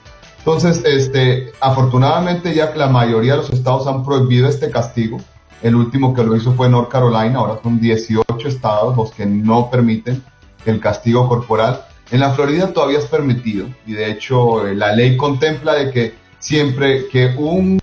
Entonces, 0.47 0.83
este, 0.85 1.53
afortunadamente 1.59 2.55
ya 2.55 2.71
que 2.71 2.79
la 2.79 2.89
mayoría 2.89 3.33
de 3.33 3.39
los 3.39 3.51
estados 3.51 3.87
han 3.87 4.05
prohibido 4.05 4.47
este 4.47 4.71
castigo, 4.71 5.17
el 5.63 5.75
último 5.75 6.13
que 6.13 6.23
lo 6.23 6.37
hizo 6.37 6.53
fue 6.53 6.69
North 6.69 6.91
Carolina, 6.91 7.39
ahora 7.39 7.59
son 7.63 7.81
18 7.81 8.25
estados 8.47 8.95
los 8.95 9.11
que 9.11 9.25
no 9.25 9.71
permiten 9.71 10.23
el 10.67 10.81
castigo 10.81 11.27
corporal. 11.31 11.87
En 12.11 12.21
la 12.21 12.35
Florida 12.35 12.75
todavía 12.75 12.99
es 12.99 13.07
permitido 13.07 13.69
y 13.87 13.95
de 13.95 14.11
hecho 14.11 14.67
eh, 14.67 14.75
la 14.75 14.95
ley 14.95 15.17
contempla 15.17 15.73
de 15.77 15.91
que 15.91 16.15
siempre 16.39 17.09
que 17.09 17.35
un, 17.39 17.81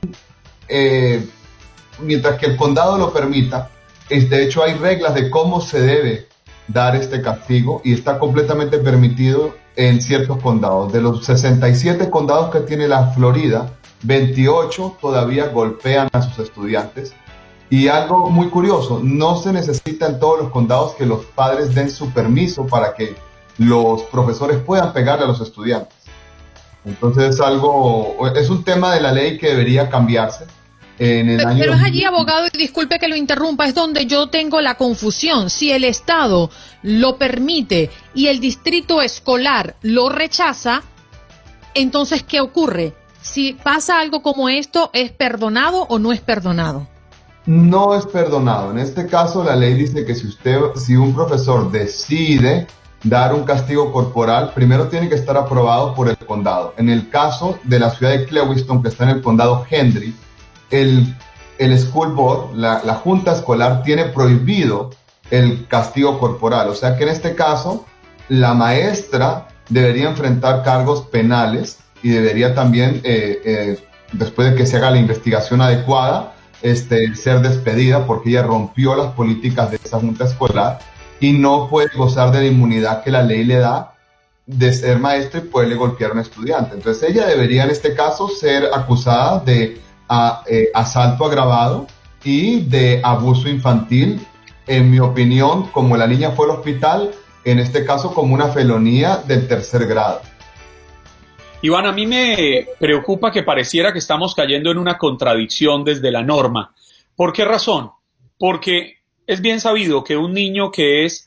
eh, 0.68 1.26
mientras 2.00 2.38
que 2.38 2.46
el 2.46 2.58
condado 2.58 2.96
lo 3.00 3.12
permita, 3.12 3.72
de 4.08 4.44
hecho 4.44 4.62
hay 4.62 4.76
reglas 4.76 5.16
de 5.16 5.32
cómo 5.32 5.62
se 5.62 5.82
debe 5.82 6.28
dar 6.72 6.96
este 6.96 7.22
castigo 7.22 7.82
y 7.84 7.94
está 7.94 8.20
completamente 8.20 8.78
permitido 8.80 9.56
en 9.76 10.02
ciertos 10.02 10.42
condados. 10.42 10.92
De 10.92 11.02
los 11.02 11.26
67 11.26 12.10
condados 12.10 12.52
que 12.52 12.62
tiene 12.62 12.88
la 12.88 13.08
Florida, 13.08 13.72
28 14.04 14.98
todavía 15.00 15.48
golpean 15.48 16.10
a 16.12 16.22
sus 16.22 16.40
estudiantes. 16.40 17.14
Y 17.70 17.88
algo 17.88 18.30
muy 18.30 18.50
curioso, 18.50 19.00
no 19.02 19.38
se 19.38 19.54
necesita 19.54 20.08
en 20.08 20.20
todos 20.20 20.40
los 20.40 20.52
condados 20.52 20.96
que 20.96 21.06
los 21.06 21.26
padres 21.26 21.74
den 21.74 21.90
su 21.90 22.12
permiso 22.12 22.68
para 22.68 22.94
que 22.94 23.16
los 23.58 24.04
profesores 24.04 24.60
puedan 24.60 24.92
pegarle 24.92 25.24
a 25.24 25.28
los 25.28 25.40
estudiantes. 25.40 25.96
Entonces 26.84 27.36
es 27.36 27.42
algo, 27.42 28.18
es 28.36 28.50
un 28.50 28.64
tema 28.64 28.94
de 28.94 29.02
la 29.02 29.12
ley 29.12 29.38
que 29.38 29.50
debería 29.50 29.90
cambiarse. 29.90 30.46
En 31.00 31.30
el 31.30 31.38
Pero, 31.38 31.50
año 31.50 31.60
pero 31.60 31.74
es 31.74 31.84
allí, 31.84 32.04
abogado, 32.04 32.48
y 32.54 32.58
disculpe 32.58 33.00
que 33.00 33.08
lo 33.08 33.16
interrumpa, 33.16 33.66
es 33.66 33.74
donde 33.74 34.06
yo 34.06 34.28
tengo 34.28 34.62
la 34.62 34.76
confusión. 34.76 35.50
Si 35.50 35.72
el 35.72 35.84
Estado 35.84 36.52
lo 36.84 37.18
permite 37.18 37.90
y 38.14 38.28
el 38.28 38.40
distrito 38.40 39.02
escolar 39.02 39.76
lo 39.82 40.10
rechaza, 40.10 40.84
entonces, 41.74 42.24
¿qué 42.24 42.42
ocurre? 42.42 42.94
Si 43.22 43.54
pasa 43.54 44.00
algo 44.00 44.22
como 44.22 44.50
esto, 44.50 44.90
¿es 44.94 45.12
perdonado 45.12 45.84
o 45.90 46.00
no 46.00 46.12
es 46.12 46.22
perdonado? 46.22 46.88
no 47.46 47.96
es 47.96 48.06
perdonado. 48.06 48.72
En 48.72 48.80
este 48.80 49.08
caso, 49.08 49.44
la 49.44 49.56
ley 49.56 49.74
dice 49.74 50.06
que 50.06 50.16
si 50.16 50.28
usted, 50.28 50.60
si 50.76 50.96
un 50.96 51.14
profesor 51.14 51.72
decide 51.72 52.68
dar 53.04 53.34
un 53.34 53.44
castigo 53.44 53.92
corporal, 53.92 54.52
primero 54.54 54.88
tiene 54.88 55.10
que 55.10 55.16
estar 55.16 55.36
aprobado 55.36 55.96
por 55.96 56.08
el 56.08 56.18
condado. 56.18 56.74
En 56.78 56.90
el 56.90 57.10
caso 57.10 57.60
de 57.64 57.80
la 57.80 57.90
ciudad 57.90 58.12
de 58.12 58.26
Clewiston, 58.26 58.84
que 58.84 58.90
está 58.90 59.06
en 59.06 59.18
el 59.18 59.22
condado 59.22 59.66
Henry, 59.70 60.14
el, 60.72 61.16
el 61.58 61.80
school 61.80 62.14
board, 62.14 62.56
la, 62.56 62.82
la 62.84 62.96
junta 62.96 63.34
escolar, 63.34 63.84
tiene 63.84 64.06
prohibido 64.06 64.90
el 65.30 65.68
castigo 65.68 66.20
corporal. 66.20 66.70
O 66.70 66.76
sea 66.76 66.98
que 66.98 67.04
en 67.04 67.10
este 67.10 67.36
caso, 67.36 67.86
la 68.30 68.54
maestra 68.54 69.48
debería 69.70 70.10
enfrentar 70.10 70.64
cargos 70.64 71.02
penales 71.04 71.80
y 72.04 72.10
debería 72.10 72.54
también, 72.54 73.02
eh, 73.04 73.42
eh, 73.44 73.80
después 74.12 74.52
de 74.52 74.56
que 74.56 74.66
se 74.66 74.78
haga 74.78 74.92
la 74.92 74.98
investigación 74.98 75.62
adecuada, 75.62 76.34
este, 76.62 77.16
ser 77.16 77.42
despedida 77.42 78.06
porque 78.06 78.30
ella 78.30 78.44
rompió 78.44 78.96
las 78.96 79.14
políticas 79.14 79.72
de 79.72 79.80
esa 79.84 80.00
junta 80.00 80.26
escolar 80.26 80.80
y 81.20 81.34
no 81.34 81.70
puede 81.70 81.90
gozar 81.96 82.32
de 82.32 82.40
la 82.40 82.48
inmunidad 82.48 83.04
que 83.04 83.12
la 83.12 83.24
ley 83.24 83.44
le 83.44 83.56
da 83.56 83.94
de 84.46 84.74
ser 84.74 85.00
maestra 85.00 85.40
y 85.40 85.44
poderle 85.44 85.76
golpear 85.76 86.12
a 86.12 86.14
un 86.16 86.20
estudiante. 86.20 86.76
Entonces 86.76 87.10
ella 87.10 87.26
debería 87.26 87.64
en 87.64 87.70
este 87.70 87.96
caso 87.96 88.28
ser 88.28 88.70
acusada 88.74 89.40
de 89.40 89.80
eh, 90.48 90.70
asalto 90.74 91.26
agravado 91.26 91.88
y 92.24 92.62
de 92.62 93.02
abuso 93.04 93.50
infantil. 93.50 94.20
En 94.68 94.92
mi 94.92 95.00
opinión, 95.00 95.68
como 95.68 95.98
la 95.98 96.08
niña 96.08 96.32
fue 96.32 96.46
al 96.46 96.52
hospital, 96.52 97.12
en 97.46 97.60
este 97.60 97.86
caso 97.86 98.14
como 98.14 98.34
una 98.34 98.50
felonía 98.50 99.18
del 99.18 99.48
tercer 99.48 99.88
grado. 99.88 100.22
Iván, 101.62 101.86
a 101.86 101.92
mí 101.92 102.08
me 102.08 102.68
preocupa 102.80 103.32
que 103.32 103.44
pareciera 103.44 103.94
que 103.94 104.00
estamos 104.00 104.34
cayendo 104.34 104.72
en 104.72 104.78
una 104.78 104.98
contradicción 104.98 105.84
desde 105.84 106.12
la 106.12 106.24
norma. 106.24 106.74
¿Por 107.16 107.34
qué 107.34 107.46
razón? 107.46 107.92
Porque 108.38 108.98
es 109.28 109.42
bien 109.42 109.60
sabido 109.60 110.04
que 110.04 110.18
un 110.18 110.34
niño 110.34 110.72
que 110.72 111.06
es 111.06 111.26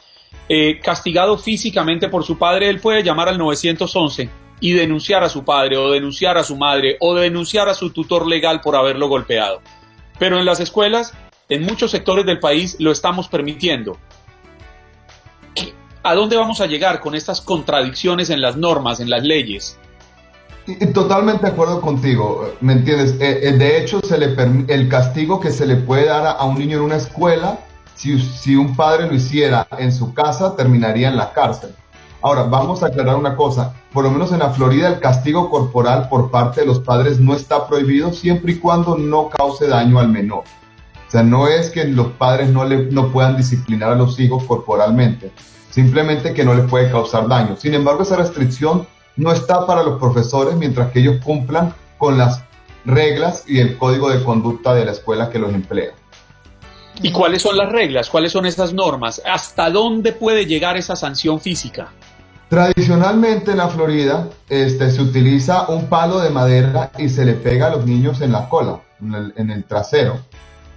eh, 0.49 0.80
castigado 0.82 1.39
físicamente 1.39 2.09
por 2.09 2.24
su 2.24 2.37
padre, 2.37 2.68
él 2.68 2.80
puede 2.80 3.03
llamar 3.03 3.28
al 3.28 3.39
911 3.39 4.43
y 4.61 4.72
denunciar 4.72 5.24
a 5.24 5.28
su 5.28 5.44
padre 5.44 5.76
o 5.76 5.90
denunciar 5.90 6.38
a 6.38 6.44
su 6.44 6.57
madre 6.57 6.96
o 7.00 7.14
denunciar 7.14 7.68
a 7.68 7.74
su 7.74 7.90
tutor 7.90 8.26
legal 8.26 8.61
por 8.61 8.76
haberlo 8.76 9.09
golpeado. 9.09 9.61
Pero 10.18 10.38
en 10.38 10.44
las 10.44 10.61
escuelas, 10.61 11.12
en 11.48 11.62
muchos 11.62 11.90
sectores 11.90 12.24
del 12.24 12.38
país, 12.38 12.76
lo 12.78 12.92
estamos 12.92 13.28
permitiendo. 13.28 13.98
¿A 16.02 16.14
dónde 16.14 16.36
vamos 16.36 16.61
a 16.61 16.66
llegar 16.66 17.00
con 17.00 17.14
estas 17.14 17.40
contradicciones 17.40 18.30
en 18.30 18.40
las 18.40 18.57
normas, 18.57 19.00
en 19.00 19.09
las 19.09 19.22
leyes? 19.24 19.78
Totalmente 20.94 21.44
de 21.44 21.52
acuerdo 21.52 21.80
contigo, 21.80 22.55
¿me 22.61 22.72
entiendes? 22.74 23.12
Eh, 23.20 23.48
eh, 23.48 23.52
de 23.52 23.78
hecho, 23.78 24.00
se 24.00 24.16
le 24.16 24.34
el 24.68 24.88
castigo 24.88 25.38
que 25.38 25.50
se 25.50 25.66
le 25.66 25.76
puede 25.76 26.07
dar 26.07 26.36
a 26.38 26.44
un 26.44 26.59
niño 26.59 26.78
en 26.78 26.84
una 26.84 26.96
escuela, 26.96 27.59
si, 27.94 28.18
si 28.18 28.57
un 28.57 28.74
padre 28.74 29.07
lo 29.07 29.14
hiciera 29.14 29.66
en 29.78 29.92
su 29.92 30.14
casa, 30.14 30.57
terminaría 30.57 31.09
en 31.09 31.16
la 31.16 31.32
cárcel. 31.32 31.74
Ahora, 32.25 32.45
vamos 32.45 32.83
a 32.83 32.87
aclarar 32.87 33.16
una 33.16 33.37
cosa, 33.37 33.75
por 33.93 34.03
lo 34.03 34.11
menos 34.11 34.33
en 34.33 34.39
la 34.39 34.49
Florida 34.49 34.89
el 34.89 34.99
castigo 34.99 35.51
corporal 35.51 36.09
por 36.09 36.31
parte 36.31 36.62
de 36.62 36.66
los 36.66 36.79
padres 36.79 37.20
no 37.20 37.35
está 37.35 37.68
prohibido 37.68 38.14
siempre 38.14 38.53
y 38.53 38.59
cuando 38.59 38.97
no 38.97 39.29
cause 39.29 39.68
daño 39.68 39.99
al 39.99 40.09
menor. 40.09 40.45
O 41.07 41.11
sea, 41.11 41.22
no 41.22 41.49
es 41.49 41.68
que 41.68 41.85
los 41.85 42.12
padres 42.12 42.49
no, 42.49 42.64
le, 42.64 42.87
no 42.87 43.12
puedan 43.12 43.37
disciplinar 43.37 43.93
a 43.93 43.95
los 43.95 44.18
hijos 44.18 44.43
corporalmente, 44.45 45.33
simplemente 45.68 46.33
que 46.33 46.47
no 46.47 46.55
les 46.55 46.64
puede 46.64 46.91
causar 46.91 47.29
daño. 47.29 47.57
Sin 47.59 47.75
embargo, 47.75 48.05
esa 48.05 48.16
restricción 48.16 48.87
no 49.16 49.31
está 49.31 49.66
para 49.66 49.83
los 49.83 49.99
profesores 49.99 50.55
mientras 50.55 50.93
que 50.93 51.01
ellos 51.01 51.22
cumplan 51.22 51.75
con 51.99 52.16
las 52.16 52.43
reglas 52.87 53.45
y 53.47 53.59
el 53.59 53.77
código 53.77 54.09
de 54.09 54.25
conducta 54.25 54.72
de 54.72 54.87
la 54.87 54.93
escuela 54.93 55.29
que 55.29 55.39
los 55.39 55.53
emplea. 55.53 55.93
¿Y 57.03 57.12
cuáles 57.12 57.43
son 57.43 57.59
las 57.59 57.70
reglas? 57.70 58.09
¿Cuáles 58.09 58.33
son 58.33 58.47
esas 58.47 58.72
normas? 58.72 59.20
¿Hasta 59.27 59.68
dónde 59.68 60.12
puede 60.12 60.47
llegar 60.47 60.79
esa 60.79 60.97
sanción 60.97 61.39
física? 61.39 61.93
Tradicionalmente 62.55 63.50
en 63.50 63.57
la 63.57 63.66
Florida 63.66 64.28
este, 64.48 64.88
se 64.88 65.02
utiliza 65.02 65.66
un 65.66 65.86
palo 65.86 66.20
de 66.20 66.30
madera 66.30 66.92
y 66.96 67.09
se 67.09 67.24
le 67.24 67.32
pega 67.32 67.66
a 67.66 67.70
los 67.70 67.84
niños 67.84 68.20
en 68.20 68.30
la 68.30 68.48
cola, 68.48 68.78
en 69.00 69.50
el, 69.50 69.64
trasero, 69.64 70.20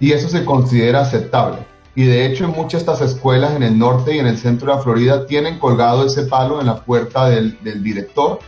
y 0.00 0.10
eso 0.10 0.28
se 0.28 0.44
considera 0.44 1.02
aceptable. 1.02 1.58
Y 1.94 2.02
de 2.02 2.26
hecho 2.26 2.46
en 2.46 2.50
muchas 2.50 2.84
de 2.84 2.90
estas 2.92 3.00
escuelas 3.12 3.54
en 3.54 3.62
el 3.62 3.78
norte 3.78 4.16
y 4.16 4.18
en 4.18 4.26
el 4.26 4.38
centro 4.38 4.72
de 4.72 4.76
la 4.76 4.82
Florida 4.82 5.24
tienen 5.28 5.60
colgado 5.60 6.04
ese 6.04 6.22
palo 6.22 6.60
en 6.60 6.66
la 6.66 6.80
puerta 6.80 7.28
del 7.28 7.56
director 7.80 8.40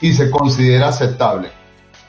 y 0.00 0.12
se 0.12 0.30
considera 0.30 0.86
aceptable. 0.86 1.48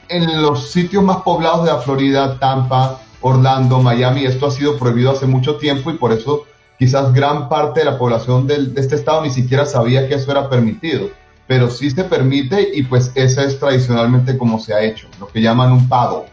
En 0.08 0.40
los 0.40 0.70
sitios 0.70 1.02
más 1.02 1.22
poblados 1.22 1.64
de 1.64 1.72
la 1.72 1.78
Florida, 1.78 2.38
Tampa, 2.38 3.00
Orlando, 3.20 3.82
Miami, 3.82 4.26
esto 4.26 4.46
ha 4.46 4.52
sido 4.52 4.78
prohibido 4.78 5.10
hace 5.10 5.26
mucho 5.26 5.56
tiempo 5.56 5.90
y 5.90 5.94
por 5.94 6.12
eso 6.12 6.44
quizás 6.78 7.12
gran 7.12 7.48
parte 7.48 7.80
de 7.80 7.86
la 7.86 7.98
población 7.98 8.46
de 8.46 8.72
este 8.76 8.94
estado 8.94 9.22
ni 9.22 9.30
siquiera 9.30 9.66
sabía 9.66 10.08
que 10.08 10.14
eso 10.14 10.30
era 10.30 10.48
permitido. 10.48 11.10
Pero 11.46 11.70
sí 11.70 11.90
se 11.90 12.04
permite 12.04 12.70
y 12.74 12.82
pues 12.82 13.10
eso 13.14 13.40
es 13.40 13.58
tradicionalmente 13.58 14.36
como 14.36 14.60
se 14.60 14.74
ha 14.74 14.82
hecho, 14.82 15.08
lo 15.18 15.28
que 15.28 15.40
llaman 15.40 15.72
un 15.72 15.88
paddle. 15.88 16.26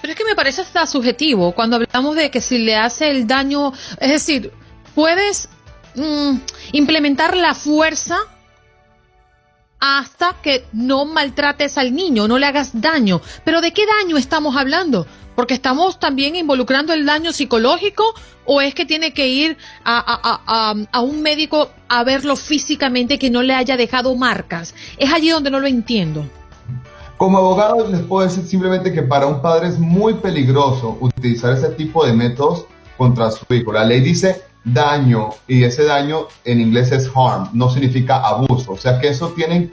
Pero 0.00 0.12
es 0.12 0.18
que 0.18 0.24
me 0.24 0.34
parece 0.34 0.62
hasta 0.62 0.86
subjetivo 0.86 1.52
cuando 1.52 1.76
hablamos 1.76 2.16
de 2.16 2.30
que 2.30 2.40
si 2.40 2.58
le 2.58 2.76
hace 2.76 3.10
el 3.10 3.26
daño, 3.26 3.72
es 4.00 4.10
decir, 4.10 4.52
puedes 4.94 5.48
mm, 5.94 6.36
implementar 6.72 7.36
la 7.36 7.54
fuerza 7.54 8.16
hasta 9.78 10.36
que 10.42 10.66
no 10.72 11.04
maltrates 11.04 11.78
al 11.78 11.94
niño, 11.94 12.28
no 12.28 12.38
le 12.38 12.46
hagas 12.46 12.80
daño. 12.80 13.20
Pero 13.44 13.60
¿de 13.60 13.72
qué 13.72 13.84
daño 13.86 14.16
estamos 14.16 14.56
hablando? 14.56 15.06
Porque 15.40 15.54
estamos 15.54 15.98
también 15.98 16.36
involucrando 16.36 16.92
el 16.92 17.06
daño 17.06 17.32
psicológico 17.32 18.04
o 18.44 18.60
es 18.60 18.74
que 18.74 18.84
tiene 18.84 19.14
que 19.14 19.28
ir 19.28 19.56
a, 19.86 20.74
un 21.02 21.22
médico 21.22 21.70
a 21.88 22.04
verlo 22.04 22.36
físicamente 22.36 23.18
que 23.18 23.30
no 23.30 23.40
le 23.40 23.54
haya 23.54 23.78
dejado 23.78 24.14
marcas. 24.16 24.74
Es 24.98 25.10
allí 25.10 25.30
donde 25.30 25.50
no 25.50 25.58
lo 25.58 25.66
entiendo. 25.66 26.26
Como 27.16 27.38
abogado 27.38 27.88
les 27.88 28.02
puedo 28.02 28.28
decir 28.28 28.44
simplemente 28.44 28.92
que 28.92 29.00
para 29.00 29.26
un 29.26 29.40
padre 29.40 29.68
es 29.68 29.78
muy 29.78 30.12
peligroso 30.12 30.98
utilizar 31.00 31.54
ese 31.54 31.70
tipo 31.70 32.04
de 32.04 32.12
métodos 32.12 32.66
contra 32.98 33.30
su 33.30 33.46
hijo. 33.54 33.72
La 33.72 33.84
ley 33.84 34.02
dice 34.02 34.42
daño 34.62 35.30
y 35.48 35.64
ese 35.64 35.84
daño 35.84 36.26
en 36.44 36.60
inglés 36.60 36.92
es 36.92 37.10
harm, 37.14 37.48
no 37.54 37.70
significa 37.70 38.16
abuso. 38.16 38.72
O 38.72 38.76
sea 38.76 39.00
que 39.00 39.08
eso 39.08 39.28
tiene 39.30 39.70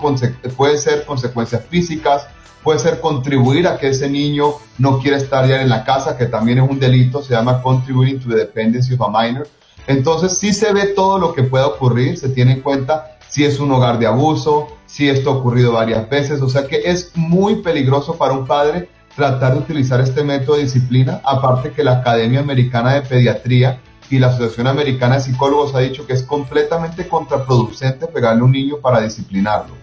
puede 0.55 0.78
ser 0.78 1.03
consecuencias 1.03 1.65
físicas, 1.70 2.26
puede 2.68 2.80
ser 2.80 2.99
contribuir 2.99 3.65
a 3.65 3.78
que 3.78 3.88
ese 3.88 4.09
niño 4.09 4.55
no 4.78 4.99
quiera 4.99 5.15
estar 5.15 5.47
ya 5.47 5.61
en 5.61 5.70
la 5.70 5.86
casa, 5.86 6.18
que 6.18 6.26
también 6.26 6.57
es 6.57 6.70
un 6.70 6.78
delito, 6.78 7.24
se 7.24 7.34
llama 7.34 7.61
contributing 7.61 8.20
to 8.20 8.28
the 8.28 8.36
dependency 8.36 8.93
of 8.93 9.01
a 9.03 9.07
minor. 9.07 9.47
Entonces 9.88 10.38
sí 10.38 10.51
se 10.51 10.74
ve 10.74 10.88
todo 10.88 11.18
lo 11.18 11.34
que 11.34 11.43
pueda 11.43 11.65
ocurrir, 11.65 12.18
se 12.18 12.28
tiene 12.28 12.51
en 12.51 12.59
cuenta 12.59 13.18
si 13.30 13.45
es 13.45 13.61
un 13.61 13.72
hogar 13.72 13.99
de 13.99 14.07
abuso, 14.07 14.68
si 14.86 15.07
esto 15.07 15.30
ha 15.30 15.38
ocurrido 15.38 15.72
varias 15.72 16.09
veces, 16.09 16.41
o 16.41 16.49
sea 16.49 16.68
que 16.68 16.82
es 16.84 17.13
muy 17.15 17.61
peligroso 17.61 18.18
para 18.18 18.34
un 18.34 18.45
padre 18.45 18.89
tratar 19.15 19.53
de 19.53 19.59
utilizar 19.59 20.01
este 20.01 20.26
método 20.26 20.57
de 20.57 20.63
disciplina, 20.63 21.22
aparte 21.24 21.72
que 21.72 21.86
la 21.86 21.99
Academia 21.99 22.41
Americana 22.41 22.95
de 22.95 23.01
Pediatría 23.03 23.80
y 24.09 24.20
la 24.20 24.28
Asociación 24.28 24.68
Americana 24.68 25.15
de 25.15 25.22
Psicólogos 25.22 25.74
ha 25.74 25.80
dicho 25.80 26.05
que 26.05 26.11
es 26.11 26.24
completamente 26.24 27.07
contraproducente 27.07 28.07
pegarle 28.07 28.41
a 28.41 28.43
un 28.43 28.51
niño 28.51 28.76
para 28.82 28.99
disciplinarlo. 28.99 29.74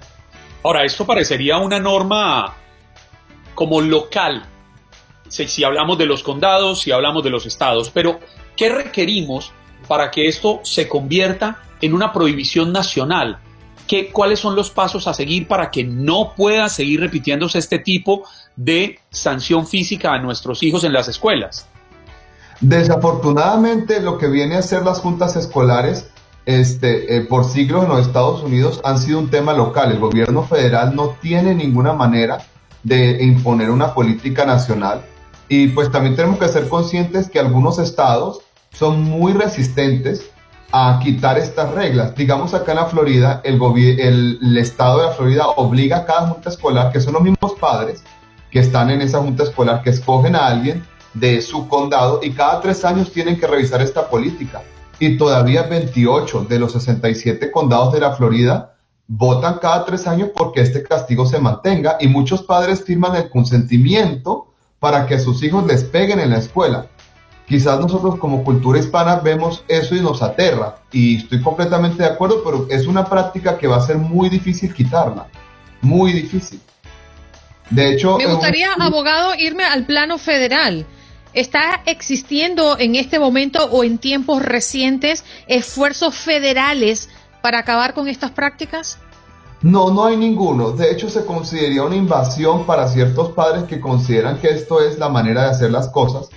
Ahora, 0.62 0.84
esto 0.84 1.06
parecería 1.06 1.56
una 1.56 1.80
norma 1.80 2.56
como 3.54 3.80
local, 3.80 4.44
si, 5.28 5.48
si 5.48 5.64
hablamos 5.64 5.98
de 5.98 6.06
los 6.06 6.22
condados, 6.22 6.80
si 6.80 6.92
hablamos 6.92 7.24
de 7.24 7.30
los 7.30 7.46
estados, 7.46 7.90
pero 7.90 8.20
¿qué 8.56 8.68
requerimos 8.68 9.52
para 9.88 10.10
que 10.10 10.28
esto 10.28 10.60
se 10.62 10.88
convierta 10.88 11.62
en 11.80 11.94
una 11.94 12.12
prohibición 12.12 12.72
nacional? 12.72 13.38
¿Qué, 13.86 14.10
¿Cuáles 14.10 14.40
son 14.40 14.56
los 14.56 14.70
pasos 14.70 15.06
a 15.06 15.14
seguir 15.14 15.46
para 15.46 15.70
que 15.70 15.84
no 15.84 16.32
pueda 16.34 16.68
seguir 16.68 17.00
repitiéndose 17.00 17.58
este 17.58 17.78
tipo 17.78 18.24
de 18.56 18.98
sanción 19.10 19.66
física 19.66 20.12
a 20.12 20.18
nuestros 20.18 20.62
hijos 20.62 20.84
en 20.84 20.92
las 20.92 21.08
escuelas? 21.08 21.68
Desafortunadamente, 22.60 24.00
lo 24.00 24.16
que 24.16 24.28
viene 24.28 24.56
a 24.56 24.62
ser 24.62 24.84
las 24.84 25.00
juntas 25.00 25.36
escolares 25.36 26.08
este, 26.46 27.16
eh, 27.16 27.20
por 27.22 27.44
siglos 27.44 27.84
en 27.84 27.90
los 27.90 28.06
Estados 28.06 28.42
Unidos 28.42 28.80
han 28.84 28.98
sido 28.98 29.18
un 29.18 29.30
tema 29.30 29.52
local. 29.52 29.92
El 29.92 29.98
gobierno 29.98 30.44
federal 30.44 30.94
no 30.94 31.16
tiene 31.20 31.54
ninguna 31.54 31.92
manera 31.92 32.38
de 32.84 33.24
imponer 33.24 33.70
una 33.70 33.92
política 33.92 34.44
nacional. 34.44 35.02
Y 35.48 35.68
pues 35.68 35.90
también 35.90 36.14
tenemos 36.14 36.38
que 36.38 36.48
ser 36.48 36.68
conscientes 36.68 37.28
que 37.28 37.40
algunos 37.40 37.78
estados 37.78 38.40
son 38.72 39.02
muy 39.02 39.32
resistentes 39.32 40.30
a 40.72 40.98
quitar 41.02 41.38
estas 41.38 41.70
reglas. 41.72 42.14
Digamos 42.14 42.54
acá 42.54 42.72
en 42.72 42.78
la 42.78 42.86
Florida, 42.86 43.40
el, 43.44 43.60
el, 43.76 44.38
el, 44.42 44.58
estado 44.58 44.98
de 44.98 45.06
la 45.06 45.12
Florida 45.12 45.46
obliga 45.48 45.98
a 45.98 46.04
cada 46.04 46.28
junta 46.28 46.48
escolar, 46.48 46.92
que 46.92 47.00
son 47.00 47.14
los 47.14 47.22
mismos 47.22 47.52
padres 47.60 48.02
que 48.50 48.60
están 48.60 48.90
en 48.90 49.00
esa 49.00 49.18
junta 49.18 49.42
escolar, 49.42 49.82
que 49.82 49.90
escogen 49.90 50.36
a 50.36 50.46
alguien 50.46 50.84
de 51.12 51.40
su 51.42 51.68
condado 51.68 52.20
y 52.22 52.32
cada 52.32 52.60
tres 52.60 52.84
años 52.84 53.12
tienen 53.12 53.38
que 53.38 53.46
revisar 53.46 53.80
esta 53.82 54.08
política. 54.08 54.62
Y 54.98 55.16
todavía 55.16 55.64
28 55.64 56.46
de 56.48 56.58
los 56.58 56.72
67 56.72 57.50
condados 57.50 57.92
de 57.92 58.00
la 58.00 58.12
Florida 58.12 58.73
votan 59.06 59.58
cada 59.58 59.84
tres 59.84 60.06
años 60.06 60.30
porque 60.34 60.60
este 60.60 60.82
castigo 60.82 61.26
se 61.26 61.38
mantenga 61.38 61.96
y 62.00 62.08
muchos 62.08 62.42
padres 62.42 62.84
firman 62.84 63.16
el 63.16 63.30
consentimiento 63.30 64.48
para 64.78 65.06
que 65.06 65.18
sus 65.18 65.42
hijos 65.42 65.66
les 65.66 65.84
peguen 65.84 66.20
en 66.20 66.30
la 66.30 66.38
escuela. 66.38 66.86
Quizás 67.46 67.78
nosotros 67.78 68.16
como 68.18 68.42
cultura 68.42 68.78
hispana 68.78 69.16
vemos 69.16 69.64
eso 69.68 69.94
y 69.94 70.00
nos 70.00 70.22
aterra 70.22 70.76
y 70.90 71.18
estoy 71.18 71.42
completamente 71.42 72.02
de 72.02 72.08
acuerdo, 72.08 72.42
pero 72.42 72.66
es 72.70 72.86
una 72.86 73.04
práctica 73.04 73.58
que 73.58 73.66
va 73.66 73.76
a 73.76 73.86
ser 73.86 73.98
muy 73.98 74.30
difícil 74.30 74.72
quitarla, 74.72 75.26
muy 75.82 76.12
difícil. 76.12 76.60
De 77.68 77.92
hecho, 77.92 78.18
me 78.18 78.26
gustaría, 78.26 78.72
abogado, 78.72 79.34
irme 79.34 79.64
al 79.64 79.84
plano 79.84 80.18
federal. 80.18 80.86
¿Está 81.34 81.82
existiendo 81.86 82.78
en 82.78 82.94
este 82.94 83.18
momento 83.18 83.64
o 83.64 83.84
en 83.84 83.98
tiempos 83.98 84.42
recientes 84.42 85.24
esfuerzos 85.48 86.14
federales 86.14 87.10
para 87.44 87.58
acabar 87.58 87.92
con 87.92 88.08
estas 88.08 88.30
prácticas? 88.30 88.96
No, 89.60 89.90
no 89.90 90.06
hay 90.06 90.16
ninguno. 90.16 90.70
De 90.70 90.90
hecho, 90.90 91.10
se 91.10 91.26
consideraría 91.26 91.82
una 91.82 91.94
invasión 91.94 92.64
para 92.64 92.88
ciertos 92.88 93.32
padres 93.32 93.64
que 93.64 93.80
consideran 93.80 94.38
que 94.38 94.48
esto 94.48 94.80
es 94.80 94.98
la 94.98 95.10
manera 95.10 95.42
de 95.42 95.50
hacer 95.50 95.70
las 95.70 95.88
cosas. 95.88 96.30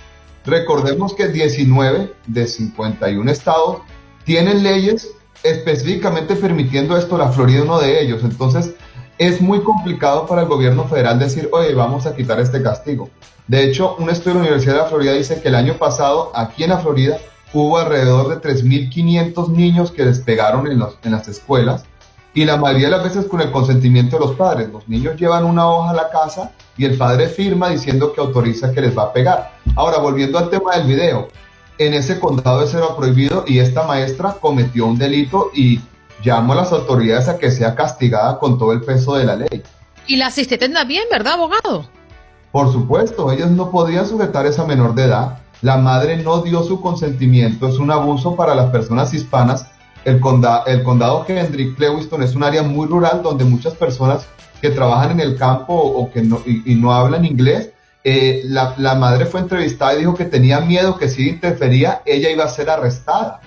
Recordemos 0.44 1.14
que 1.14 1.28
19 1.28 2.12
de 2.26 2.46
51 2.46 3.30
estados 3.30 3.78
tienen 4.24 4.62
leyes 4.62 5.08
específicamente 5.42 6.36
permitiendo 6.36 6.94
esto, 6.94 7.16
la 7.16 7.30
Florida 7.30 7.62
uno 7.62 7.80
de 7.80 8.02
ellos. 8.02 8.22
Entonces, 8.22 8.74
es 9.16 9.40
muy 9.40 9.62
complicado 9.62 10.26
para 10.26 10.42
el 10.42 10.48
gobierno 10.48 10.84
federal 10.84 11.18
decir, 11.18 11.48
oye, 11.52 11.72
vamos 11.72 12.04
a 12.04 12.14
quitar 12.14 12.38
este 12.38 12.62
castigo. 12.62 13.08
De 13.46 13.64
hecho, 13.64 13.96
un 13.98 14.10
estudio 14.10 14.34
de 14.34 14.40
la 14.40 14.48
Universidad 14.48 14.82
de 14.82 14.90
Florida 14.90 15.12
dice 15.14 15.40
que 15.40 15.48
el 15.48 15.54
año 15.54 15.78
pasado, 15.78 16.32
aquí 16.34 16.64
en 16.64 16.70
la 16.70 16.80
Florida, 16.80 17.16
hubo 17.52 17.78
alrededor 17.78 18.28
de 18.28 18.48
3.500 18.48 19.48
niños 19.48 19.90
que 19.90 20.04
despegaron 20.04 20.66
en, 20.66 20.82
en 21.02 21.12
las 21.12 21.28
escuelas 21.28 21.84
y 22.34 22.44
la 22.44 22.56
mayoría 22.56 22.86
de 22.86 22.92
las 22.92 23.04
veces 23.04 23.26
con 23.26 23.40
el 23.40 23.50
consentimiento 23.50 24.18
de 24.18 24.26
los 24.26 24.36
padres. 24.36 24.68
Los 24.70 24.88
niños 24.88 25.16
llevan 25.16 25.44
una 25.44 25.68
hoja 25.68 25.90
a 25.90 25.94
la 25.94 26.10
casa 26.10 26.52
y 26.76 26.84
el 26.84 26.96
padre 26.96 27.28
firma 27.28 27.70
diciendo 27.70 28.12
que 28.12 28.20
autoriza 28.20 28.72
que 28.72 28.80
les 28.80 28.96
va 28.96 29.04
a 29.04 29.12
pegar. 29.12 29.52
Ahora, 29.74 29.98
volviendo 29.98 30.38
al 30.38 30.50
tema 30.50 30.76
del 30.76 30.86
video, 30.86 31.28
en 31.78 31.94
ese 31.94 32.20
condado 32.20 32.62
eso 32.62 32.78
era 32.78 32.96
prohibido 32.96 33.44
y 33.46 33.58
esta 33.58 33.84
maestra 33.84 34.36
cometió 34.40 34.86
un 34.86 34.98
delito 34.98 35.50
y 35.54 35.80
llamo 36.24 36.52
a 36.52 36.56
las 36.56 36.72
autoridades 36.72 37.28
a 37.28 37.38
que 37.38 37.50
sea 37.50 37.74
castigada 37.74 38.38
con 38.38 38.58
todo 38.58 38.72
el 38.72 38.82
peso 38.82 39.14
de 39.14 39.24
la 39.24 39.36
ley. 39.36 39.62
Y 40.06 40.16
la 40.16 40.26
asistente 40.26 40.68
también, 40.68 41.04
¿verdad, 41.10 41.34
abogado? 41.34 41.88
Por 42.52 42.72
supuesto, 42.72 43.30
ellos 43.30 43.50
no 43.50 43.70
podían 43.70 44.06
sujetar 44.06 44.46
a 44.46 44.48
esa 44.48 44.64
menor 44.64 44.94
de 44.94 45.04
edad 45.04 45.38
la 45.62 45.76
madre 45.76 46.16
no 46.18 46.42
dio 46.42 46.62
su 46.62 46.80
consentimiento, 46.80 47.68
es 47.68 47.78
un 47.78 47.90
abuso 47.90 48.36
para 48.36 48.54
las 48.54 48.70
personas 48.70 49.12
hispanas. 49.12 49.66
El, 50.04 50.20
el 50.66 50.82
condado 50.82 51.24
Hendrick 51.26 51.76
Clewiston 51.76 52.22
es 52.22 52.34
un 52.34 52.44
área 52.44 52.62
muy 52.62 52.86
rural 52.86 53.22
donde 53.22 53.44
muchas 53.44 53.74
personas 53.74 54.26
que 54.62 54.70
trabajan 54.70 55.12
en 55.12 55.20
el 55.20 55.36
campo 55.36 55.74
o 55.74 56.10
que 56.10 56.22
no, 56.22 56.40
y, 56.46 56.74
no 56.74 56.92
hablan 56.92 57.24
inglés, 57.24 57.72
eh, 58.04 58.42
la, 58.44 58.74
la, 58.78 58.94
madre 58.94 59.26
fue 59.26 59.40
entrevistada 59.40 59.94
y 59.94 59.98
dijo 59.98 60.14
que 60.14 60.24
tenía 60.24 60.60
miedo 60.60 60.96
que 60.96 61.08
si 61.08 61.28
interfería 61.28 62.02
ella 62.06 62.30
iba 62.30 62.44
a 62.44 62.48
ser 62.48 62.70
arrestada. 62.70 63.40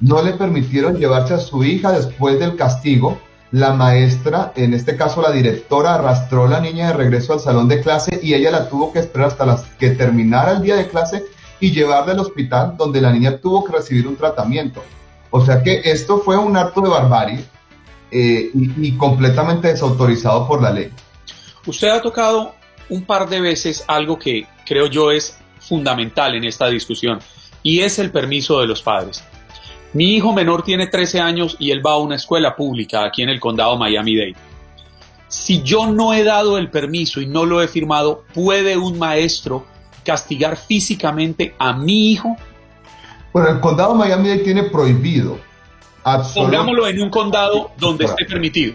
No 0.00 0.22
le 0.22 0.32
permitieron 0.32 0.96
llevarse 0.96 1.34
a 1.34 1.38
su 1.38 1.64
hija 1.64 1.92
después 1.92 2.38
del 2.38 2.56
castigo 2.56 3.18
la 3.54 3.72
maestra, 3.72 4.52
en 4.56 4.74
este 4.74 4.96
caso 4.96 5.22
la 5.22 5.30
directora, 5.30 5.94
arrastró 5.94 6.46
a 6.46 6.48
la 6.48 6.58
niña 6.58 6.88
de 6.88 6.94
regreso 6.94 7.34
al 7.34 7.38
salón 7.38 7.68
de 7.68 7.80
clase 7.80 8.18
y 8.20 8.34
ella 8.34 8.50
la 8.50 8.68
tuvo 8.68 8.92
que 8.92 8.98
esperar 8.98 9.28
hasta 9.28 9.64
que 9.78 9.90
terminara 9.90 10.54
el 10.54 10.62
día 10.62 10.74
de 10.74 10.88
clase 10.88 11.24
y 11.60 11.70
llevarla 11.70 12.14
al 12.14 12.18
hospital 12.18 12.76
donde 12.76 13.00
la 13.00 13.12
niña 13.12 13.38
tuvo 13.38 13.64
que 13.64 13.70
recibir 13.70 14.08
un 14.08 14.16
tratamiento. 14.16 14.82
O 15.30 15.40
sea 15.40 15.62
que 15.62 15.82
esto 15.84 16.18
fue 16.18 16.36
un 16.36 16.56
acto 16.56 16.80
de 16.80 16.88
barbarie 16.88 17.44
eh, 18.10 18.50
y, 18.52 18.88
y 18.88 18.96
completamente 18.96 19.68
desautorizado 19.68 20.48
por 20.48 20.60
la 20.60 20.72
ley. 20.72 20.90
Usted 21.64 21.90
ha 21.90 22.02
tocado 22.02 22.56
un 22.88 23.04
par 23.04 23.28
de 23.28 23.40
veces 23.40 23.84
algo 23.86 24.18
que 24.18 24.48
creo 24.66 24.88
yo 24.88 25.12
es 25.12 25.38
fundamental 25.60 26.34
en 26.34 26.42
esta 26.42 26.66
discusión 26.66 27.20
y 27.62 27.82
es 27.82 28.00
el 28.00 28.10
permiso 28.10 28.58
de 28.58 28.66
los 28.66 28.82
padres. 28.82 29.22
Mi 29.94 30.16
hijo 30.16 30.32
menor 30.32 30.64
tiene 30.64 30.88
13 30.88 31.20
años 31.20 31.56
y 31.60 31.70
él 31.70 31.80
va 31.84 31.92
a 31.92 31.98
una 31.98 32.16
escuela 32.16 32.56
pública 32.56 33.04
aquí 33.04 33.22
en 33.22 33.28
el 33.28 33.38
condado 33.38 33.76
Miami-Dade. 33.78 34.34
Si 35.28 35.62
yo 35.62 35.86
no 35.86 36.12
he 36.12 36.24
dado 36.24 36.58
el 36.58 36.68
permiso 36.68 37.20
y 37.20 37.26
no 37.26 37.44
lo 37.44 37.62
he 37.62 37.68
firmado, 37.68 38.24
¿puede 38.34 38.76
un 38.76 38.98
maestro 38.98 39.64
castigar 40.04 40.56
físicamente 40.56 41.54
a 41.60 41.74
mi 41.74 42.10
hijo? 42.10 42.36
Bueno, 43.32 43.50
el 43.50 43.60
condado 43.60 43.94
Miami-Dade 43.94 44.42
tiene 44.42 44.64
prohibido. 44.64 45.38
Pongámoslo 46.34 46.88
en 46.88 47.00
un 47.00 47.10
condado 47.10 47.70
donde 47.78 48.06
esté 48.06 48.24
permitido. 48.24 48.74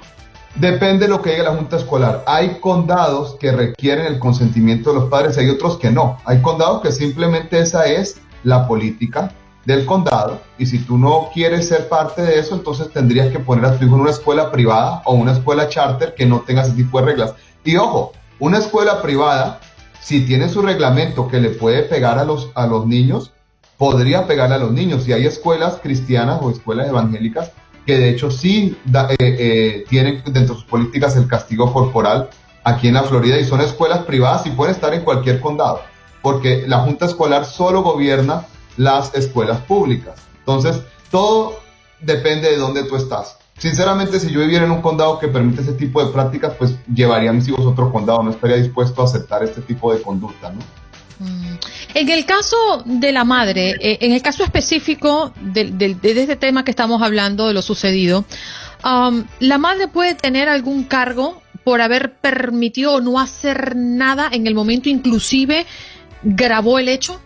Depende 0.56 1.06
de 1.06 1.12
lo 1.12 1.22
que 1.22 1.32
diga 1.32 1.44
la 1.44 1.56
Junta 1.56 1.76
Escolar. 1.76 2.24
Hay 2.28 2.60
condados 2.62 3.36
que 3.42 3.52
requieren 3.52 4.06
el 4.06 4.20
consentimiento 4.20 4.94
de 4.94 5.02
los 5.02 5.10
padres, 5.10 5.38
hay 5.38 5.50
otros 5.50 5.78
que 5.78 5.92
no. 5.92 6.18
Hay 6.24 6.42
condados 6.42 6.82
que 6.82 6.94
simplemente 6.94 7.60
esa 7.60 7.86
es 7.88 8.22
la 8.44 8.66
política 8.70 9.34
del 9.70 9.86
condado 9.86 10.42
y 10.58 10.66
si 10.66 10.80
tú 10.80 10.98
no 10.98 11.30
quieres 11.32 11.68
ser 11.68 11.88
parte 11.90 12.24
de 12.24 12.40
eso, 12.40 12.56
entonces 12.56 12.92
tendrías 12.92 13.32
que 13.32 13.38
poner 13.38 13.66
a 13.66 13.78
tu 13.78 13.86
hijo 13.86 13.94
en 13.94 14.02
una 14.02 14.10
escuela 14.10 14.52
privada 14.52 15.04
o 15.06 15.14
una 15.14 15.34
escuela 15.34 15.70
charter 15.70 16.16
que 16.16 16.26
no 16.26 16.40
tenga 16.42 16.64
ese 16.64 16.72
tipo 16.72 17.00
de 17.00 17.06
reglas. 17.06 17.36
Y 17.64 17.78
ojo, 17.78 18.14
una 18.40 18.58
escuela 18.58 19.00
privada, 19.04 19.60
si 20.02 20.26
tiene 20.26 20.50
su 20.50 20.64
reglamento 20.64 21.28
que 21.28 21.40
le 21.40 21.52
puede 21.52 21.84
pegar 21.84 22.18
a 22.18 22.24
los, 22.24 22.50
a 22.56 22.66
los 22.66 22.88
niños, 22.88 23.32
podría 23.78 24.26
pegarle 24.26 24.56
a 24.56 24.60
los 24.60 24.72
niños. 24.72 25.08
Y 25.08 25.14
hay 25.14 25.28
escuelas 25.28 25.78
cristianas 25.84 26.40
o 26.42 26.50
escuelas 26.50 26.88
evangélicas 26.88 27.52
que 27.86 28.00
de 28.00 28.10
hecho 28.10 28.32
sí 28.32 28.76
eh, 28.92 29.16
eh, 29.20 29.86
tienen 29.88 30.24
dentro 30.26 30.56
de 30.56 30.62
sus 30.62 30.66
políticas 30.66 31.16
el 31.16 31.28
castigo 31.28 31.72
corporal 31.72 32.30
aquí 32.64 32.88
en 32.88 32.96
la 32.96 33.04
Florida 33.04 33.38
y 33.40 33.46
son 33.46 33.62
escuelas 33.62 34.00
privadas 34.00 34.48
y 34.48 34.50
pueden 34.50 34.74
estar 34.74 34.96
en 34.96 35.02
cualquier 35.02 35.40
condado, 35.40 35.82
porque 36.24 36.66
la 36.68 36.80
Junta 36.80 37.06
Escolar 37.06 37.46
solo 37.46 37.84
gobierna 37.84 38.46
las 38.80 39.14
escuelas 39.14 39.60
públicas. 39.62 40.16
Entonces, 40.40 40.82
todo 41.12 41.60
depende 42.00 42.50
de 42.50 42.58
dónde 42.58 42.84
tú 42.86 42.96
estás. 42.96 43.38
Sinceramente, 43.58 44.22
si 44.22 44.32
yo 44.32 44.40
viviera 44.40 44.64
en 44.64 44.72
un 44.72 44.82
condado 44.82 45.20
que 45.20 45.28
permite 45.28 45.62
ese 45.62 45.74
tipo 45.74 46.04
de 46.04 46.14
prácticas, 46.14 46.54
pues 46.58 46.76
llevaría 46.88 47.30
a 47.30 47.34
mis 47.34 47.46
hijos 47.50 47.66
otro 47.66 47.92
condado. 47.92 48.24
No 48.24 48.32
estaría 48.32 48.56
dispuesto 48.56 49.02
a 49.02 49.06
aceptar 49.06 49.44
este 49.44 49.60
tipo 49.62 49.94
de 49.94 50.02
conducta, 50.02 50.54
¿no? 50.54 50.62
Mm. 51.20 51.58
En 51.94 52.10
el 52.10 52.26
caso 52.26 52.56
de 52.86 53.12
la 53.12 53.26
madre, 53.26 53.72
eh, 53.82 53.98
en 54.00 54.14
el 54.14 54.22
caso 54.22 54.46
específico 54.46 55.34
de, 55.42 55.98
este 56.02 56.38
tema 56.38 56.64
que 56.64 56.72
estamos 56.72 57.02
hablando, 57.02 57.48
de 57.48 57.54
lo 57.54 57.62
sucedido, 57.62 58.24
um, 58.86 59.26
¿la 59.42 59.58
madre 59.58 59.90
puede 59.90 60.16
tener 60.16 60.48
algún 60.48 60.86
cargo 60.86 61.42
por 61.66 61.82
haber 61.82 62.14
permitido 62.14 62.94
o 62.94 63.02
no 63.02 63.20
hacer 63.20 63.76
nada 63.76 64.30
en 64.32 64.48
el 64.48 64.56
momento 64.56 64.88
inclusive 64.88 65.66
grabó 66.24 66.80
el 66.80 66.88
hecho? 66.88 67.20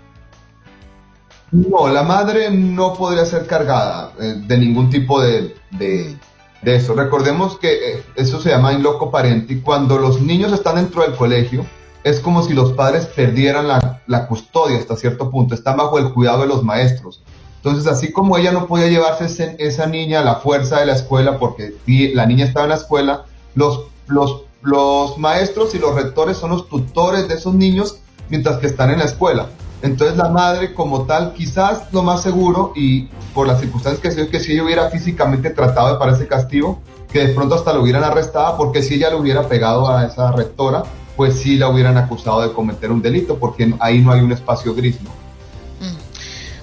No, 1.53 1.87
la 1.87 2.01
madre 2.01 2.49
no 2.49 2.95
podría 2.95 3.27
ser 3.27 3.45
cargada 3.45 4.11
eh, 4.19 4.41
de 4.47 4.57
ningún 4.57 4.89
tipo 4.89 5.21
de, 5.21 5.53
de, 5.69 6.17
eso. 6.63 6.95
Recordemos 6.95 7.59
que 7.59 7.91
eh, 7.91 8.03
eso 8.15 8.41
se 8.41 8.49
llama 8.49 8.73
in 8.73 8.81
loco 8.81 9.11
parenti. 9.11 9.61
Cuando 9.61 9.99
los 9.99 10.19
niños 10.19 10.51
están 10.51 10.77
dentro 10.77 11.03
del 11.03 11.15
colegio, 11.15 11.63
es 12.03 12.19
como 12.19 12.41
si 12.41 12.55
los 12.55 12.73
padres 12.73 13.05
perdieran 13.05 13.67
la, 13.67 14.01
la, 14.07 14.27
custodia 14.27 14.79
hasta 14.79 14.95
cierto 14.95 15.29
punto, 15.29 15.53
están 15.53 15.77
bajo 15.77 15.99
el 15.99 16.11
cuidado 16.11 16.41
de 16.41 16.47
los 16.47 16.63
maestros. 16.63 17.21
Entonces, 17.57 17.85
así 17.85 18.11
como 18.11 18.35
ella 18.39 18.51
no 18.51 18.65
podía 18.65 18.87
llevarse 18.87 19.55
esa 19.59 19.85
niña 19.85 20.21
a 20.21 20.23
la 20.23 20.35
fuerza 20.37 20.79
de 20.79 20.87
la 20.87 20.93
escuela 20.93 21.37
porque 21.37 21.75
la 22.15 22.25
niña 22.25 22.45
estaba 22.45 22.65
en 22.65 22.71
la 22.71 22.77
escuela, 22.77 23.25
los, 23.53 23.85
los, 24.07 24.41
los 24.63 25.19
maestros 25.19 25.75
y 25.75 25.77
los 25.77 25.93
rectores 25.93 26.37
son 26.37 26.49
los 26.49 26.67
tutores 26.67 27.27
de 27.27 27.35
esos 27.35 27.53
niños 27.53 27.99
mientras 28.29 28.57
que 28.57 28.65
están 28.65 28.89
en 28.89 28.97
la 28.99 29.05
escuela. 29.05 29.49
Entonces 29.83 30.15
la 30.15 30.29
madre 30.29 30.73
como 30.73 31.03
tal, 31.03 31.33
quizás 31.33 31.91
lo 31.91 32.03
más 32.03 32.23
seguro 32.23 32.71
y 32.73 33.09
por 33.33 33.45
las 33.47 33.59
circunstancias 33.59 34.01
que 34.01 34.11
se 34.11 34.29
que 34.29 34.39
si 34.39 34.53
ella 34.53 34.63
hubiera 34.63 34.89
físicamente 34.89 35.49
tratado 35.49 35.91
de 35.91 35.99
para 35.99 36.13
ese 36.13 36.25
castigo, 36.25 36.79
que 37.11 37.27
de 37.27 37.33
pronto 37.33 37.55
hasta 37.55 37.73
lo 37.73 37.81
hubieran 37.81 38.01
arrestado, 38.01 38.55
porque 38.55 38.81
si 38.81 38.95
ella 38.95 39.09
lo 39.09 39.17
hubiera 39.17 39.49
pegado 39.49 39.93
a 39.93 40.05
esa 40.05 40.31
rectora, 40.31 40.83
pues 41.17 41.37
sí 41.37 41.57
la 41.57 41.67
hubieran 41.67 41.97
acusado 41.97 42.41
de 42.41 42.53
cometer 42.53 42.93
un 42.93 43.01
delito, 43.01 43.37
porque 43.37 43.73
ahí 43.79 43.99
no 43.99 44.13
hay 44.13 44.21
un 44.21 44.31
espacio 44.31 44.73
gris, 44.73 45.01
¿no? 45.01 45.09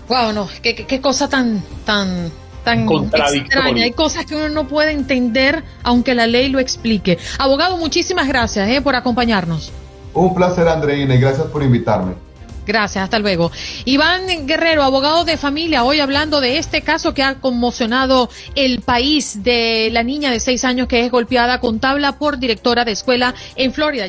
Wow, 0.09 0.33
mm. 0.33 0.35
no, 0.35 0.49
qué, 0.63 0.75
qué, 0.75 1.01
cosa 1.03 1.29
tan, 1.29 1.63
tan, 1.85 2.33
tan 2.65 2.89
extraña. 2.89 3.85
Hay 3.85 3.93
cosas 3.93 4.25
que 4.25 4.35
uno 4.35 4.49
no 4.49 4.67
puede 4.67 4.93
entender, 4.93 5.63
aunque 5.83 6.15
la 6.15 6.27
ley 6.27 6.49
lo 6.49 6.59
explique. 6.59 7.19
Abogado, 7.39 7.77
muchísimas 7.77 8.27
gracias 8.29 8.67
eh, 8.71 8.81
por 8.81 8.97
acompañarnos. 8.97 9.71
Un 10.15 10.35
placer, 10.35 10.67
Andreina, 10.69 11.15
y 11.15 11.19
gracias 11.19 11.47
por 11.49 11.63
invitarme. 11.63 12.30
Gracias, 12.71 13.03
hasta 13.03 13.19
luego. 13.19 13.51
Iván 13.85 14.47
Guerrero, 14.47 14.85
abogado 14.85 15.25
de 15.25 15.37
familia, 15.37 15.83
hoy 15.83 15.99
hablando 15.99 16.41
de 16.41 16.57
este 16.59 16.83
caso 16.83 17.15
que 17.15 17.25
ha 17.25 17.41
conmocionado 17.41 18.31
el 18.55 18.81
país 18.81 19.43
de 19.43 19.89
la 19.91 20.05
niña 20.05 20.31
de 20.31 20.39
seis 20.39 20.65
años 20.65 20.87
que 20.87 21.05
es 21.05 21.11
golpeada 21.11 21.59
con 21.59 21.81
tabla 21.81 22.13
por 22.17 22.39
directora 22.39 22.85
de 22.85 22.93
escuela 22.93 23.35
en 23.57 23.73
Florida. 23.73 24.07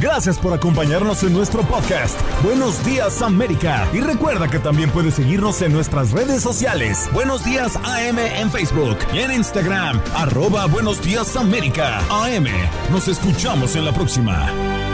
Gracias 0.00 0.36
por 0.38 0.52
acompañarnos 0.52 1.22
en 1.22 1.32
nuestro 1.32 1.62
podcast. 1.62 2.20
Buenos 2.42 2.84
días 2.84 3.22
América. 3.22 3.88
Y 3.94 4.00
recuerda 4.00 4.48
que 4.48 4.58
también 4.58 4.90
puedes 4.90 5.14
seguirnos 5.14 5.62
en 5.62 5.72
nuestras 5.72 6.10
redes 6.10 6.42
sociales. 6.42 7.08
Buenos 7.12 7.44
días 7.44 7.76
AM 7.76 8.18
en 8.18 8.50
Facebook 8.50 8.98
y 9.12 9.20
en 9.20 9.32
Instagram. 9.32 10.02
Arroba 10.14 10.66
Buenos 10.66 11.00
días 11.00 11.36
América. 11.36 12.00
AM. 12.10 12.48
Nos 12.90 13.06
escuchamos 13.06 13.76
en 13.76 13.84
la 13.84 13.92
próxima. 13.92 14.93